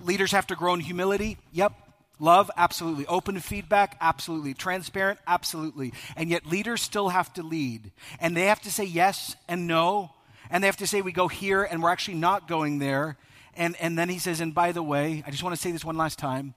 Leaders 0.00 0.32
have 0.32 0.46
to 0.48 0.56
grow 0.56 0.74
in 0.74 0.80
humility. 0.80 1.38
Yep, 1.52 1.72
Love, 2.20 2.50
absolutely. 2.56 3.06
Open 3.06 3.38
feedback, 3.40 3.96
absolutely. 4.00 4.54
Transparent, 4.54 5.18
absolutely. 5.26 5.92
And 6.16 6.30
yet 6.30 6.46
leaders 6.46 6.80
still 6.80 7.08
have 7.08 7.32
to 7.34 7.42
lead. 7.42 7.90
And 8.20 8.36
they 8.36 8.46
have 8.46 8.60
to 8.62 8.72
say 8.72 8.84
yes 8.84 9.34
and 9.48 9.66
no. 9.66 10.12
And 10.48 10.62
they 10.62 10.68
have 10.68 10.76
to 10.76 10.86
say 10.86 11.02
we 11.02 11.12
go 11.12 11.26
here 11.26 11.64
and 11.64 11.82
we're 11.82 11.90
actually 11.90 12.18
not 12.18 12.46
going 12.46 12.78
there. 12.78 13.16
And, 13.56 13.76
and 13.80 13.98
then 13.98 14.08
he 14.08 14.18
says, 14.18 14.40
and 14.40 14.54
by 14.54 14.72
the 14.72 14.82
way, 14.82 15.24
I 15.26 15.30
just 15.30 15.42
want 15.42 15.56
to 15.56 15.60
say 15.60 15.72
this 15.72 15.84
one 15.84 15.96
last 15.96 16.18
time. 16.18 16.54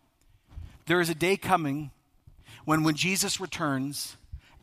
There 0.88 1.02
is 1.02 1.10
a 1.10 1.16
day 1.16 1.38
coming 1.38 1.92
when 2.66 2.84
when 2.84 2.96
Jesus 2.96 3.40
returns, 3.40 4.16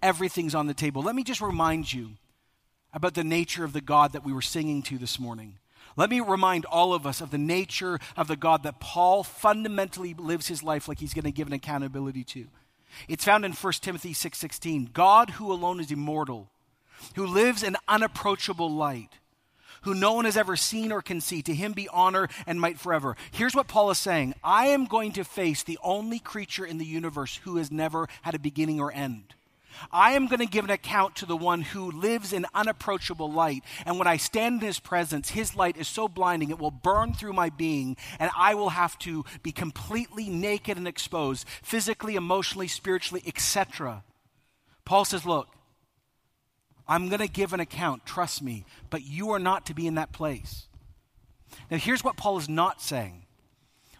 everything's 0.02 0.54
on 0.54 0.66
the 0.66 0.74
table. 0.74 1.02
Let 1.02 1.14
me 1.14 1.22
just 1.22 1.40
remind 1.40 1.92
you 1.92 2.12
about 2.92 3.14
the 3.14 3.24
nature 3.24 3.64
of 3.64 3.72
the 3.72 3.80
God 3.80 4.12
that 4.12 4.24
we 4.24 4.32
were 4.32 4.42
singing 4.42 4.82
to 4.84 4.98
this 4.98 5.18
morning. 5.20 5.58
Let 5.96 6.10
me 6.10 6.20
remind 6.20 6.64
all 6.64 6.94
of 6.94 7.06
us 7.06 7.20
of 7.20 7.30
the 7.30 7.38
nature 7.38 7.98
of 8.16 8.26
the 8.26 8.36
God 8.36 8.62
that 8.62 8.80
Paul 8.80 9.22
fundamentally 9.22 10.14
lives 10.14 10.48
his 10.48 10.62
life 10.62 10.88
like 10.88 10.98
he's 10.98 11.14
going 11.14 11.24
to 11.24 11.30
give 11.30 11.46
an 11.46 11.52
accountability 11.52 12.24
to. 12.24 12.46
It's 13.06 13.24
found 13.24 13.44
in 13.44 13.52
1 13.52 13.72
Timothy 13.82 14.14
6:16. 14.14 14.92
God 14.92 15.30
who 15.30 15.52
alone 15.52 15.78
is 15.78 15.90
immortal, 15.90 16.50
who 17.16 17.26
lives 17.26 17.62
in 17.62 17.76
unapproachable 17.86 18.70
light, 18.70 19.18
who 19.84 19.94
no 19.94 20.12
one 20.12 20.24
has 20.24 20.36
ever 20.36 20.56
seen 20.56 20.92
or 20.92 21.02
can 21.02 21.20
see, 21.20 21.42
to 21.42 21.54
him 21.54 21.72
be 21.72 21.88
honor 21.88 22.28
and 22.46 22.60
might 22.60 22.78
forever. 22.78 23.16
Here's 23.30 23.54
what 23.54 23.68
Paul 23.68 23.90
is 23.90 23.98
saying. 23.98 24.34
I 24.42 24.66
am 24.66 24.86
going 24.86 25.12
to 25.12 25.24
face 25.24 25.62
the 25.62 25.78
only 25.82 26.18
creature 26.18 26.66
in 26.66 26.78
the 26.78 26.84
universe 26.84 27.36
who 27.44 27.56
has 27.56 27.70
never 27.70 28.08
had 28.22 28.34
a 28.34 28.38
beginning 28.38 28.80
or 28.80 28.92
end. 28.92 29.34
I 29.90 30.12
am 30.12 30.26
going 30.26 30.40
to 30.40 30.46
give 30.46 30.64
an 30.64 30.70
account 30.70 31.16
to 31.16 31.26
the 31.26 31.36
one 31.36 31.62
who 31.62 31.90
lives 31.90 32.32
in 32.32 32.46
unapproachable 32.54 33.30
light. 33.30 33.64
And 33.84 33.98
when 33.98 34.06
I 34.06 34.16
stand 34.16 34.60
in 34.60 34.66
his 34.66 34.80
presence, 34.80 35.30
his 35.30 35.56
light 35.56 35.76
is 35.76 35.88
so 35.88 36.08
blinding 36.08 36.50
it 36.50 36.58
will 36.58 36.70
burn 36.70 37.14
through 37.14 37.32
my 37.32 37.50
being, 37.50 37.96
and 38.18 38.30
I 38.36 38.54
will 38.54 38.70
have 38.70 38.98
to 39.00 39.24
be 39.42 39.52
completely 39.52 40.28
naked 40.28 40.76
and 40.76 40.88
exposed, 40.88 41.46
physically, 41.62 42.16
emotionally, 42.16 42.68
spiritually, 42.68 43.22
etc. 43.26 44.04
Paul 44.84 45.04
says, 45.04 45.26
Look, 45.26 45.48
I'm 46.86 47.08
going 47.08 47.20
to 47.20 47.28
give 47.28 47.52
an 47.52 47.60
account, 47.60 48.04
trust 48.04 48.42
me, 48.42 48.64
but 48.90 49.02
you 49.02 49.30
are 49.30 49.38
not 49.38 49.66
to 49.66 49.74
be 49.74 49.86
in 49.86 49.94
that 49.94 50.12
place. 50.12 50.66
Now, 51.70 51.78
here's 51.78 52.04
what 52.04 52.16
Paul 52.16 52.38
is 52.38 52.48
not 52.48 52.82
saying. 52.82 53.24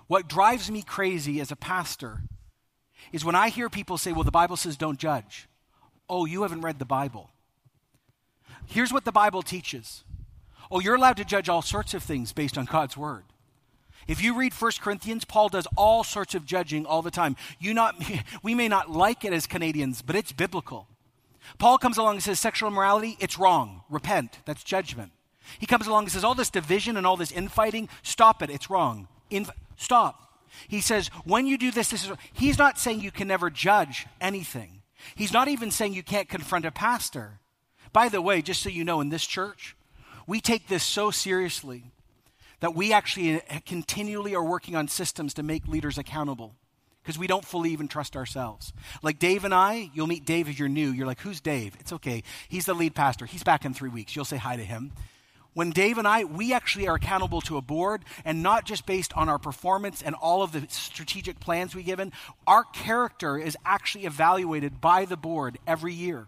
What 0.07 0.29
drives 0.29 0.71
me 0.71 0.83
crazy 0.83 1.41
as 1.41 1.51
a 1.51 1.57
pastor 1.57 2.23
is 3.13 3.25
when 3.25 3.35
I 3.35 3.49
hear 3.49 3.71
people 3.71 3.97
say, 3.97 4.13
Well, 4.13 4.25
the 4.25 4.31
Bible 4.31 4.57
says 4.57 4.77
don't 4.77 4.99
judge. 4.99 5.49
Oh, 6.09 6.27
you 6.27 6.43
haven't 6.43 6.61
read 6.61 6.79
the 6.79 6.85
Bible. 6.85 7.31
Here's 8.67 8.93
what 8.93 9.05
the 9.05 9.13
Bible 9.13 9.43
teaches. 9.43 10.05
Oh, 10.71 10.81
you're 10.81 10.95
allowed 10.95 11.17
to 11.19 11.25
judge 11.25 11.49
all 11.49 11.63
sorts 11.63 11.95
of 11.95 12.03
things 12.03 12.33
based 12.33 12.59
on 12.59 12.65
God's 12.65 12.97
word. 12.97 13.25
If 14.07 14.23
you 14.23 14.37
read 14.37 14.53
1 14.53 14.73
Corinthians, 14.81 15.25
Paul 15.25 15.49
does 15.49 15.67
all 15.77 16.05
sorts 16.05 16.35
of 16.35 16.45
judging 16.45 16.85
all 16.85 17.01
the 17.01 17.11
time. 17.11 17.37
You 17.59 17.73
not, 17.73 17.95
we 18.43 18.55
may 18.55 18.69
not 18.69 18.91
like 18.91 19.25
it 19.25 19.33
as 19.33 19.47
Canadians, 19.47 20.03
but 20.03 20.17
it's 20.17 20.33
biblical. 20.33 20.89
Paul 21.59 21.79
comes 21.79 21.99
along 21.99 22.15
and 22.15 22.23
says 22.23 22.41
sexual 22.41 22.69
immorality, 22.69 23.17
it's 23.21 23.39
wrong. 23.39 23.83
Repent. 23.91 24.39
That's 24.45 24.65
judgment. 24.65 25.13
He 25.59 25.67
comes 25.67 25.87
along 25.87 26.05
and 26.05 26.13
says 26.13 26.25
all 26.25 26.35
this 26.35 26.51
division 26.51 26.97
and 26.97 27.07
all 27.07 27.17
this 27.17 27.31
infighting, 27.31 27.89
stop 28.03 28.43
it. 28.43 28.51
It's 28.51 28.71
wrong. 28.71 29.09
In, 29.31 29.47
stop. 29.77 30.41
He 30.69 30.81
says 30.81 31.09
when 31.25 31.47
you 31.47 31.59
do 31.59 31.71
this, 31.71 31.91
this 31.91 32.05
is. 32.05 32.13
He's 32.33 32.59
not 32.59 32.79
saying 32.79 33.01
you 33.01 33.11
can 33.11 33.29
never 33.29 33.51
judge 33.51 34.07
anything. 34.21 34.83
He's 35.15 35.33
not 35.33 35.49
even 35.49 35.71
saying 35.71 35.93
you 35.93 36.03
can't 36.03 36.29
confront 36.29 36.65
a 36.65 36.71
pastor. 36.71 37.41
By 37.93 38.09
the 38.09 38.23
way, 38.23 38.41
just 38.41 38.63
so 38.63 38.69
you 38.69 38.85
know, 38.85 39.01
in 39.01 39.11
this 39.11 39.27
church, 39.27 39.77
we 40.27 40.41
take 40.41 40.69
this 40.69 40.83
so 40.83 41.11
seriously 41.11 41.93
that 42.61 42.75
we 42.75 42.93
actually 42.93 43.43
eh, 43.49 43.59
continually 43.67 44.35
are 44.35 44.45
working 44.45 44.75
on 44.75 44.89
systems 44.89 45.35
to 45.35 45.43
make 45.43 45.69
leaders 45.69 45.99
accountable 45.99 46.55
because 47.05 47.19
we 47.19 47.27
don't 47.27 47.45
fully 47.45 47.71
even 47.71 47.87
trust 47.87 48.17
ourselves. 48.17 48.73
Like 49.03 49.19
Dave 49.19 49.45
and 49.45 49.53
I, 49.53 49.91
you'll 49.93 50.07
meet 50.07 50.25
Dave 50.25 50.49
if 50.49 50.59
you're 50.59 50.71
new. 50.71 50.91
You're 50.91 51.07
like, 51.07 51.21
who's 51.21 51.39
Dave? 51.39 51.77
It's 51.79 51.93
okay. 51.93 52.23
He's 52.49 52.65
the 52.65 52.73
lead 52.73 52.95
pastor. 52.95 53.27
He's 53.27 53.43
back 53.43 53.67
in 53.67 53.75
three 53.75 53.91
weeks. 53.91 54.17
You'll 54.17 54.25
say 54.25 54.39
hi 54.39 54.57
to 54.57 54.65
him. 54.65 54.91
When 55.53 55.71
Dave 55.71 55.99
and 55.99 56.09
I, 56.09 56.25
we 56.25 56.55
actually 56.55 56.89
are 56.89 56.97
accountable 56.97 57.43
to 57.43 57.59
a 57.59 57.63
board 57.63 58.05
and 58.25 58.43
not 58.43 58.65
just 58.65 58.87
based 58.87 59.13
on 59.17 59.29
our 59.29 59.39
performance 59.39 60.01
and 60.03 60.15
all 60.15 60.43
of 60.43 60.53
the 60.53 60.65
strategic 60.69 61.41
plans 61.41 61.75
we 61.75 61.83
given. 61.83 62.11
Our 62.47 62.65
character 62.65 63.37
is 63.37 63.57
actually 63.67 64.07
evaluated 64.07 64.81
by 64.81 65.05
the 65.05 65.17
board 65.17 65.59
every 65.67 65.93
year. 65.93 66.27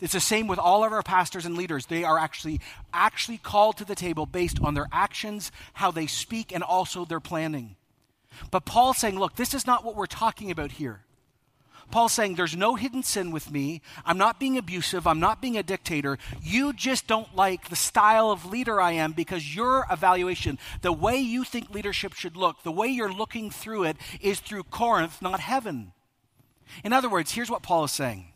It's 0.00 0.14
the 0.14 0.20
same 0.20 0.48
with 0.48 0.58
all 0.58 0.82
of 0.82 0.92
our 0.92 1.02
pastors 1.02 1.44
and 1.44 1.56
leaders. 1.56 1.86
They 1.86 2.04
are 2.04 2.18
actually 2.18 2.60
actually 2.92 3.38
called 3.38 3.76
to 3.76 3.84
the 3.84 3.94
table 3.94 4.24
based 4.26 4.58
on 4.62 4.74
their 4.74 4.88
actions, 4.90 5.52
how 5.74 5.90
they 5.90 6.06
speak, 6.06 6.52
and 6.52 6.64
also 6.64 7.04
their 7.04 7.20
planning. 7.20 7.76
But 8.50 8.64
Paul's 8.64 8.98
saying, 8.98 9.18
look, 9.18 9.36
this 9.36 9.54
is 9.54 9.66
not 9.66 9.84
what 9.84 9.96
we're 9.96 10.06
talking 10.06 10.50
about 10.50 10.72
here. 10.72 11.04
Paul's 11.90 12.12
saying, 12.12 12.34
There's 12.34 12.56
no 12.56 12.74
hidden 12.76 13.02
sin 13.02 13.30
with 13.30 13.50
me. 13.50 13.80
I'm 14.04 14.18
not 14.18 14.40
being 14.40 14.58
abusive. 14.58 15.06
I'm 15.06 15.20
not 15.20 15.40
being 15.40 15.56
a 15.56 15.62
dictator. 15.62 16.18
You 16.42 16.72
just 16.72 17.06
don't 17.06 17.34
like 17.36 17.68
the 17.68 17.76
style 17.76 18.30
of 18.30 18.46
leader 18.46 18.80
I 18.80 18.92
am 18.92 19.12
because 19.12 19.54
your 19.54 19.86
evaluation, 19.90 20.58
the 20.82 20.92
way 20.92 21.18
you 21.18 21.44
think 21.44 21.70
leadership 21.70 22.14
should 22.14 22.36
look, 22.36 22.62
the 22.62 22.72
way 22.72 22.88
you're 22.88 23.12
looking 23.12 23.50
through 23.50 23.84
it 23.84 23.96
is 24.20 24.40
through 24.40 24.64
Corinth, 24.64 25.20
not 25.20 25.40
heaven. 25.40 25.92
In 26.82 26.92
other 26.92 27.08
words, 27.08 27.32
here's 27.32 27.50
what 27.50 27.62
Paul 27.62 27.84
is 27.84 27.92
saying 27.92 28.32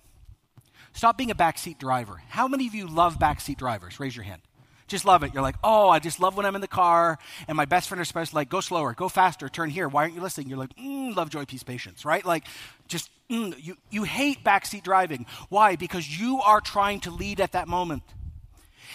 Stop 0.92 1.16
being 1.16 1.30
a 1.30 1.34
backseat 1.34 1.78
driver. 1.78 2.22
How 2.28 2.48
many 2.48 2.66
of 2.66 2.74
you 2.74 2.86
love 2.86 3.18
backseat 3.18 3.56
drivers? 3.56 4.00
Raise 4.00 4.16
your 4.16 4.24
hand. 4.24 4.42
Just 4.88 5.04
love 5.04 5.22
it. 5.22 5.34
You're 5.34 5.42
like, 5.42 5.56
oh, 5.62 5.90
I 5.90 5.98
just 5.98 6.18
love 6.18 6.36
when 6.36 6.46
I'm 6.46 6.54
in 6.54 6.60
the 6.62 6.66
car 6.66 7.18
and 7.46 7.56
my 7.56 7.66
best 7.66 7.88
friend 7.88 8.00
or 8.00 8.04
spouse 8.04 8.32
like, 8.32 8.48
go 8.48 8.60
slower, 8.60 8.94
go 8.94 9.08
faster, 9.08 9.48
turn 9.48 9.70
here. 9.70 9.86
Why 9.86 10.02
aren't 10.02 10.14
you 10.14 10.22
listening? 10.22 10.48
You're 10.48 10.58
like, 10.58 10.74
mm, 10.76 11.14
love, 11.14 11.30
joy, 11.30 11.44
peace, 11.44 11.62
patience, 11.62 12.04
right? 12.04 12.24
Like, 12.24 12.44
just, 12.88 13.10
mm, 13.30 13.54
you, 13.62 13.76
you 13.90 14.04
hate 14.04 14.42
backseat 14.42 14.82
driving. 14.82 15.26
Why? 15.50 15.76
Because 15.76 16.18
you 16.18 16.40
are 16.40 16.62
trying 16.62 17.00
to 17.00 17.10
lead 17.10 17.40
at 17.40 17.52
that 17.52 17.68
moment. 17.68 18.02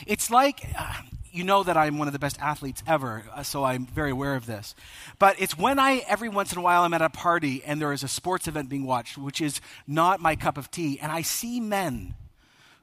It's 0.08 0.32
like, 0.32 0.66
uh, 0.78 0.94
you 1.32 1.44
know 1.44 1.64
that 1.64 1.78
I'm 1.78 2.00
one 2.00 2.08
of 2.08 2.14
the 2.14 2.20
best 2.20 2.39
athletes 2.39 2.84
ever, 2.88 3.24
uh, 3.34 3.44
so 3.44 3.64
I'm 3.64 3.86
very 3.86 4.12
aware 4.12 4.36
of 4.36 4.48
this. 4.48 4.76
But 5.20 5.39
it's 5.39 5.58
when 5.58 5.78
I, 5.80 6.04
every 6.08 6.30
once 6.30 6.52
in 6.52 6.58
a 6.58 6.62
while, 6.62 6.84
I'm 6.84 6.94
at 6.94 7.02
a 7.02 7.10
party 7.10 7.64
and 7.64 7.80
there 7.80 7.94
is 7.94 8.04
a 8.04 8.08
sports 8.08 8.48
event 8.48 8.70
being 8.70 8.86
watched, 8.86 9.18
which 9.18 9.41
is 9.41 9.62
not 9.88 10.20
my 10.20 10.36
cup 10.36 10.58
of 10.58 10.72
tea, 10.72 11.00
and 11.00 11.12
I 11.12 11.22
see 11.22 11.60
men 11.60 12.16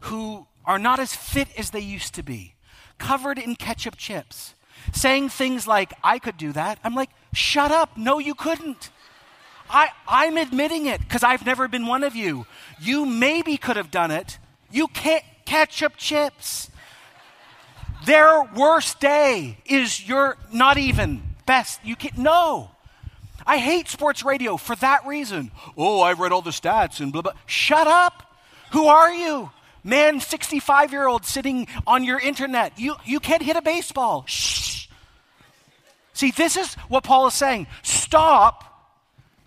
who 0.00 0.46
are 0.64 0.78
not 0.78 1.00
as 1.00 1.14
fit 1.14 1.48
as 1.58 1.70
they 1.70 1.80
used 1.80 2.14
to 2.14 2.22
be 2.22 2.54
covered 3.00 3.38
in 3.38 3.56
ketchup 3.56 3.96
chips, 3.96 4.54
saying 4.92 5.30
things 5.30 5.66
like, 5.66 5.92
I 6.04 6.20
could 6.20 6.36
do 6.36 6.52
that. 6.52 6.78
I'm 6.84 6.94
like, 6.94 7.10
shut 7.32 7.72
up. 7.72 7.96
No, 7.96 8.20
you 8.20 8.36
couldn't. 8.36 8.90
I, 9.68 9.88
I'm 10.06 10.36
admitting 10.36 10.86
it 10.86 11.00
because 11.00 11.24
I've 11.24 11.44
never 11.44 11.66
been 11.66 11.86
one 11.86 12.04
of 12.04 12.14
you. 12.14 12.46
You 12.80 13.06
maybe 13.06 13.56
could 13.56 13.76
have 13.76 13.90
done 13.90 14.10
it. 14.10 14.38
You 14.70 14.86
can't 14.88 15.24
ketchup 15.44 15.94
chips. 15.96 16.70
Their 18.04 18.44
worst 18.56 19.00
day 19.00 19.58
is 19.66 20.06
your 20.08 20.36
not 20.52 20.78
even 20.78 21.22
best. 21.46 21.84
You 21.84 21.96
can't, 21.96 22.18
no. 22.18 22.70
I 23.46 23.58
hate 23.58 23.88
sports 23.88 24.24
radio 24.24 24.56
for 24.56 24.76
that 24.76 25.06
reason. 25.06 25.50
Oh, 25.76 26.02
I've 26.02 26.20
read 26.20 26.32
all 26.32 26.42
the 26.42 26.50
stats 26.50 27.00
and 27.00 27.12
blah, 27.12 27.22
blah. 27.22 27.32
Shut 27.46 27.86
up. 27.86 28.22
Who 28.72 28.86
are 28.86 29.12
you? 29.12 29.50
Man, 29.84 30.20
65 30.20 30.92
year 30.92 31.06
old 31.06 31.24
sitting 31.24 31.66
on 31.86 32.04
your 32.04 32.18
internet. 32.18 32.78
You, 32.78 32.96
you 33.04 33.20
can't 33.20 33.42
hit 33.42 33.56
a 33.56 33.62
baseball. 33.62 34.24
Shh. 34.26 34.88
See, 36.12 36.30
this 36.30 36.56
is 36.56 36.74
what 36.88 37.04
Paul 37.04 37.28
is 37.28 37.34
saying. 37.34 37.66
Stop 37.82 38.64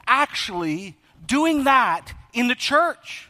actually 0.07 0.97
doing 1.25 1.65
that 1.65 2.13
in 2.33 2.47
the 2.47 2.55
church. 2.55 3.29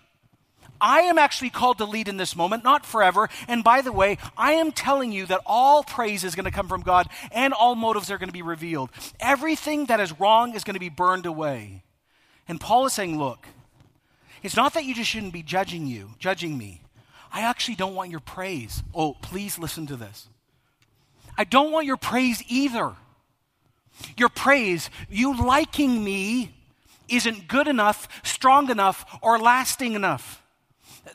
I 0.80 1.02
am 1.04 1.18
actually 1.18 1.50
called 1.50 1.78
to 1.78 1.86
lead 1.86 2.10
in 2.10 2.18
this 2.18 2.36
moment, 2.36 2.66
not 2.66 2.86
forever. 2.86 3.30
And 3.48 3.64
by 3.64 3.82
the 3.82 3.94
way, 3.94 4.18
I 4.38 4.54
am 4.54 4.74
telling 4.74 5.14
you 5.14 5.26
that 5.28 5.40
all 5.46 5.82
praise 5.84 6.26
is 6.26 6.36
going 6.36 6.46
to 6.46 6.52
come 6.52 6.68
from 6.68 6.82
God 6.82 7.08
and 7.32 7.54
all 7.54 7.76
motives 7.76 8.12
are 8.12 8.18
going 8.18 8.28
to 8.28 8.34
be 8.34 8.42
revealed. 8.42 8.90
Everything 9.20 9.86
that 9.86 10.02
is 10.02 10.20
wrong 10.20 10.54
is 10.56 10.66
going 10.66 10.74
to 10.74 10.82
be 10.82 10.90
burned 10.90 11.26
away. 11.26 11.84
And 12.50 12.60
Paul 12.60 12.86
is 12.86 12.94
saying, 12.94 13.18
look, 13.18 13.48
it's 14.44 14.58
not 14.58 14.74
that 14.74 14.84
you 14.84 14.94
just 14.94 15.10
shouldn't 15.10 15.32
be 15.32 15.42
judging 15.42 15.88
you, 15.88 16.16
judging 16.20 16.58
me. 16.58 16.82
I 17.34 17.42
actually 17.42 17.76
don't 17.76 17.96
want 17.96 18.12
your 18.12 18.20
praise. 18.20 18.84
Oh, 18.94 19.16
please 19.22 19.58
listen 19.58 19.88
to 19.88 19.96
this. 19.96 20.28
I 21.36 21.44
don't 21.44 21.72
want 21.72 21.88
your 21.88 21.98
praise 21.98 22.44
either. 22.48 22.94
Your 24.16 24.30
praise, 24.30 24.92
you 25.10 25.36
liking 25.36 26.04
me, 26.04 26.54
isn't 27.10 27.48
good 27.48 27.68
enough, 27.68 28.08
strong 28.24 28.70
enough, 28.70 29.18
or 29.22 29.40
lasting 29.40 29.94
enough 29.94 30.43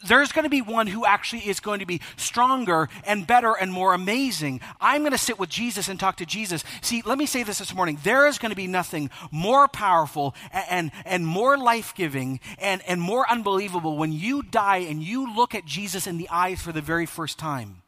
there's 0.07 0.32
going 0.32 0.45
to 0.45 0.51
be 0.51 0.62
one 0.62 0.86
who 0.86 1.07
actually 1.07 1.49
is 1.49 1.61
going 1.61 1.80
to 1.80 1.86
be 1.86 2.01
stronger 2.16 2.89
and 3.05 3.26
better 3.26 3.55
and 3.55 3.72
more 3.72 3.95
amazing. 3.95 4.61
I'm 4.80 5.03
going 5.03 5.12
to 5.12 5.18
sit 5.18 5.39
with 5.39 5.49
Jesus 5.49 5.89
and 5.89 5.99
talk 5.99 6.16
to 6.16 6.26
Jesus. 6.26 6.62
See, 6.82 7.03
let 7.05 7.18
me 7.18 7.26
say 7.26 7.43
this 7.43 7.59
this 7.59 7.74
morning. 7.74 7.99
There 8.03 8.26
is 8.26 8.39
going 8.39 8.51
to 8.51 8.57
be 8.57 8.66
nothing 8.66 9.11
more 9.30 9.66
powerful 9.66 10.34
and, 10.53 10.66
and, 10.68 10.93
and 11.05 11.26
more 11.26 11.57
life 11.57 11.95
giving 11.95 12.41
and, 12.59 12.82
and 12.86 13.01
more 13.01 13.28
unbelievable 13.30 13.97
when 13.97 14.12
you 14.12 14.43
die 14.43 14.78
and 14.78 15.03
you 15.03 15.34
look 15.34 15.55
at 15.55 15.64
Jesus 15.64 16.07
in 16.07 16.18
the 16.18 16.28
eyes 16.28 16.61
for 16.61 16.72
the 16.72 16.82
very 16.82 17.07
first 17.07 17.39
time. 17.39 17.82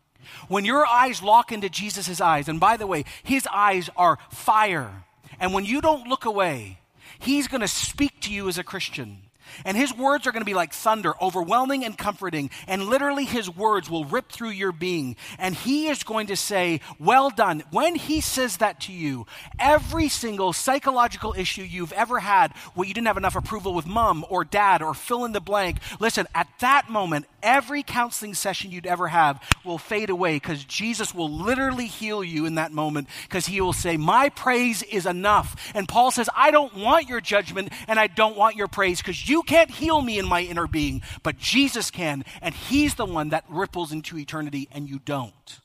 When 0.49 0.65
your 0.65 0.87
eyes 0.87 1.23
lock 1.23 1.53
into 1.53 1.69
Jesus' 1.69 2.21
eyes, 2.21 2.49
and 2.49 2.61
by 2.61 2.77
the 2.77 2.87
way, 2.87 3.05
his 3.23 3.47
eyes 3.53 3.91
are 3.97 4.19
fire, 4.31 5.05
and 5.39 5.53
when 5.53 5.65
you 5.65 5.81
don't 5.81 6.09
look 6.09 6.25
away, 6.25 6.79
he's 7.19 7.49
going 7.49 7.63
to 7.63 7.69
speak 7.69 8.21
to 8.21 8.33
you 8.33 8.49
as 8.49 8.59
a 8.59 8.65
Christian. 8.65 9.19
And 9.65 9.77
his 9.77 9.95
words 9.95 10.27
are 10.27 10.33
going 10.33 10.43
to 10.43 10.47
be 10.47 10.55
like 10.55 10.73
thunder, 10.73 11.15
overwhelming 11.23 11.85
and 11.85 11.97
comforting. 11.97 12.51
And 12.67 12.87
literally, 12.87 13.25
his 13.25 13.49
words 13.49 13.91
will 13.91 14.05
rip 14.05 14.31
through 14.31 14.51
your 14.51 14.73
being. 14.73 15.17
And 15.39 15.55
he 15.55 15.89
is 15.89 16.03
going 16.03 16.29
to 16.29 16.37
say, 16.37 16.81
Well 16.99 17.31
done. 17.31 17.63
When 17.71 17.95
he 17.95 18.21
says 18.21 18.59
that 18.59 18.81
to 18.83 18.93
you, 18.93 19.27
every 19.59 20.09
single 20.09 20.53
psychological 20.53 21.35
issue 21.37 21.63
you've 21.63 21.93
ever 21.93 22.21
had 22.21 22.53
where 22.75 22.87
you 22.87 22.95
didn't 22.95 23.07
have 23.07 23.17
enough 23.17 23.37
approval 23.37 23.75
with 23.75 23.87
mom 23.87 24.25
or 24.29 24.45
dad 24.45 24.83
or 24.83 24.95
fill 24.95 25.25
in 25.25 25.33
the 25.33 25.41
blank, 25.41 25.79
listen, 25.99 26.27
at 26.35 26.49
that 26.61 26.91
moment, 26.91 27.27
every 27.43 27.83
counseling 27.83 28.35
session 28.35 28.71
you'd 28.71 28.87
ever 28.87 29.09
have 29.09 29.43
will 29.65 29.79
fade 29.79 30.11
away 30.11 30.37
because 30.37 30.65
Jesus 30.65 31.15
will 31.15 31.31
literally 31.31 31.87
heal 31.87 32.23
you 32.23 32.47
in 32.47 32.57
that 32.57 32.73
moment 32.73 33.09
because 33.25 33.47
he 33.47 33.61
will 33.61 33.73
say, 33.73 33.97
My 33.97 34.29
praise 34.29 34.83
is 34.83 35.07
enough. 35.07 35.71
And 35.75 35.89
Paul 35.89 36.11
says, 36.11 36.29
I 36.35 36.51
don't 36.51 36.75
want 36.77 37.09
your 37.09 37.21
judgment 37.21 37.73
and 37.89 37.99
I 37.99 38.07
don't 38.07 38.37
want 38.37 38.57
your 38.57 38.69
praise 38.69 38.99
because 38.99 39.29
you 39.29 39.40
can't 39.43 39.71
heal 39.71 40.01
me 40.03 40.19
in 40.19 40.27
my 40.27 40.43
inner 40.43 40.67
being, 40.67 41.03
but 41.23 41.39
Jesus 41.39 41.91
can. 41.91 42.25
And 42.43 42.55
he's 42.55 42.95
the 42.95 43.07
one 43.07 43.31
that 43.31 43.45
ripples 43.49 43.93
into 43.93 44.19
eternity 44.19 44.69
and 44.73 44.89
you 44.89 44.99
don't. 44.99 45.61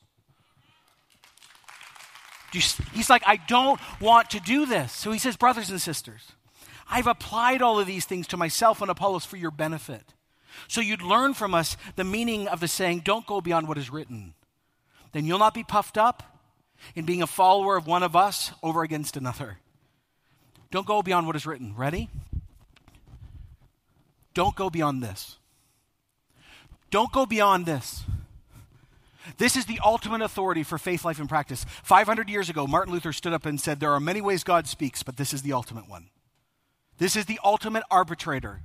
He's 2.52 3.10
like, 3.10 3.22
I 3.26 3.36
don't 3.36 3.78
want 4.00 4.30
to 4.30 4.40
do 4.40 4.64
this. 4.64 4.92
So 4.92 5.12
he 5.12 5.18
says, 5.18 5.36
Brothers 5.36 5.68
and 5.68 5.80
sisters, 5.80 6.32
I've 6.88 7.06
applied 7.06 7.60
all 7.60 7.78
of 7.78 7.86
these 7.86 8.06
things 8.06 8.26
to 8.28 8.38
myself 8.38 8.80
and 8.80 8.90
Apollos 8.90 9.26
for 9.26 9.36
your 9.36 9.50
benefit 9.50 10.14
so 10.68 10.80
you'd 10.80 11.02
learn 11.02 11.34
from 11.34 11.54
us 11.54 11.76
the 11.96 12.04
meaning 12.04 12.48
of 12.48 12.60
the 12.60 12.68
saying, 12.68 13.00
don't 13.00 13.26
go 13.26 13.40
beyond 13.40 13.68
what 13.68 13.78
is 13.78 13.90
written. 13.90 14.34
Then 15.12 15.24
you'll 15.24 15.38
not 15.38 15.54
be 15.54 15.64
puffed 15.64 15.98
up 15.98 16.40
in 16.94 17.04
being 17.04 17.22
a 17.22 17.26
follower 17.26 17.76
of 17.76 17.86
one 17.86 18.02
of 18.02 18.16
us 18.16 18.52
over 18.62 18.82
against 18.82 19.16
another. 19.16 19.58
Don't 20.70 20.86
go 20.86 21.02
beyond 21.02 21.26
what 21.26 21.36
is 21.36 21.46
written. 21.46 21.74
Ready? 21.76 22.10
Don't 24.36 24.54
go 24.54 24.68
beyond 24.68 25.02
this. 25.02 25.38
Don't 26.90 27.10
go 27.10 27.24
beyond 27.24 27.64
this. 27.64 28.04
This 29.38 29.56
is 29.56 29.64
the 29.64 29.80
ultimate 29.82 30.20
authority 30.20 30.62
for 30.62 30.76
faith, 30.76 31.06
life, 31.06 31.18
and 31.18 31.26
practice. 31.26 31.64
500 31.82 32.28
years 32.28 32.50
ago, 32.50 32.66
Martin 32.66 32.92
Luther 32.92 33.14
stood 33.14 33.32
up 33.32 33.46
and 33.46 33.58
said, 33.58 33.80
There 33.80 33.92
are 33.92 33.98
many 33.98 34.20
ways 34.20 34.44
God 34.44 34.66
speaks, 34.66 35.02
but 35.02 35.16
this 35.16 35.32
is 35.32 35.40
the 35.40 35.54
ultimate 35.54 35.88
one. 35.88 36.10
This 36.98 37.16
is 37.16 37.24
the 37.24 37.40
ultimate 37.42 37.82
arbitrator. 37.90 38.60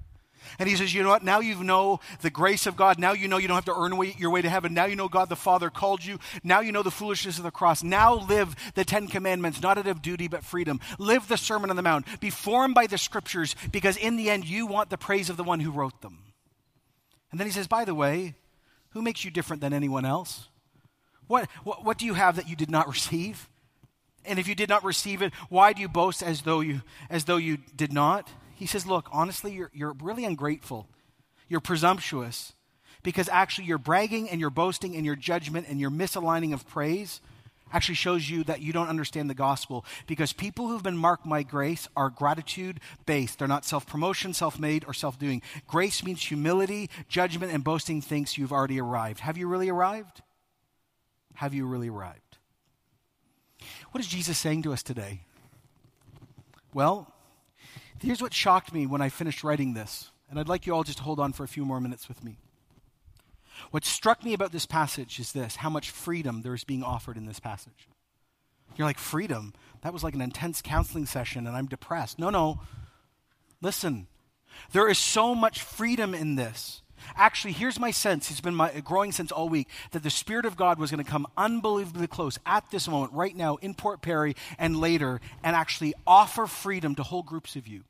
And 0.59 0.67
he 0.67 0.75
says, 0.75 0.93
You 0.93 1.03
know 1.03 1.09
what? 1.09 1.23
Now 1.23 1.39
you 1.39 1.63
know 1.63 1.99
the 2.21 2.29
grace 2.29 2.65
of 2.67 2.75
God. 2.75 2.99
Now 2.99 3.13
you 3.13 3.27
know 3.27 3.37
you 3.37 3.47
don't 3.47 3.55
have 3.55 3.65
to 3.65 3.75
earn 3.75 3.93
your 4.17 4.31
way 4.31 4.41
to 4.41 4.49
heaven. 4.49 4.73
Now 4.73 4.85
you 4.85 4.95
know 4.95 5.07
God 5.07 5.29
the 5.29 5.35
Father 5.35 5.69
called 5.69 6.03
you. 6.03 6.19
Now 6.43 6.61
you 6.61 6.71
know 6.71 6.83
the 6.83 6.91
foolishness 6.91 7.37
of 7.37 7.43
the 7.43 7.51
cross. 7.51 7.83
Now 7.83 8.15
live 8.15 8.55
the 8.75 8.85
Ten 8.85 9.07
Commandments, 9.07 9.61
not 9.61 9.77
out 9.77 9.87
of 9.87 10.01
duty, 10.01 10.27
but 10.27 10.43
freedom. 10.43 10.79
Live 10.99 11.27
the 11.27 11.37
Sermon 11.37 11.69
on 11.69 11.75
the 11.75 11.81
Mount. 11.81 12.05
Be 12.19 12.29
formed 12.29 12.75
by 12.75 12.87
the 12.87 12.97
Scriptures, 12.97 13.55
because 13.71 13.97
in 13.97 14.17
the 14.17 14.29
end, 14.29 14.45
you 14.45 14.65
want 14.65 14.89
the 14.89 14.97
praise 14.97 15.29
of 15.29 15.37
the 15.37 15.43
one 15.43 15.59
who 15.59 15.71
wrote 15.71 16.01
them. 16.01 16.19
And 17.31 17.39
then 17.39 17.47
he 17.47 17.53
says, 17.53 17.67
By 17.67 17.85
the 17.85 17.95
way, 17.95 18.35
who 18.89 19.01
makes 19.01 19.23
you 19.23 19.31
different 19.31 19.61
than 19.61 19.73
anyone 19.73 20.05
else? 20.05 20.49
What, 21.27 21.49
what, 21.63 21.85
what 21.85 21.97
do 21.97 22.05
you 22.05 22.13
have 22.13 22.35
that 22.35 22.49
you 22.49 22.55
did 22.55 22.69
not 22.69 22.87
receive? 22.87 23.47
And 24.25 24.37
if 24.37 24.47
you 24.47 24.55
did 24.55 24.69
not 24.69 24.83
receive 24.83 25.21
it, 25.21 25.33
why 25.49 25.73
do 25.73 25.81
you 25.81 25.87
boast 25.87 26.21
as 26.21 26.41
though 26.41 26.59
you, 26.59 26.81
as 27.09 27.23
though 27.23 27.37
you 27.37 27.57
did 27.75 27.91
not? 27.93 28.29
He 28.62 28.68
says, 28.68 28.86
Look, 28.86 29.09
honestly, 29.12 29.53
you're, 29.53 29.72
you're 29.74 29.95
really 30.03 30.24
ungrateful. 30.24 30.88
You're 31.49 31.62
presumptuous 31.62 32.53
because 33.01 33.28
actually 33.28 33.66
your 33.66 33.80
bragging 33.80 34.30
and 34.30 34.39
your 34.39 34.51
boasting 34.51 34.95
and 34.95 35.03
your 35.03 35.16
judgment 35.16 35.66
and 35.68 35.80
your 35.80 35.89
misaligning 35.89 36.53
of 36.53 36.68
praise 36.68 37.22
actually 37.74 37.95
shows 37.95 38.30
you 38.30 38.43
that 38.43 38.62
you 38.62 38.72
don't 38.72 38.88
understand 38.88 39.32
the 39.32 39.34
gospel 39.34 39.84
because 40.05 40.32
people 40.32 40.68
who've 40.68 40.84
been 40.84 40.95
marked 40.95 41.28
by 41.28 41.41
grace 41.41 41.88
are 41.95 42.12
gratitude 42.12 42.80
based. 43.07 43.39
They're 43.39 43.47
not 43.47 43.66
self 43.66 43.88
promotion, 43.88 44.32
self 44.32 44.59
made, 44.59 44.86
or 44.86 44.93
self 44.93 45.18
doing. 45.18 45.41
Grace 45.66 46.03
means 46.03 46.22
humility, 46.22 46.91
judgment, 47.09 47.51
and 47.51 47.64
boasting 47.64 47.99
thinks 47.99 48.38
you've 48.38 48.53
already 48.53 48.80
arrived. 48.80 49.22
Have 49.22 49.39
you 49.39 49.47
really 49.47 49.70
arrived? 49.70 50.22
Have 51.34 51.55
you 51.55 51.66
really 51.66 51.89
arrived? 51.89 52.38
What 53.89 54.01
is 54.01 54.07
Jesus 54.07 54.38
saying 54.38 54.62
to 54.62 54.72
us 54.72 54.84
today? 54.84 55.22
Well, 56.76 57.12
Here's 58.02 58.22
what 58.22 58.34
shocked 58.34 58.74
me 58.74 58.88
when 58.88 59.02
I 59.02 59.10
finished 59.10 59.43
writing 59.43 59.74
this, 59.74 60.10
and 60.30 60.39
I'd 60.39 60.49
like 60.49 60.66
you 60.66 60.74
all 60.74 60.84
just 60.84 60.97
to 60.97 61.04
hold 61.04 61.20
on 61.20 61.34
for 61.34 61.43
a 61.43 61.47
few 61.47 61.64
more 61.64 61.80
minutes 61.80 62.08
with 62.08 62.24
me. 62.24 62.39
What 63.70 63.86
struck 63.86 64.26
me 64.26 64.34
about 64.34 64.52
this 64.52 64.66
passage 64.66 65.20
is 65.20 65.34
this 65.34 65.58
how 65.58 65.70
much 65.70 65.91
freedom 65.91 66.41
there 66.41 66.56
is 66.56 66.64
being 66.64 66.82
offered 66.82 67.16
in 67.16 67.28
this 67.28 67.39
passage. 67.39 67.88
You're 68.76 68.88
like, 68.88 68.97
freedom? 68.97 69.54
That 69.82 69.93
was 69.93 70.04
like 70.04 70.16
an 70.16 70.22
intense 70.22 70.64
counseling 70.64 71.06
session, 71.06 71.45
and 71.45 71.56
I'm 71.56 71.68
depressed. 71.68 72.18
No, 72.18 72.32
no. 72.32 72.62
Listen, 73.62 74.08
there 74.72 74.89
is 74.89 74.97
so 74.97 75.36
much 75.36 75.62
freedom 75.62 76.16
in 76.16 76.36
this. 76.36 76.82
Actually, 77.16 77.54
here's 77.54 77.80
my 77.80 77.91
sense. 77.91 78.32
It's 78.32 78.41
been 78.41 78.56
my 78.56 78.80
growing 78.80 79.12
sense 79.12 79.32
all 79.32 79.49
week 79.49 79.68
that 79.91 80.02
the 80.02 80.10
Spirit 80.10 80.45
of 80.45 80.56
God 80.56 80.80
was 80.80 80.89
going 80.89 81.04
to 81.04 81.10
come 81.10 81.28
unbelievably 81.38 82.08
close 82.08 82.39
at 82.45 82.70
this 82.72 82.88
moment, 82.88 83.14
right 83.14 83.36
now, 83.36 83.58
in 83.58 83.74
Port 83.76 84.02
Perry 84.02 84.36
and 84.58 84.80
later, 84.80 85.20
and 85.43 85.56
actually 85.56 85.93
offer 86.08 86.47
freedom 86.47 86.95
to 86.95 87.04
whole 87.04 87.24
groups 87.24 87.56
of 87.56 87.68
you. 87.68 87.84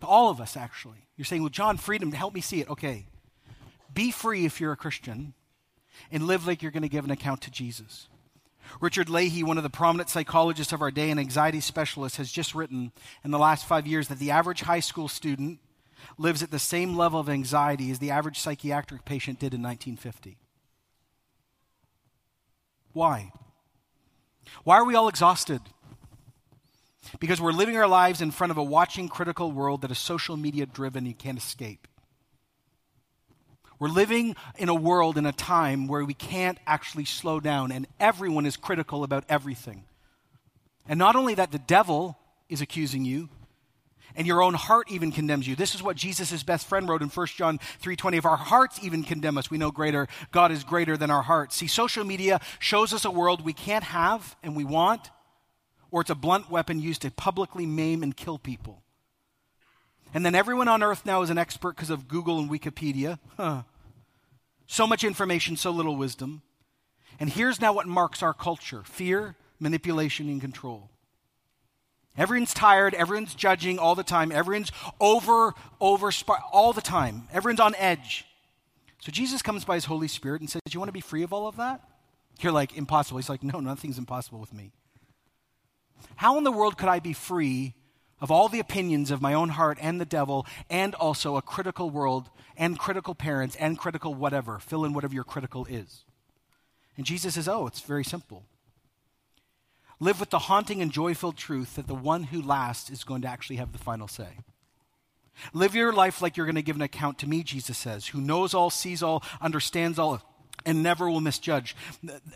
To 0.00 0.06
all 0.06 0.30
of 0.30 0.40
us, 0.40 0.56
actually. 0.56 1.08
You're 1.16 1.24
saying, 1.24 1.42
well, 1.42 1.48
John, 1.48 1.76
freedom, 1.76 2.10
to 2.10 2.16
help 2.16 2.34
me 2.34 2.40
see 2.40 2.60
it. 2.60 2.70
Okay. 2.70 3.06
Be 3.92 4.10
free 4.10 4.44
if 4.44 4.60
you're 4.60 4.72
a 4.72 4.76
Christian, 4.76 5.34
and 6.12 6.26
live 6.26 6.46
like 6.46 6.62
you're 6.62 6.70
going 6.70 6.82
to 6.82 6.88
give 6.88 7.04
an 7.04 7.10
account 7.10 7.40
to 7.42 7.50
Jesus. 7.50 8.08
Richard 8.80 9.08
Leahy, 9.08 9.42
one 9.42 9.56
of 9.56 9.62
the 9.62 9.70
prominent 9.70 10.10
psychologists 10.10 10.72
of 10.72 10.82
our 10.82 10.90
day 10.90 11.10
and 11.10 11.18
anxiety 11.18 11.60
specialist, 11.60 12.16
has 12.16 12.30
just 12.30 12.54
written 12.54 12.92
in 13.24 13.30
the 13.30 13.38
last 13.38 13.66
five 13.66 13.86
years 13.86 14.08
that 14.08 14.18
the 14.18 14.30
average 14.30 14.60
high 14.60 14.80
school 14.80 15.08
student 15.08 15.58
lives 16.16 16.42
at 16.42 16.50
the 16.50 16.58
same 16.58 16.96
level 16.96 17.18
of 17.18 17.28
anxiety 17.28 17.90
as 17.90 17.98
the 17.98 18.10
average 18.10 18.38
psychiatric 18.38 19.04
patient 19.04 19.38
did 19.38 19.54
in 19.54 19.62
1950. 19.62 20.38
Why? 22.92 23.32
Why 24.64 24.76
are 24.76 24.84
we 24.84 24.94
all 24.94 25.08
exhausted? 25.08 25.60
Because 27.20 27.40
we're 27.40 27.52
living 27.52 27.76
our 27.76 27.88
lives 27.88 28.20
in 28.20 28.30
front 28.30 28.50
of 28.50 28.58
a 28.58 28.62
watching, 28.62 29.08
critical 29.08 29.52
world 29.52 29.82
that 29.82 29.90
is 29.90 29.98
social 29.98 30.36
media 30.36 30.66
driven, 30.66 31.06
you 31.06 31.14
can't 31.14 31.38
escape. 31.38 31.88
We're 33.78 33.88
living 33.88 34.34
in 34.56 34.68
a 34.68 34.74
world, 34.74 35.16
in 35.16 35.24
a 35.24 35.32
time 35.32 35.86
where 35.86 36.04
we 36.04 36.14
can't 36.14 36.58
actually 36.66 37.04
slow 37.04 37.38
down, 37.38 37.70
and 37.70 37.86
everyone 38.00 38.44
is 38.44 38.56
critical 38.56 39.04
about 39.04 39.24
everything. 39.28 39.84
And 40.88 40.98
not 40.98 41.14
only 41.14 41.34
that, 41.34 41.52
the 41.52 41.60
devil 41.60 42.18
is 42.48 42.60
accusing 42.60 43.04
you, 43.04 43.28
and 44.16 44.26
your 44.26 44.42
own 44.42 44.54
heart 44.54 44.90
even 44.90 45.12
condemns 45.12 45.46
you. 45.46 45.54
This 45.54 45.74
is 45.76 45.82
what 45.82 45.96
Jesus' 45.96 46.42
best 46.42 46.66
friend 46.66 46.88
wrote 46.88 47.02
in 47.02 47.08
1 47.08 47.36
John 47.36 47.60
3:20. 47.80 48.16
If 48.16 48.24
our 48.24 48.36
hearts 48.36 48.80
even 48.82 49.04
condemn 49.04 49.38
us, 49.38 49.50
we 49.50 49.58
know 49.58 49.70
greater 49.70 50.08
God 50.32 50.50
is 50.50 50.64
greater 50.64 50.96
than 50.96 51.10
our 51.10 51.22
hearts. 51.22 51.54
See, 51.54 51.68
social 51.68 52.04
media 52.04 52.40
shows 52.58 52.92
us 52.92 53.04
a 53.04 53.10
world 53.10 53.44
we 53.44 53.52
can't 53.52 53.84
have 53.84 54.34
and 54.42 54.56
we 54.56 54.64
want, 54.64 55.10
or 55.90 56.00
it's 56.00 56.10
a 56.10 56.14
blunt 56.14 56.50
weapon 56.50 56.80
used 56.80 57.02
to 57.02 57.10
publicly 57.10 57.66
maim 57.66 58.02
and 58.02 58.16
kill 58.16 58.38
people. 58.38 58.82
And 60.14 60.24
then 60.24 60.34
everyone 60.34 60.68
on 60.68 60.82
earth 60.82 61.04
now 61.04 61.22
is 61.22 61.30
an 61.30 61.38
expert 61.38 61.76
because 61.76 61.90
of 61.90 62.08
Google 62.08 62.38
and 62.38 62.50
Wikipedia. 62.50 63.18
Huh. 63.36 63.62
So 64.66 64.86
much 64.86 65.04
information, 65.04 65.56
so 65.56 65.70
little 65.70 65.96
wisdom. 65.96 66.42
And 67.20 67.30
here's 67.30 67.60
now 67.60 67.72
what 67.72 67.86
marks 67.86 68.22
our 68.22 68.34
culture 68.34 68.82
fear, 68.84 69.34
manipulation, 69.58 70.28
and 70.28 70.40
control. 70.40 70.90
Everyone's 72.16 72.52
tired, 72.52 72.94
everyone's 72.94 73.34
judging 73.34 73.78
all 73.78 73.94
the 73.94 74.02
time, 74.02 74.32
everyone's 74.32 74.72
over, 75.00 75.54
over, 75.80 76.10
all 76.52 76.72
the 76.72 76.80
time, 76.80 77.28
everyone's 77.32 77.60
on 77.60 77.74
edge. 77.76 78.24
So 79.00 79.12
Jesus 79.12 79.40
comes 79.40 79.64
by 79.64 79.76
his 79.76 79.84
Holy 79.84 80.08
Spirit 80.08 80.40
and 80.40 80.50
says, 80.50 80.60
You 80.70 80.80
want 80.80 80.88
to 80.88 80.92
be 80.92 81.00
free 81.00 81.22
of 81.22 81.32
all 81.32 81.46
of 81.46 81.56
that? 81.56 81.80
You're 82.40 82.52
like, 82.52 82.76
Impossible. 82.76 83.18
He's 83.18 83.28
like, 83.28 83.44
No, 83.44 83.60
nothing's 83.60 83.98
impossible 83.98 84.40
with 84.40 84.52
me. 84.52 84.72
How 86.16 86.38
in 86.38 86.44
the 86.44 86.52
world 86.52 86.76
could 86.76 86.88
I 86.88 87.00
be 87.00 87.12
free 87.12 87.74
of 88.20 88.30
all 88.30 88.48
the 88.48 88.60
opinions 88.60 89.10
of 89.10 89.22
my 89.22 89.34
own 89.34 89.50
heart 89.50 89.78
and 89.80 90.00
the 90.00 90.04
devil, 90.04 90.46
and 90.68 90.94
also 90.96 91.36
a 91.36 91.42
critical 91.42 91.90
world, 91.90 92.30
and 92.56 92.78
critical 92.78 93.14
parents, 93.14 93.56
and 93.56 93.78
critical 93.78 94.14
whatever. 94.14 94.58
Fill 94.58 94.84
in 94.84 94.92
whatever 94.92 95.14
your 95.14 95.24
critical 95.24 95.66
is. 95.66 96.04
And 96.96 97.06
Jesus 97.06 97.34
says, 97.34 97.48
Oh, 97.48 97.66
it's 97.66 97.80
very 97.80 98.04
simple. 98.04 98.44
Live 100.00 100.20
with 100.20 100.30
the 100.30 100.40
haunting 100.40 100.80
and 100.80 100.92
joy 100.92 101.14
filled 101.14 101.36
truth 101.36 101.74
that 101.76 101.86
the 101.86 101.94
one 101.94 102.24
who 102.24 102.42
lasts 102.42 102.90
is 102.90 103.04
going 103.04 103.22
to 103.22 103.28
actually 103.28 103.56
have 103.56 103.72
the 103.72 103.78
final 103.78 104.08
say. 104.08 104.38
Live 105.52 105.74
your 105.74 105.92
life 105.92 106.20
like 106.20 106.36
you're 106.36 106.46
going 106.46 106.56
to 106.56 106.62
give 106.62 106.76
an 106.76 106.82
account 106.82 107.18
to 107.18 107.28
me, 107.28 107.42
Jesus 107.42 107.78
says, 107.78 108.08
who 108.08 108.20
knows 108.20 108.54
all, 108.54 108.70
sees 108.70 109.02
all, 109.02 109.22
understands 109.40 109.98
all, 109.98 110.20
and 110.68 110.82
never 110.82 111.08
will 111.08 111.20
misjudge. 111.20 111.74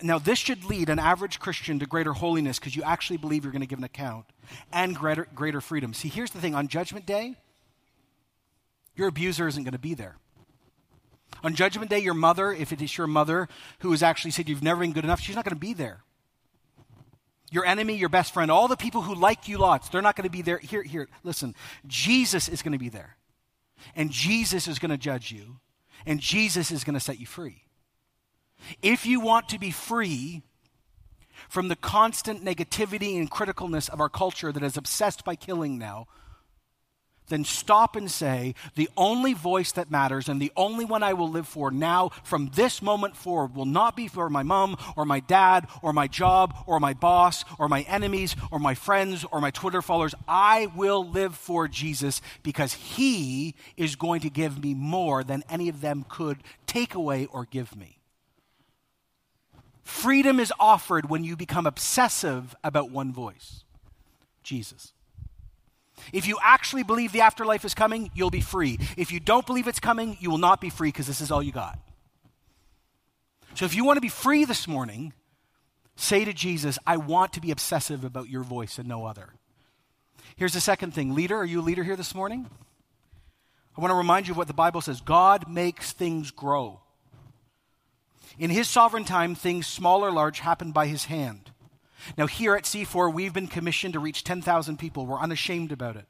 Now, 0.02 0.18
this 0.18 0.38
should 0.38 0.64
lead 0.64 0.88
an 0.88 0.98
average 0.98 1.38
Christian 1.38 1.78
to 1.80 1.86
greater 1.86 2.14
holiness 2.14 2.58
because 2.58 2.74
you 2.74 2.82
actually 2.82 3.18
believe 3.18 3.44
you're 3.44 3.52
going 3.52 3.60
to 3.60 3.68
give 3.68 3.78
an 3.78 3.84
account 3.84 4.24
and 4.72 4.96
greater, 4.96 5.28
greater 5.34 5.60
freedom. 5.60 5.92
See, 5.92 6.08
here's 6.08 6.30
the 6.30 6.40
thing 6.40 6.54
on 6.54 6.66
Judgment 6.66 7.04
Day, 7.04 7.36
your 8.96 9.08
abuser 9.08 9.46
isn't 9.48 9.62
going 9.62 9.72
to 9.72 9.78
be 9.78 9.92
there. 9.92 10.16
On 11.44 11.54
Judgment 11.54 11.90
Day, 11.90 11.98
your 11.98 12.14
mother, 12.14 12.52
if 12.52 12.72
it 12.72 12.80
is 12.80 12.96
your 12.96 13.06
mother 13.06 13.48
who 13.80 13.90
has 13.90 14.02
actually 14.02 14.30
said 14.30 14.48
you've 14.48 14.62
never 14.62 14.80
been 14.80 14.92
good 14.92 15.04
enough, 15.04 15.20
she's 15.20 15.36
not 15.36 15.44
going 15.44 15.54
to 15.54 15.60
be 15.60 15.74
there. 15.74 16.02
Your 17.50 17.66
enemy, 17.66 17.96
your 17.96 18.08
best 18.08 18.32
friend, 18.32 18.50
all 18.50 18.66
the 18.66 18.78
people 18.78 19.02
who 19.02 19.14
like 19.14 19.46
you 19.46 19.58
lots, 19.58 19.90
they're 19.90 20.00
not 20.00 20.16
going 20.16 20.26
to 20.26 20.30
be 20.30 20.40
there. 20.40 20.56
Here, 20.56 20.82
here, 20.82 21.08
listen. 21.22 21.54
Jesus 21.86 22.48
is 22.48 22.62
going 22.62 22.72
to 22.72 22.78
be 22.78 22.88
there. 22.88 23.16
And 23.94 24.10
Jesus 24.10 24.68
is 24.68 24.78
going 24.78 24.90
to 24.90 24.96
judge 24.96 25.30
you. 25.30 25.58
And 26.06 26.18
Jesus 26.18 26.70
is 26.70 26.82
going 26.82 26.94
to 26.94 27.00
set 27.00 27.20
you 27.20 27.26
free. 27.26 27.64
If 28.82 29.06
you 29.06 29.20
want 29.20 29.48
to 29.50 29.58
be 29.58 29.70
free 29.70 30.42
from 31.48 31.68
the 31.68 31.76
constant 31.76 32.44
negativity 32.44 33.18
and 33.18 33.30
criticalness 33.30 33.88
of 33.90 34.00
our 34.00 34.08
culture 34.08 34.52
that 34.52 34.62
is 34.62 34.76
obsessed 34.76 35.24
by 35.24 35.36
killing 35.36 35.78
now, 35.78 36.06
then 37.28 37.44
stop 37.44 37.96
and 37.96 38.10
say, 38.10 38.54
the 38.74 38.90
only 38.96 39.32
voice 39.32 39.72
that 39.72 39.90
matters 39.90 40.28
and 40.28 40.40
the 40.40 40.52
only 40.56 40.84
one 40.84 41.02
I 41.02 41.14
will 41.14 41.30
live 41.30 41.48
for 41.48 41.70
now 41.70 42.10
from 42.24 42.50
this 42.54 42.82
moment 42.82 43.16
forward 43.16 43.54
will 43.54 43.64
not 43.64 43.96
be 43.96 44.08
for 44.08 44.28
my 44.28 44.42
mom 44.42 44.76
or 44.96 45.04
my 45.04 45.20
dad 45.20 45.66
or 45.82 45.92
my 45.92 46.08
job 46.08 46.54
or 46.66 46.78
my 46.78 46.92
boss 46.92 47.44
or 47.58 47.68
my 47.68 47.82
enemies 47.82 48.36
or 48.50 48.58
my 48.58 48.74
friends 48.74 49.24
or 49.30 49.40
my 49.40 49.50
Twitter 49.50 49.80
followers. 49.80 50.14
I 50.28 50.66
will 50.76 51.08
live 51.08 51.34
for 51.34 51.68
Jesus 51.68 52.20
because 52.42 52.74
he 52.74 53.54
is 53.76 53.96
going 53.96 54.20
to 54.22 54.30
give 54.30 54.62
me 54.62 54.74
more 54.74 55.24
than 55.24 55.42
any 55.48 55.68
of 55.68 55.80
them 55.80 56.04
could 56.08 56.38
take 56.66 56.94
away 56.94 57.26
or 57.26 57.46
give 57.46 57.74
me. 57.76 58.01
Freedom 59.82 60.38
is 60.38 60.52
offered 60.60 61.10
when 61.10 61.24
you 61.24 61.36
become 61.36 61.66
obsessive 61.66 62.54
about 62.62 62.90
one 62.90 63.12
voice 63.12 63.64
Jesus. 64.42 64.92
If 66.12 66.26
you 66.26 66.38
actually 66.42 66.82
believe 66.82 67.12
the 67.12 67.20
afterlife 67.20 67.64
is 67.64 67.74
coming, 67.74 68.10
you'll 68.14 68.30
be 68.30 68.40
free. 68.40 68.78
If 68.96 69.12
you 69.12 69.20
don't 69.20 69.46
believe 69.46 69.68
it's 69.68 69.80
coming, 69.80 70.16
you 70.20 70.30
will 70.30 70.38
not 70.38 70.60
be 70.60 70.70
free 70.70 70.88
because 70.88 71.06
this 71.06 71.20
is 71.20 71.30
all 71.30 71.42
you 71.42 71.52
got. 71.52 71.78
So 73.54 73.64
if 73.64 73.74
you 73.74 73.84
want 73.84 73.98
to 73.98 74.00
be 74.00 74.08
free 74.08 74.44
this 74.44 74.66
morning, 74.66 75.12
say 75.94 76.24
to 76.24 76.32
Jesus, 76.32 76.78
I 76.86 76.96
want 76.96 77.34
to 77.34 77.40
be 77.40 77.50
obsessive 77.50 78.04
about 78.04 78.28
your 78.28 78.42
voice 78.42 78.78
and 78.78 78.88
no 78.88 79.04
other. 79.04 79.34
Here's 80.36 80.54
the 80.54 80.60
second 80.60 80.92
thing 80.92 81.14
Leader, 81.14 81.36
are 81.36 81.44
you 81.44 81.60
a 81.60 81.62
leader 81.62 81.84
here 81.84 81.96
this 81.96 82.14
morning? 82.14 82.48
I 83.76 83.80
want 83.80 83.90
to 83.90 83.96
remind 83.96 84.26
you 84.26 84.32
of 84.32 84.36
what 84.38 84.48
the 84.48 84.54
Bible 84.54 84.80
says 84.80 85.00
God 85.00 85.48
makes 85.48 85.92
things 85.92 86.30
grow. 86.30 86.80
In 88.38 88.50
his 88.50 88.68
sovereign 88.68 89.04
time, 89.04 89.34
things 89.34 89.66
small 89.66 90.04
or 90.04 90.10
large 90.10 90.40
happen 90.40 90.72
by 90.72 90.86
his 90.86 91.06
hand. 91.06 91.50
Now, 92.16 92.26
here 92.26 92.54
at 92.56 92.64
C4, 92.64 93.12
we've 93.12 93.32
been 93.32 93.46
commissioned 93.46 93.94
to 93.94 94.00
reach 94.00 94.24
10,000 94.24 94.78
people. 94.78 95.06
We're 95.06 95.20
unashamed 95.20 95.72
about 95.72 95.96
it. 95.96 96.06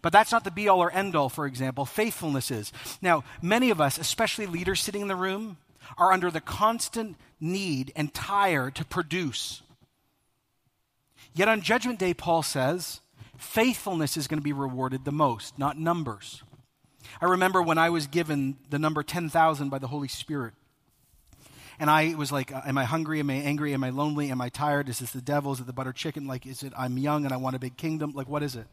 But 0.00 0.12
that's 0.12 0.32
not 0.32 0.44
the 0.44 0.50
be 0.50 0.68
all 0.68 0.82
or 0.82 0.90
end 0.90 1.16
all, 1.16 1.28
for 1.28 1.46
example. 1.46 1.84
Faithfulness 1.84 2.50
is. 2.50 2.72
Now, 3.00 3.24
many 3.40 3.70
of 3.70 3.80
us, 3.80 3.98
especially 3.98 4.46
leaders 4.46 4.80
sitting 4.80 5.02
in 5.02 5.08
the 5.08 5.16
room, 5.16 5.56
are 5.98 6.12
under 6.12 6.30
the 6.30 6.40
constant 6.40 7.16
need 7.40 7.92
and 7.96 8.14
tire 8.14 8.70
to 8.70 8.84
produce. 8.84 9.62
Yet 11.34 11.48
on 11.48 11.62
Judgment 11.62 11.98
Day, 11.98 12.14
Paul 12.14 12.42
says, 12.42 13.00
faithfulness 13.36 14.16
is 14.16 14.28
going 14.28 14.38
to 14.38 14.44
be 14.44 14.52
rewarded 14.52 15.04
the 15.04 15.12
most, 15.12 15.58
not 15.58 15.78
numbers. 15.78 16.42
I 17.20 17.26
remember 17.26 17.60
when 17.60 17.78
I 17.78 17.90
was 17.90 18.06
given 18.06 18.56
the 18.70 18.78
number 18.78 19.02
10,000 19.02 19.68
by 19.68 19.78
the 19.78 19.88
Holy 19.88 20.08
Spirit. 20.08 20.54
And 21.82 21.90
I 21.90 22.14
was 22.14 22.30
like, 22.30 22.52
uh, 22.52 22.60
Am 22.64 22.78
I 22.78 22.84
hungry? 22.84 23.18
Am 23.18 23.28
I 23.28 23.34
angry? 23.34 23.74
Am 23.74 23.82
I 23.82 23.90
lonely? 23.90 24.30
Am 24.30 24.40
I 24.40 24.50
tired? 24.50 24.88
Is 24.88 25.00
this 25.00 25.10
the 25.10 25.20
devil? 25.20 25.50
Is 25.50 25.58
it 25.58 25.66
the 25.66 25.72
butter 25.72 25.92
chicken? 25.92 26.28
Like, 26.28 26.46
is 26.46 26.62
it 26.62 26.72
I'm 26.78 26.96
young 26.96 27.24
and 27.24 27.34
I 27.34 27.38
want 27.38 27.56
a 27.56 27.58
big 27.58 27.76
kingdom? 27.76 28.12
Like, 28.14 28.28
what 28.28 28.44
is 28.44 28.54
it? 28.54 28.68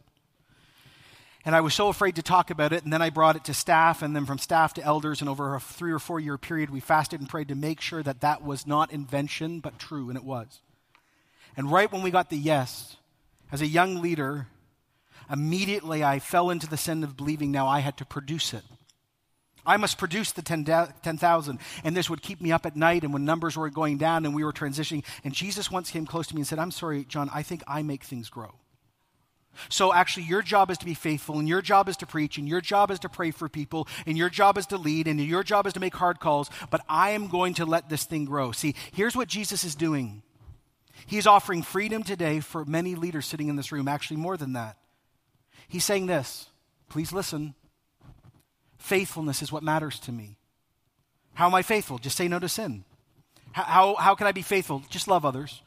And 1.43 1.55
I 1.55 1.61
was 1.61 1.73
so 1.73 1.87
afraid 1.87 2.17
to 2.17 2.21
talk 2.21 2.51
about 2.51 2.71
it. 2.71 2.83
And 2.83 2.93
then 2.93 3.01
I 3.01 3.09
brought 3.09 3.35
it 3.35 3.45
to 3.45 3.53
staff, 3.55 4.03
and 4.03 4.15
then 4.15 4.27
from 4.27 4.37
staff 4.37 4.75
to 4.75 4.83
elders. 4.83 5.21
And 5.21 5.29
over 5.29 5.55
a 5.55 5.59
three 5.59 5.91
or 5.91 5.97
four 5.97 6.19
year 6.19 6.37
period, 6.37 6.69
we 6.69 6.79
fasted 6.79 7.19
and 7.19 7.27
prayed 7.27 7.47
to 7.47 7.55
make 7.55 7.81
sure 7.81 8.03
that 8.03 8.21
that 8.21 8.43
was 8.43 8.67
not 8.67 8.93
invention, 8.93 9.59
but 9.59 9.79
true. 9.79 10.09
And 10.09 10.15
it 10.15 10.23
was. 10.23 10.61
And 11.57 11.71
right 11.71 11.91
when 11.91 12.03
we 12.03 12.11
got 12.11 12.29
the 12.29 12.37
yes, 12.37 12.97
as 13.51 13.63
a 13.63 13.67
young 13.67 14.03
leader, 14.03 14.45
immediately 15.31 16.03
I 16.03 16.19
fell 16.19 16.51
into 16.51 16.67
the 16.67 16.77
sin 16.77 17.03
of 17.03 17.17
believing 17.17 17.49
now 17.49 17.65
I 17.65 17.79
had 17.79 17.97
to 17.97 18.05
produce 18.05 18.53
it. 18.53 18.63
I 19.65 19.77
must 19.77 19.97
produce 19.97 20.31
the 20.31 20.41
10,000. 20.41 21.59
and 21.83 21.97
this 21.97 22.09
would 22.09 22.21
keep 22.21 22.41
me 22.41 22.51
up 22.51 22.65
at 22.65 22.75
night 22.75 23.03
and 23.03 23.13
when 23.13 23.25
numbers 23.25 23.57
were 23.57 23.69
going 23.69 23.97
down 23.97 24.25
and 24.25 24.33
we 24.33 24.43
were 24.43 24.53
transitioning. 24.53 25.03
And 25.23 25.33
Jesus 25.33 25.71
once 25.71 25.91
came 25.91 26.05
close 26.05 26.27
to 26.27 26.35
me 26.35 26.41
and 26.41 26.47
said, 26.47 26.59
I'm 26.59 26.71
sorry, 26.71 27.05
John, 27.05 27.29
I 27.33 27.43
think 27.43 27.63
I 27.67 27.83
make 27.83 28.03
things 28.03 28.29
grow. 28.29 28.55
So 29.67 29.91
actually, 29.91 30.23
your 30.23 30.41
job 30.41 30.71
is 30.71 30.77
to 30.77 30.85
be 30.85 30.93
faithful, 30.93 31.39
and 31.39 31.47
your 31.47 31.61
job 31.61 31.89
is 31.89 31.97
to 31.97 32.05
preach, 32.05 32.37
and 32.37 32.47
your 32.47 32.61
job 32.61 32.91
is 32.91 32.99
to 32.99 33.09
pray 33.09 33.31
for 33.31 33.49
people, 33.49 33.87
and 34.05 34.17
your 34.17 34.29
job 34.29 34.57
is 34.57 34.67
to 34.67 34.77
lead, 34.77 35.07
and 35.07 35.19
your 35.19 35.43
job 35.43 35.67
is 35.67 35.73
to 35.73 35.79
make 35.79 35.95
hard 35.95 36.19
calls. 36.19 36.49
But 36.69 36.81
I 36.87 37.09
am 37.11 37.27
going 37.27 37.55
to 37.55 37.65
let 37.65 37.89
this 37.89 38.05
thing 38.05 38.25
grow. 38.25 38.51
See, 38.51 38.75
here's 38.93 39.17
what 39.17 39.27
Jesus 39.27 39.63
is 39.63 39.75
doing 39.75 40.23
He's 41.05 41.27
offering 41.27 41.63
freedom 41.63 42.03
today 42.03 42.39
for 42.39 42.65
many 42.65 42.95
leaders 42.95 43.25
sitting 43.25 43.49
in 43.49 43.55
this 43.55 43.71
room, 43.71 43.87
actually, 43.87 44.17
more 44.17 44.37
than 44.37 44.53
that. 44.53 44.77
He's 45.67 45.83
saying 45.83 46.07
this 46.07 46.47
please 46.89 47.11
listen. 47.11 47.55
Faithfulness 48.79 49.41
is 49.41 49.51
what 49.51 49.61
matters 49.61 49.99
to 49.99 50.11
me. 50.11 50.37
How 51.35 51.47
am 51.47 51.53
I 51.53 51.61
faithful? 51.61 51.99
Just 51.99 52.17
say 52.17 52.27
no 52.27 52.39
to 52.39 52.49
sin. 52.49 52.83
How, 53.51 53.63
how, 53.63 53.95
how 53.95 54.15
can 54.15 54.27
I 54.27 54.31
be 54.31 54.41
faithful? 54.41 54.83
Just 54.89 55.07
love 55.07 55.25
others. 55.25 55.61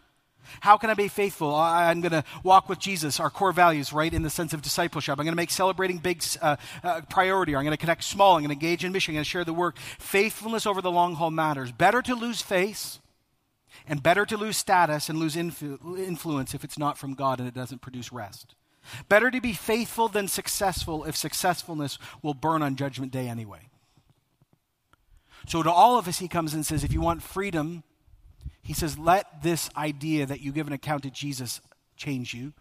How 0.60 0.76
can 0.76 0.90
I 0.90 0.94
be 0.94 1.08
faithful? 1.08 1.54
I'm 1.54 2.00
going 2.00 2.12
to 2.12 2.24
walk 2.42 2.68
with 2.68 2.78
Jesus, 2.78 3.20
our 3.20 3.30
core 3.30 3.52
values, 3.52 3.92
right, 3.92 4.12
in 4.12 4.22
the 4.22 4.30
sense 4.30 4.52
of 4.52 4.60
discipleship. 4.60 5.18
I'm 5.18 5.24
going 5.24 5.32
to 5.32 5.36
make 5.36 5.50
celebrating 5.50 5.98
big 5.98 6.22
uh, 6.40 6.56
uh, 6.82 7.02
priority. 7.08 7.54
I'm 7.54 7.62
going 7.62 7.72
to 7.72 7.80
connect 7.80 8.04
small. 8.04 8.36
I'm 8.36 8.42
going 8.42 8.48
to 8.48 8.54
engage 8.54 8.84
in 8.84 8.92
mission. 8.92 9.12
I'm 9.12 9.16
going 9.16 9.24
to 9.24 9.30
share 9.30 9.44
the 9.44 9.54
work. 9.54 9.78
Faithfulness 9.98 10.66
over 10.66 10.82
the 10.82 10.90
long 10.90 11.14
haul 11.14 11.30
matters. 11.30 11.70
Better 11.72 12.02
to 12.02 12.14
lose 12.14 12.42
face 12.42 12.98
and 13.86 14.02
better 14.02 14.26
to 14.26 14.36
lose 14.36 14.56
status 14.56 15.08
and 15.08 15.18
lose 15.18 15.36
influ- 15.36 15.98
influence 15.98 16.54
if 16.54 16.64
it's 16.64 16.78
not 16.78 16.98
from 16.98 17.14
God 17.14 17.38
and 17.38 17.48
it 17.48 17.54
doesn't 17.54 17.80
produce 17.80 18.12
rest. 18.12 18.54
Better 19.08 19.30
to 19.30 19.40
be 19.40 19.52
faithful 19.52 20.08
than 20.08 20.28
successful 20.28 21.04
if 21.04 21.16
successfulness 21.16 21.98
will 22.22 22.34
burn 22.34 22.62
on 22.62 22.76
Judgment 22.76 23.12
Day 23.12 23.28
anyway. 23.28 23.68
So, 25.46 25.62
to 25.62 25.70
all 25.70 25.98
of 25.98 26.06
us, 26.06 26.18
he 26.18 26.28
comes 26.28 26.54
and 26.54 26.64
says, 26.64 26.84
if 26.84 26.92
you 26.92 27.00
want 27.00 27.22
freedom, 27.22 27.82
he 28.62 28.72
says, 28.72 28.98
let 28.98 29.42
this 29.42 29.68
idea 29.76 30.26
that 30.26 30.40
you 30.40 30.52
give 30.52 30.66
an 30.66 30.72
account 30.72 31.02
to 31.02 31.10
Jesus 31.10 31.60
change 31.96 32.32
you. 32.32 32.52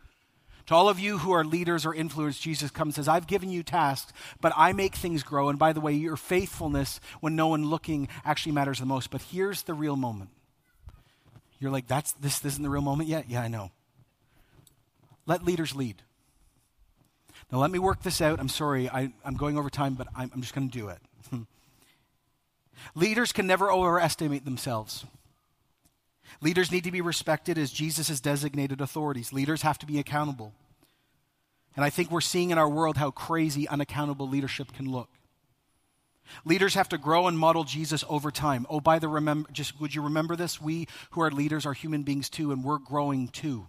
To 0.68 0.76
all 0.76 0.90
of 0.90 1.00
you 1.00 1.18
who 1.18 1.32
are 1.32 1.44
leaders 1.44 1.86
or 1.86 1.94
influencers, 1.94 2.40
Jesus 2.40 2.72
comes 2.72 2.98
and 2.98 3.06
says, 3.06 3.08
I've 3.08 3.28
given 3.28 3.50
you 3.50 3.64
tasks, 3.64 4.14
but 4.40 4.54
I 4.56 4.74
make 4.74 4.96
things 4.96 5.24
grow. 5.24 5.50
And 5.50 5.60
by 5.60 5.74
the 5.74 5.82
way, 5.82 5.94
your 5.94 6.16
faithfulness 6.16 7.00
when 7.20 7.36
no 7.36 7.48
one 7.48 7.66
looking 7.66 8.08
actually 8.24 8.54
matters 8.54 8.80
the 8.80 8.86
most. 8.86 9.12
But 9.12 9.22
here's 9.22 9.64
the 9.64 9.74
real 9.74 9.96
moment. 9.96 10.30
You're 11.60 11.72
like, 11.72 11.88
that's 11.88 12.14
this, 12.14 12.40
this 12.40 12.54
isn't 12.54 12.64
the 12.64 12.70
real 12.70 12.82
moment 12.82 13.10
yet? 13.10 13.30
Yeah, 13.30 13.42
I 13.42 13.48
know. 13.48 13.72
Let 15.26 15.44
leaders 15.44 15.76
lead. 15.76 16.02
Now, 17.52 17.60
let 17.60 17.72
me 17.72 17.80
work 17.80 18.02
this 18.02 18.22
out. 18.22 18.40
I'm 18.40 18.50
sorry, 18.50 18.90
I, 18.90 19.12
am 19.26 19.36
going 19.36 19.58
over 19.58 19.70
time, 19.70 19.96
but 19.96 20.08
I'm, 20.16 20.32
I'm 20.34 20.42
just 20.42 20.56
going 20.56 20.70
to 20.70 20.78
do 20.78 20.88
it. 20.88 21.00
Leaders 22.96 23.32
can 23.32 23.46
never 23.46 23.72
overestimate 23.72 24.46
themselves. 24.46 25.06
Leaders 26.40 26.72
need 26.72 26.86
to 26.86 26.92
be 26.92 27.02
respected 27.02 27.58
as 27.58 27.72
Jesus 27.72 28.22
designated 28.22 28.80
authorities. 28.80 29.34
Leaders 29.34 29.64
have 29.64 29.78
to 29.80 29.86
be 29.86 30.00
accountable. 30.00 30.54
And 31.76 31.84
I 31.84 31.90
think 31.90 32.10
we're 32.10 32.22
seeing 32.22 32.52
in 32.52 32.58
our 32.58 32.70
world 32.70 32.98
how 32.98 33.12
crazy 33.12 33.68
unaccountable 33.68 34.30
leadership 34.30 34.72
can 34.72 34.90
look. 34.90 35.10
Leaders 36.46 36.76
have 36.76 36.88
to 36.90 36.98
grow 36.98 37.28
and 37.28 37.38
model 37.38 37.66
Jesus 37.66 38.06
over 38.08 38.32
time. 38.32 38.66
Oh, 38.70 38.80
by 38.80 39.00
the 39.00 39.10
remember, 39.10 39.50
just 39.52 39.80
would 39.82 39.94
you 39.94 40.02
remember 40.02 40.38
this? 40.38 40.62
We 40.62 40.88
who 41.12 41.22
are 41.22 41.32
leaders 41.32 41.66
are 41.66 41.74
human 41.74 42.04
beings 42.04 42.30
too, 42.30 42.54
and 42.54 42.64
we're 42.64 42.78
growing 42.78 43.28
too 43.28 43.68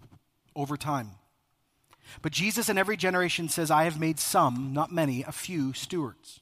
over 0.55 0.77
time. 0.77 1.13
But 2.21 2.33
Jesus 2.33 2.69
in 2.69 2.79
every 2.79 2.97
generation 2.97 3.49
says, 3.49 3.71
I 3.71 3.85
have 3.85 3.99
made 3.99 4.19
some, 4.19 4.73
not 4.73 4.93
many, 4.93 5.23
a 5.23 5.33
few 5.33 5.73
stewards. 5.73 6.41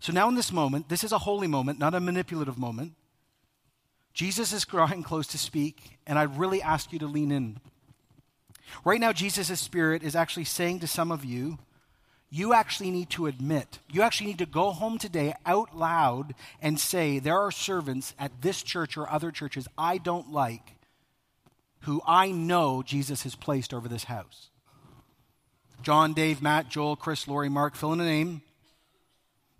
So 0.00 0.12
now 0.12 0.28
in 0.28 0.34
this 0.34 0.52
moment, 0.52 0.88
this 0.88 1.04
is 1.04 1.12
a 1.12 1.18
holy 1.18 1.48
moment, 1.48 1.78
not 1.78 1.94
a 1.94 2.00
manipulative 2.00 2.58
moment. 2.58 2.92
Jesus 4.12 4.52
is 4.52 4.64
drawing 4.64 5.02
close 5.02 5.26
to 5.28 5.38
speak, 5.38 5.98
and 6.06 6.18
I 6.18 6.24
really 6.24 6.62
ask 6.62 6.92
you 6.92 6.98
to 7.00 7.06
lean 7.06 7.30
in. 7.30 7.60
Right 8.84 9.00
now, 9.00 9.12
Jesus' 9.12 9.60
Spirit 9.60 10.02
is 10.02 10.16
actually 10.16 10.44
saying 10.44 10.80
to 10.80 10.86
some 10.86 11.10
of 11.10 11.24
you, 11.24 11.58
you 12.30 12.52
actually 12.52 12.90
need 12.90 13.08
to 13.10 13.26
admit, 13.26 13.78
you 13.90 14.02
actually 14.02 14.26
need 14.26 14.38
to 14.38 14.46
go 14.46 14.70
home 14.70 14.98
today 14.98 15.34
out 15.46 15.74
loud 15.76 16.34
and 16.60 16.78
say, 16.78 17.18
There 17.18 17.38
are 17.38 17.50
servants 17.50 18.14
at 18.18 18.42
this 18.42 18.62
church 18.62 18.98
or 18.98 19.10
other 19.10 19.30
churches 19.30 19.66
I 19.78 19.96
don't 19.96 20.30
like 20.30 20.77
who 21.80 22.02
I 22.06 22.30
know 22.30 22.82
Jesus 22.82 23.22
has 23.22 23.34
placed 23.34 23.72
over 23.72 23.88
this 23.88 24.04
house. 24.04 24.50
John, 25.82 26.12
Dave, 26.12 26.42
Matt, 26.42 26.68
Joel, 26.68 26.96
Chris, 26.96 27.28
Lori, 27.28 27.48
Mark, 27.48 27.74
fill 27.74 27.92
in 27.92 28.00
a 28.00 28.04
name. 28.04 28.42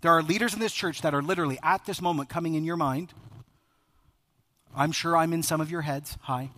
There 0.01 0.11
are 0.11 0.21
leaders 0.21 0.53
in 0.53 0.59
this 0.59 0.73
church 0.73 1.01
that 1.01 1.13
are 1.13 1.21
literally 1.21 1.59
at 1.63 1.85
this 1.85 2.01
moment 2.01 2.29
coming 2.29 2.55
in 2.55 2.63
your 2.63 2.77
mind. 2.77 3.13
I'm 4.75 4.91
sure 4.91 5.17
I'm 5.17 5.33
in 5.33 5.43
some 5.43 5.61
of 5.61 5.71
your 5.71 5.81
heads. 5.81 6.17
Hi. 6.21 6.51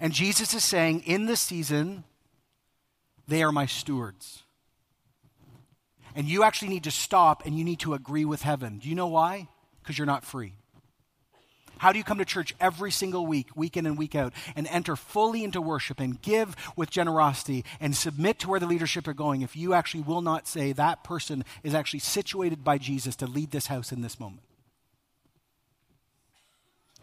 And 0.00 0.12
Jesus 0.12 0.54
is 0.54 0.64
saying, 0.64 1.02
in 1.06 1.26
this 1.26 1.40
season, 1.40 2.04
they 3.26 3.42
are 3.42 3.52
my 3.52 3.66
stewards. 3.66 4.42
And 6.14 6.26
you 6.26 6.42
actually 6.42 6.68
need 6.68 6.84
to 6.84 6.90
stop 6.90 7.46
and 7.46 7.56
you 7.56 7.64
need 7.64 7.80
to 7.80 7.94
agree 7.94 8.24
with 8.24 8.42
heaven. 8.42 8.78
Do 8.78 8.88
you 8.88 8.94
know 8.94 9.06
why? 9.06 9.48
Because 9.82 9.96
you're 9.98 10.06
not 10.06 10.24
free. 10.24 10.54
How 11.78 11.92
do 11.92 11.98
you 11.98 12.04
come 12.04 12.18
to 12.18 12.24
church 12.24 12.54
every 12.60 12.90
single 12.90 13.26
week, 13.26 13.48
week 13.56 13.76
in 13.76 13.86
and 13.86 13.96
week 13.96 14.14
out, 14.14 14.32
and 14.54 14.66
enter 14.68 14.96
fully 14.96 15.44
into 15.44 15.60
worship 15.60 16.00
and 16.00 16.20
give 16.20 16.54
with 16.76 16.90
generosity 16.90 17.64
and 17.80 17.96
submit 17.96 18.40
to 18.40 18.48
where 18.48 18.60
the 18.60 18.66
leadership 18.66 19.08
are 19.08 19.14
going 19.14 19.42
if 19.42 19.56
you 19.56 19.74
actually 19.74 20.02
will 20.02 20.22
not 20.22 20.46
say 20.46 20.72
that 20.72 21.04
person 21.04 21.44
is 21.62 21.74
actually 21.74 22.00
situated 22.00 22.62
by 22.62 22.78
Jesus 22.78 23.16
to 23.16 23.26
lead 23.26 23.50
this 23.50 23.68
house 23.68 23.92
in 23.92 24.02
this 24.02 24.20
moment? 24.20 24.42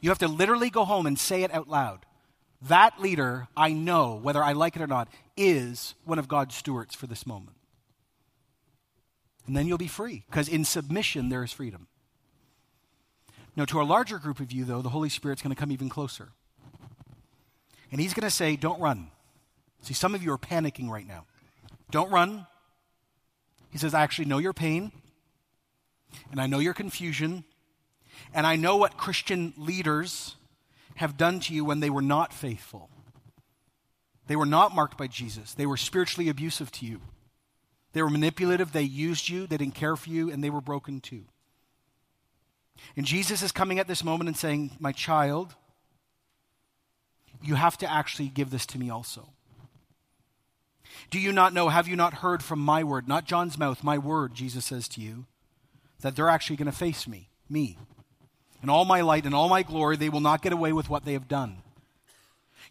You 0.01 0.09
have 0.09 0.19
to 0.19 0.28
literally 0.28 0.69
go 0.69 0.86
home 0.86 1.07
and 1.07 1.17
say 1.17 1.43
it 1.43 1.53
out 1.53 1.67
loud. 1.67 2.05
That 2.63 3.01
leader, 3.01 3.47
I 3.55 3.73
know, 3.73 4.19
whether 4.21 4.43
I 4.43 4.53
like 4.53 4.76
it 4.76 4.82
or 4.82 4.88
not, 4.88 5.07
is 5.36 5.95
one 6.03 6.19
of 6.19 6.28
God's 6.28 6.55
stewards 6.55 6.95
for 6.95 7.07
this 7.07 7.26
moment. 7.26 7.57
And 9.47 9.55
then 9.55 9.67
you'll 9.67 9.78
be 9.78 9.88
free, 9.88 10.23
because 10.30 10.47
in 10.47 10.65
submission 10.65 11.30
there 11.30 11.43
is 11.43 11.51
freedom. 11.51 11.88
Now, 13.56 13.66
to 13.66 13.82
a 13.82 13.84
larger 13.84 14.20
group 14.20 14.39
of 14.39 14.51
you, 14.51 14.66
though, 14.66 14.82
the 14.82 14.89
Holy 14.89 15.10
Spirit's 15.10 15.41
going 15.41 15.56
to 15.56 15.60
come 15.60 15.72
even 15.72 15.89
closer. 15.89 16.30
And 17.91 18.01
He's 18.01 18.14
going 18.14 18.28
to 18.28 18.36
say, 18.36 18.56
Don't 18.56 18.80
run. 18.80 19.08
See, 19.82 19.93
some 19.93 20.16
of 20.16 20.24
you 20.24 20.34
are 20.34 20.38
panicking 20.38 20.89
right 20.89 21.08
now. 21.08 21.26
Don't 21.91 22.12
run. 22.12 22.47
He 23.70 23.78
says, 23.78 23.93
I 23.93 24.01
actually 24.01 24.26
know 24.26 24.38
your 24.38 24.53
pain, 24.53 24.91
and 26.32 26.41
I 26.41 26.47
know 26.47 26.60
your 26.60 26.74
confusion, 26.74 27.43
and 28.34 28.47
I 28.47 28.56
know 28.56 28.78
what 28.78 28.97
Christian 28.97 29.53
leaders 29.58 30.36
have 30.95 31.18
done 31.18 31.39
to 31.41 31.53
you 31.53 31.66
when 31.66 31.82
they 31.82 31.89
were 31.89 32.01
not 32.01 32.34
faithful. 32.34 32.89
They 34.28 34.36
were 34.36 34.45
not 34.45 34.74
marked 34.74 34.97
by 34.97 35.08
Jesus, 35.08 35.53
they 35.53 35.66
were 35.66 35.78
spiritually 35.78 36.30
abusive 36.30 36.72
to 36.74 36.86
you. 36.86 37.01
They 37.93 38.01
were 38.01 38.10
manipulative, 38.10 38.72
they 38.72 38.84
used 38.84 39.30
you, 39.30 39.47
they 39.47 39.58
didn't 39.58 39.76
care 39.76 39.95
for 39.95 40.10
you, 40.10 40.30
and 40.30 40.43
they 40.43 40.49
were 40.49 40.62
broken 40.62 40.99
too. 40.99 41.26
And 42.95 43.05
Jesus 43.05 43.41
is 43.41 43.51
coming 43.51 43.80
at 43.80 43.88
this 43.88 44.03
moment 44.03 44.28
and 44.28 44.38
saying, 44.38 44.71
My 44.80 44.91
child, 44.91 45.55
you 47.43 47.55
have 47.55 47.78
to 47.80 47.91
actually 47.91 48.30
give 48.30 48.49
this 48.49 48.65
to 48.67 48.80
me 48.80 48.89
also. 48.89 49.30
Do 51.11 51.19
you 51.19 51.32
not 51.32 51.53
know, 51.53 51.69
have 51.69 51.88
you 51.88 51.95
not 51.95 52.15
heard 52.15 52.43
from 52.43 52.59
my 52.59 52.84
word, 52.84 53.07
not 53.07 53.26
John's 53.26 53.57
mouth, 53.57 53.84
my 53.84 53.97
word, 53.97 54.34
Jesus 54.34 54.65
says 54.65 54.88
to 54.89 55.01
you, 55.01 55.26
that 56.01 56.15
they're 56.15 56.30
actually 56.30 56.55
going 56.55 56.71
to 56.71 56.78
face 56.78 57.07
me, 57.07 57.30
me. 57.49 57.78
In 58.63 58.69
all 58.69 58.86
my 58.86 59.01
light 59.01 59.26
and 59.26 59.36
all 59.36 59.49
my 59.49 59.61
glory, 59.61 59.97
they 59.97 60.09
will 60.09 60.21
not 60.21 60.41
get 60.41 60.53
away 60.53 60.73
with 60.73 60.89
what 60.89 61.05
they 61.05 61.13
have 61.13 61.28
done. 61.28 61.57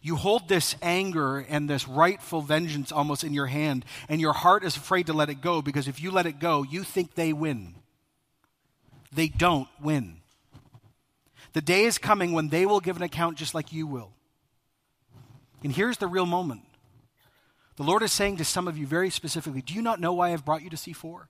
You 0.01 0.17
hold 0.17 0.49
this 0.49 0.75
anger 0.81 1.39
and 1.39 1.69
this 1.69 1.87
rightful 1.87 2.41
vengeance 2.41 2.91
almost 2.91 3.23
in 3.23 3.33
your 3.33 3.47
hand, 3.47 3.85
and 4.09 4.19
your 4.19 4.33
heart 4.33 4.63
is 4.63 4.75
afraid 4.75 5.07
to 5.07 5.13
let 5.13 5.29
it 5.29 5.41
go 5.41 5.61
because 5.61 5.87
if 5.87 6.01
you 6.01 6.11
let 6.11 6.25
it 6.25 6.39
go, 6.39 6.63
you 6.63 6.83
think 6.83 7.15
they 7.15 7.31
win 7.31 7.75
they 9.15 9.27
don't 9.27 9.67
win. 9.81 10.17
The 11.53 11.61
day 11.61 11.85
is 11.85 11.97
coming 11.97 12.33
when 12.33 12.49
they 12.49 12.65
will 12.65 12.79
give 12.79 12.97
an 12.97 13.03
account 13.03 13.37
just 13.37 13.55
like 13.55 13.71
you 13.71 13.87
will. 13.87 14.11
And 15.63 15.73
here's 15.73 15.97
the 15.97 16.07
real 16.07 16.25
moment. 16.25 16.61
The 17.77 17.83
Lord 17.83 18.03
is 18.03 18.11
saying 18.11 18.37
to 18.37 18.45
some 18.45 18.67
of 18.67 18.77
you 18.77 18.85
very 18.85 19.09
specifically 19.09 19.61
Do 19.61 19.73
you 19.73 19.81
not 19.81 19.99
know 19.99 20.13
why 20.13 20.33
I've 20.33 20.45
brought 20.45 20.61
you 20.61 20.69
to 20.69 20.75
C4? 20.75 21.27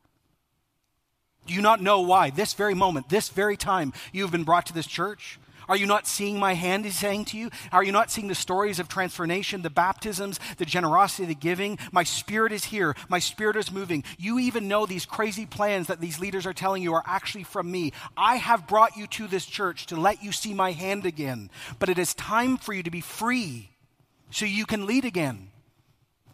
Do 1.45 1.53
you 1.53 1.61
not 1.61 1.79
know 1.81 2.01
why, 2.01 2.31
this 2.31 2.53
very 2.53 2.73
moment, 2.73 3.09
this 3.09 3.29
very 3.29 3.55
time, 3.55 3.93
you 4.11 4.23
have 4.23 4.31
been 4.31 4.43
brought 4.43 4.65
to 4.65 4.73
this 4.73 4.87
church? 4.87 5.39
Are 5.67 5.75
you 5.75 5.85
not 5.85 6.07
seeing 6.07 6.39
my 6.39 6.53
hand, 6.53 6.85
he's 6.85 6.97
saying 6.97 7.25
to 7.25 7.37
you? 7.37 7.49
Are 7.71 7.83
you 7.83 7.91
not 7.91 8.11
seeing 8.11 8.27
the 8.27 8.35
stories 8.35 8.79
of 8.79 8.87
transformation, 8.87 9.61
the 9.61 9.69
baptisms, 9.69 10.39
the 10.57 10.65
generosity, 10.65 11.25
the 11.25 11.35
giving? 11.35 11.77
My 11.91 12.03
spirit 12.03 12.51
is 12.51 12.65
here. 12.65 12.95
My 13.09 13.19
spirit 13.19 13.55
is 13.55 13.71
moving. 13.71 14.03
You 14.17 14.39
even 14.39 14.67
know 14.67 14.85
these 14.85 15.05
crazy 15.05 15.45
plans 15.45 15.87
that 15.87 16.01
these 16.01 16.19
leaders 16.19 16.45
are 16.45 16.53
telling 16.53 16.83
you 16.83 16.93
are 16.93 17.03
actually 17.05 17.43
from 17.43 17.71
me. 17.71 17.93
I 18.15 18.35
have 18.35 18.67
brought 18.67 18.97
you 18.97 19.07
to 19.07 19.27
this 19.27 19.45
church 19.45 19.87
to 19.87 19.95
let 19.95 20.23
you 20.23 20.31
see 20.31 20.53
my 20.53 20.71
hand 20.71 21.05
again. 21.05 21.49
But 21.79 21.89
it 21.89 21.97
is 21.97 22.13
time 22.13 22.57
for 22.57 22.73
you 22.73 22.83
to 22.83 22.91
be 22.91 23.01
free 23.01 23.69
so 24.29 24.45
you 24.45 24.65
can 24.65 24.85
lead 24.85 25.05
again. 25.05 25.49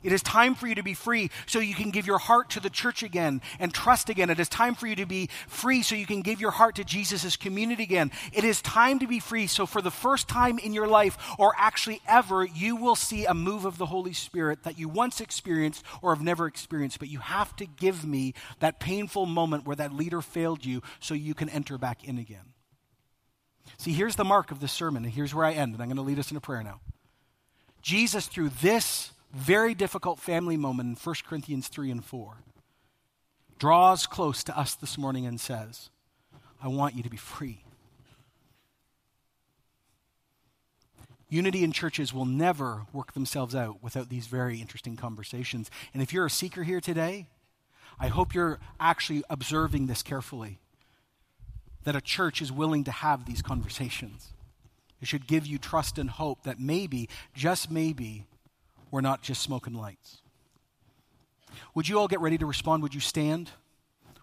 It 0.04 0.12
is 0.12 0.24
time 0.24 0.56
for 0.56 0.68
you 0.68 0.76
to 0.76 0.84
be 0.84 0.94
free 0.94 1.30
so 1.46 1.60
you 1.60 1.76
can 1.76 1.92
give 1.92 2.08
your 2.08 2.18
heart 2.18 2.50
to 2.52 2.60
the 2.60 2.70
church 2.70 3.04
again 3.04 3.42
and 3.60 3.74
trust 3.74 4.10
again. 4.10 4.30
It 4.30 4.40
is 4.40 4.50
time 4.50 4.74
for 4.74 4.88
you 4.88 4.96
to 4.96 5.06
be 5.06 5.30
free 5.48 5.84
so 5.84 5.96
you 5.96 6.06
can 6.06 6.22
give 6.22 6.42
your 6.42 6.52
heart 6.52 6.76
to 6.76 6.84
Jesus' 6.84 7.36
community 7.38 7.84
again. 7.84 8.12
It 8.34 8.44
is 8.44 8.62
time 8.62 9.00
to 9.00 9.08
be 9.08 9.20
free 9.20 9.48
so 9.48 9.66
for 9.66 9.82
the 9.82 9.92
first 9.92 10.28
time 10.28 10.58
in 10.60 10.74
your 10.74 10.88
life, 10.88 11.18
or 11.38 11.54
actually 11.58 12.02
ever, 12.08 12.44
you 12.46 12.76
will 12.76 12.96
see 12.96 13.26
a 13.26 13.34
move 13.34 13.66
of 13.66 13.78
the 13.78 13.86
Holy 13.88 14.14
Spirit 14.14 14.64
that 14.64 14.80
you 14.80 14.90
once 14.90 15.22
experienced 15.22 15.84
or 16.02 16.16
have 16.16 16.24
never 16.24 16.48
experienced. 16.48 17.00
But 17.00 17.10
you 17.10 17.20
have 17.20 17.56
to 17.58 17.66
give 17.66 18.06
me 18.06 18.34
that 18.60 18.80
painful 18.80 19.26
moment 19.26 19.66
where 19.66 19.76
that 19.76 19.94
leader 19.94 20.22
failed 20.22 20.66
you 20.66 20.82
so 21.00 21.14
you 21.14 21.34
can 21.34 21.50
enter 21.50 21.78
back 21.78 22.04
in 22.04 22.18
again. 22.18 22.54
See, 23.78 23.94
here's 23.94 24.16
the 24.16 24.26
mark 24.26 24.52
of 24.52 24.60
this 24.60 24.72
sermon, 24.72 25.04
and 25.06 25.14
here's 25.14 25.34
where 25.34 25.46
I 25.46 25.54
end, 25.54 25.74
and 25.74 25.82
I'm 25.82 25.88
going 25.88 25.96
to 25.96 26.02
lead 26.02 26.20
us 26.20 26.32
in 26.32 26.38
a 26.38 26.42
prayer 26.42 26.64
now. 26.64 26.82
Jesus, 27.82 28.28
through 28.28 28.50
this 28.62 29.12
very 29.34 29.74
difficult 29.74 30.20
family 30.20 30.58
moment 30.58 30.90
in 30.90 30.96
1 30.96 31.16
Corinthians 31.28 31.68
3 31.68 31.92
and 31.92 32.06
4 32.06 32.36
draws 33.60 34.08
close 34.08 34.44
to 34.44 34.58
us 34.58 34.74
this 34.76 34.98
morning 34.98 35.26
and 35.26 35.40
says, 35.40 35.90
I 36.62 36.68
want 36.68 36.96
you 36.96 37.04
to 37.04 37.10
be 37.10 37.18
free. 37.18 37.64
Unity 41.30 41.64
in 41.64 41.72
churches 41.72 42.14
will 42.14 42.26
never 42.26 42.88
work 42.92 43.14
themselves 43.14 43.56
out 43.56 43.82
without 43.82 44.10
these 44.10 44.28
very 44.28 44.60
interesting 44.60 44.98
conversations. 44.98 45.72
And 45.94 46.04
if 46.04 46.12
you're 46.12 46.26
a 46.26 46.30
seeker 46.30 46.64
here 46.64 46.82
today, 46.82 47.28
I 48.00 48.08
hope 48.08 48.34
you're 48.34 48.60
actually 48.80 49.24
observing 49.30 49.88
this 49.88 50.04
carefully 50.04 50.60
that 51.84 51.96
a 51.96 52.02
church 52.02 52.42
is 52.42 52.52
willing 52.52 52.84
to 52.84 52.92
have 52.92 53.26
these 53.26 53.42
conversations. 53.42 54.34
It 55.02 55.08
should 55.08 55.26
give 55.26 55.48
you 55.48 55.58
trust 55.58 55.98
and 55.98 56.10
hope 56.10 56.44
that 56.44 56.60
maybe, 56.60 57.10
just 57.34 57.72
maybe, 57.72 58.26
we're 58.92 59.02
not 59.02 59.22
just 59.22 59.42
smoking 59.42 59.74
lights. 59.74 60.18
Would 61.74 61.88
you 61.88 61.98
all 62.00 62.08
get 62.08 62.20
ready 62.20 62.38
to 62.38 62.46
respond? 62.46 62.84
Would 62.84 62.94
you 62.94 63.00
stand? 63.00 63.50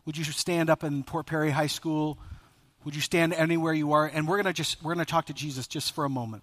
Would 0.05 0.17
you 0.17 0.25
stand 0.25 0.71
up 0.71 0.85
in 0.85 1.03
Port 1.03 1.27
Perry 1.27 1.51
High 1.51 1.67
School? 1.67 2.19
Would 2.85 2.95
you 2.95 3.01
stand 3.01 3.35
anywhere 3.35 3.73
you 3.73 3.93
are? 3.93 4.07
And 4.07 4.29
we're 4.29 4.37
going 4.37 4.47
to 4.47 4.53
just 4.53 4.83
we're 4.83 4.95
going 4.95 5.05
to 5.05 5.11
talk 5.11 5.27
to 5.27 5.35
Jesus 5.35 5.67
just 5.67 5.95
for 5.95 6.05
a 6.05 6.09
moment. 6.09 6.43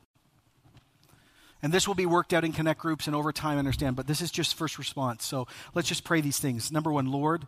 And 1.63 1.73
this 1.73 1.87
will 1.87 1.95
be 1.95 2.05
worked 2.05 2.33
out 2.33 2.43
in 2.43 2.51
connect 2.51 2.79
groups 2.79 3.07
and 3.07 3.15
over 3.15 3.31
time, 3.31 3.55
I 3.55 3.59
understand, 3.59 3.95
but 3.95 4.05
this 4.05 4.21
is 4.21 4.29
just 4.29 4.55
first 4.55 4.77
response. 4.77 5.25
So 5.25 5.47
let's 5.73 5.87
just 5.87 6.03
pray 6.03 6.21
these 6.21 6.37
things. 6.37 6.71
Number 6.71 6.91
one, 6.91 7.11
Lord, 7.11 7.47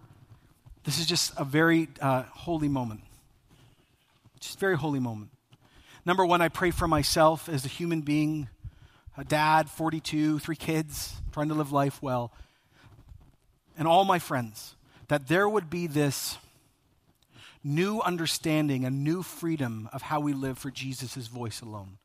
this 0.86 0.98
is 1.00 1.06
just 1.06 1.34
a 1.38 1.44
very 1.44 1.90
uh, 2.02 2.24
holy 2.24 2.70
moment. 2.70 3.02
Just 4.40 4.60
very 4.60 4.78
holy 4.78 5.00
moment. 5.00 5.30
Number 6.06 6.26
one, 6.26 6.42
I 6.42 6.50
pray 6.50 6.72
for 6.72 6.88
myself 6.88 7.50
as 7.50 7.66
a 7.66 7.68
human 7.68 8.02
being, 8.02 8.48
a 9.18 9.24
dad, 9.24 9.70
42, 9.70 10.40
three 10.40 10.56
kids, 10.56 11.16
trying 11.32 11.50
to 11.50 11.56
live 11.56 11.72
life 11.72 12.02
well, 12.02 12.32
and 13.78 13.88
all 13.88 14.06
my 14.06 14.20
friends, 14.20 14.76
that 15.08 15.28
there 15.28 15.48
would 15.50 15.70
be 15.70 15.88
this 15.88 16.38
new 17.64 18.00
understanding, 18.02 18.86
a 18.86 18.90
new 18.90 19.24
freedom 19.24 19.90
of 19.92 20.04
how 20.04 20.20
we 20.20 20.34
live 20.34 20.58
for 20.58 20.72
Jesus' 20.72 21.28
voice 21.28 21.62
alone. 21.62 21.98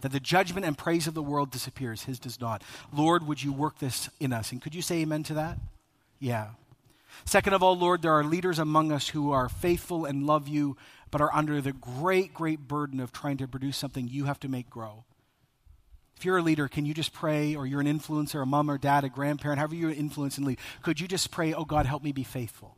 That 0.00 0.12
the 0.12 0.20
judgment 0.20 0.66
and 0.66 0.76
praise 0.76 1.06
of 1.06 1.14
the 1.14 1.22
world 1.22 1.50
disappears, 1.50 2.02
his 2.02 2.18
does 2.18 2.40
not. 2.40 2.62
Lord, 2.92 3.26
would 3.26 3.42
you 3.42 3.52
work 3.52 3.78
this 3.78 4.10
in 4.20 4.32
us? 4.32 4.52
And 4.52 4.60
could 4.60 4.74
you 4.74 4.82
say 4.82 4.96
amen 4.96 5.22
to 5.24 5.34
that? 5.34 5.58
Yeah. 6.18 6.48
Second 7.24 7.54
of 7.54 7.62
all, 7.62 7.76
Lord, 7.76 8.02
there 8.02 8.12
are 8.12 8.24
leaders 8.24 8.58
among 8.58 8.92
us 8.92 9.08
who 9.08 9.30
are 9.30 9.48
faithful 9.48 10.04
and 10.04 10.26
love 10.26 10.48
you, 10.48 10.76
but 11.10 11.20
are 11.20 11.32
under 11.32 11.60
the 11.60 11.72
great, 11.72 12.34
great 12.34 12.66
burden 12.66 13.00
of 13.00 13.12
trying 13.12 13.38
to 13.38 13.48
produce 13.48 13.76
something 13.76 14.08
you 14.08 14.24
have 14.24 14.40
to 14.40 14.48
make 14.48 14.68
grow. 14.68 15.04
If 16.16 16.24
you're 16.24 16.38
a 16.38 16.42
leader, 16.42 16.68
can 16.68 16.86
you 16.86 16.94
just 16.94 17.12
pray, 17.12 17.54
or 17.54 17.66
you're 17.66 17.80
an 17.80 17.86
influencer, 17.86 18.42
a 18.42 18.46
mom 18.46 18.70
or 18.70 18.78
dad, 18.78 19.04
a 19.04 19.08
grandparent, 19.08 19.58
however 19.58 19.74
you 19.74 19.90
influence 19.90 20.38
and 20.38 20.46
lead, 20.46 20.58
could 20.82 21.00
you 21.00 21.08
just 21.08 21.30
pray, 21.30 21.52
oh 21.52 21.64
God, 21.64 21.86
help 21.86 22.02
me 22.02 22.12
be 22.12 22.24
faithful? 22.24 22.76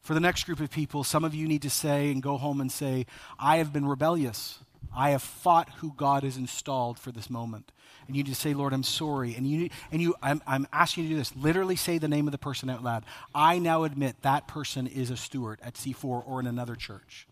For 0.00 0.12
the 0.12 0.20
next 0.20 0.44
group 0.44 0.60
of 0.60 0.70
people, 0.70 1.02
some 1.02 1.24
of 1.24 1.34
you 1.34 1.48
need 1.48 1.62
to 1.62 1.70
say 1.70 2.10
and 2.10 2.22
go 2.22 2.36
home 2.36 2.60
and 2.60 2.70
say, 2.70 3.06
I 3.38 3.56
have 3.56 3.72
been 3.72 3.86
rebellious. 3.86 4.58
I 4.94 5.10
have 5.10 5.22
fought 5.22 5.70
who 5.78 5.94
God 5.96 6.24
has 6.24 6.36
installed 6.36 6.98
for 6.98 7.10
this 7.10 7.30
moment. 7.30 7.72
And 8.06 8.14
you 8.14 8.22
need 8.22 8.30
to 8.30 8.38
say, 8.38 8.52
Lord, 8.52 8.74
I'm 8.74 8.82
sorry. 8.82 9.34
And 9.34 9.46
you, 9.46 9.70
and 9.90 10.02
you 10.02 10.14
I'm, 10.22 10.42
I'm 10.46 10.68
asking 10.74 11.04
you 11.04 11.08
to 11.08 11.14
do 11.14 11.18
this. 11.18 11.34
Literally 11.34 11.74
say 11.74 11.96
the 11.96 12.06
name 12.06 12.28
of 12.28 12.32
the 12.32 12.38
person 12.38 12.68
out 12.68 12.84
loud. 12.84 13.04
I 13.34 13.58
now 13.58 13.84
admit 13.84 14.16
that 14.20 14.46
person 14.46 14.86
is 14.86 15.10
a 15.10 15.16
steward 15.16 15.58
at 15.62 15.74
C4 15.74 16.22
or 16.26 16.38
in 16.38 16.46
another 16.46 16.76
church. 16.76 17.26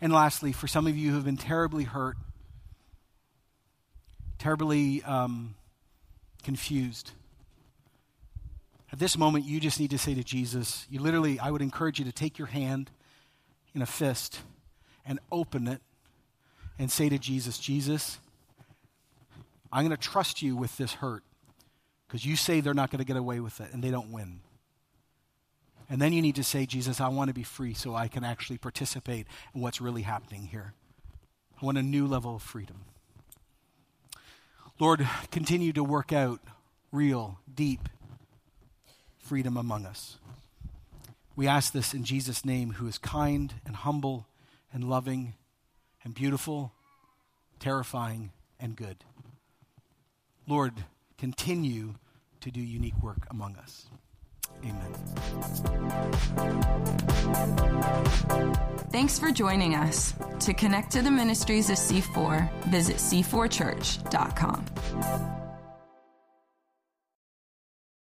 And 0.00 0.12
lastly, 0.12 0.52
for 0.52 0.66
some 0.66 0.86
of 0.86 0.96
you 0.96 1.10
who 1.10 1.16
have 1.16 1.24
been 1.24 1.36
terribly 1.36 1.84
hurt, 1.84 2.16
terribly 4.38 5.02
um, 5.04 5.54
confused, 6.42 7.12
at 8.92 8.98
this 8.98 9.16
moment, 9.16 9.44
you 9.44 9.60
just 9.60 9.78
need 9.78 9.90
to 9.90 9.98
say 9.98 10.14
to 10.14 10.24
Jesus, 10.24 10.86
you 10.90 11.00
literally, 11.00 11.38
I 11.38 11.50
would 11.50 11.62
encourage 11.62 11.98
you 11.98 12.04
to 12.06 12.12
take 12.12 12.38
your 12.38 12.48
hand 12.48 12.90
in 13.74 13.82
a 13.82 13.86
fist 13.86 14.40
and 15.06 15.20
open 15.30 15.68
it 15.68 15.80
and 16.78 16.90
say 16.90 17.08
to 17.08 17.18
Jesus, 17.18 17.58
Jesus, 17.58 18.18
I'm 19.72 19.84
going 19.84 19.96
to 19.96 20.02
trust 20.02 20.42
you 20.42 20.56
with 20.56 20.76
this 20.76 20.94
hurt 20.94 21.22
because 22.08 22.26
you 22.26 22.34
say 22.34 22.60
they're 22.60 22.74
not 22.74 22.90
going 22.90 22.98
to 22.98 23.04
get 23.04 23.16
away 23.16 23.38
with 23.38 23.60
it 23.60 23.72
and 23.72 23.82
they 23.82 23.90
don't 23.90 24.10
win. 24.10 24.40
And 25.90 26.00
then 26.00 26.12
you 26.12 26.22
need 26.22 26.36
to 26.36 26.44
say, 26.44 26.66
Jesus, 26.66 27.00
I 27.00 27.08
want 27.08 27.28
to 27.28 27.34
be 27.34 27.42
free 27.42 27.74
so 27.74 27.96
I 27.96 28.06
can 28.06 28.22
actually 28.22 28.58
participate 28.58 29.26
in 29.52 29.60
what's 29.60 29.80
really 29.80 30.02
happening 30.02 30.46
here. 30.46 30.72
I 31.60 31.66
want 31.66 31.78
a 31.78 31.82
new 31.82 32.06
level 32.06 32.36
of 32.36 32.42
freedom. 32.42 32.84
Lord, 34.78 35.06
continue 35.32 35.72
to 35.72 35.82
work 35.82 36.12
out 36.12 36.40
real, 36.92 37.40
deep 37.52 37.88
freedom 39.18 39.56
among 39.56 39.84
us. 39.84 40.16
We 41.34 41.48
ask 41.48 41.72
this 41.72 41.92
in 41.92 42.04
Jesus' 42.04 42.44
name, 42.44 42.74
who 42.74 42.86
is 42.86 42.96
kind 42.96 43.54
and 43.66 43.74
humble 43.74 44.26
and 44.72 44.84
loving 44.84 45.34
and 46.04 46.14
beautiful, 46.14 46.72
terrifying 47.58 48.30
and 48.60 48.76
good. 48.76 49.04
Lord, 50.46 50.84
continue 51.18 51.94
to 52.40 52.50
do 52.50 52.60
unique 52.60 53.02
work 53.02 53.26
among 53.28 53.56
us. 53.56 53.86
Amen. 54.64 54.92
Thanks 58.90 59.18
for 59.18 59.30
joining 59.30 59.74
us. 59.74 60.14
To 60.40 60.54
connect 60.54 60.90
to 60.92 61.02
the 61.02 61.10
ministries 61.10 61.68
of 61.70 61.76
C4, 61.76 62.50
visit 62.64 62.96
c4church.com. 62.96 65.39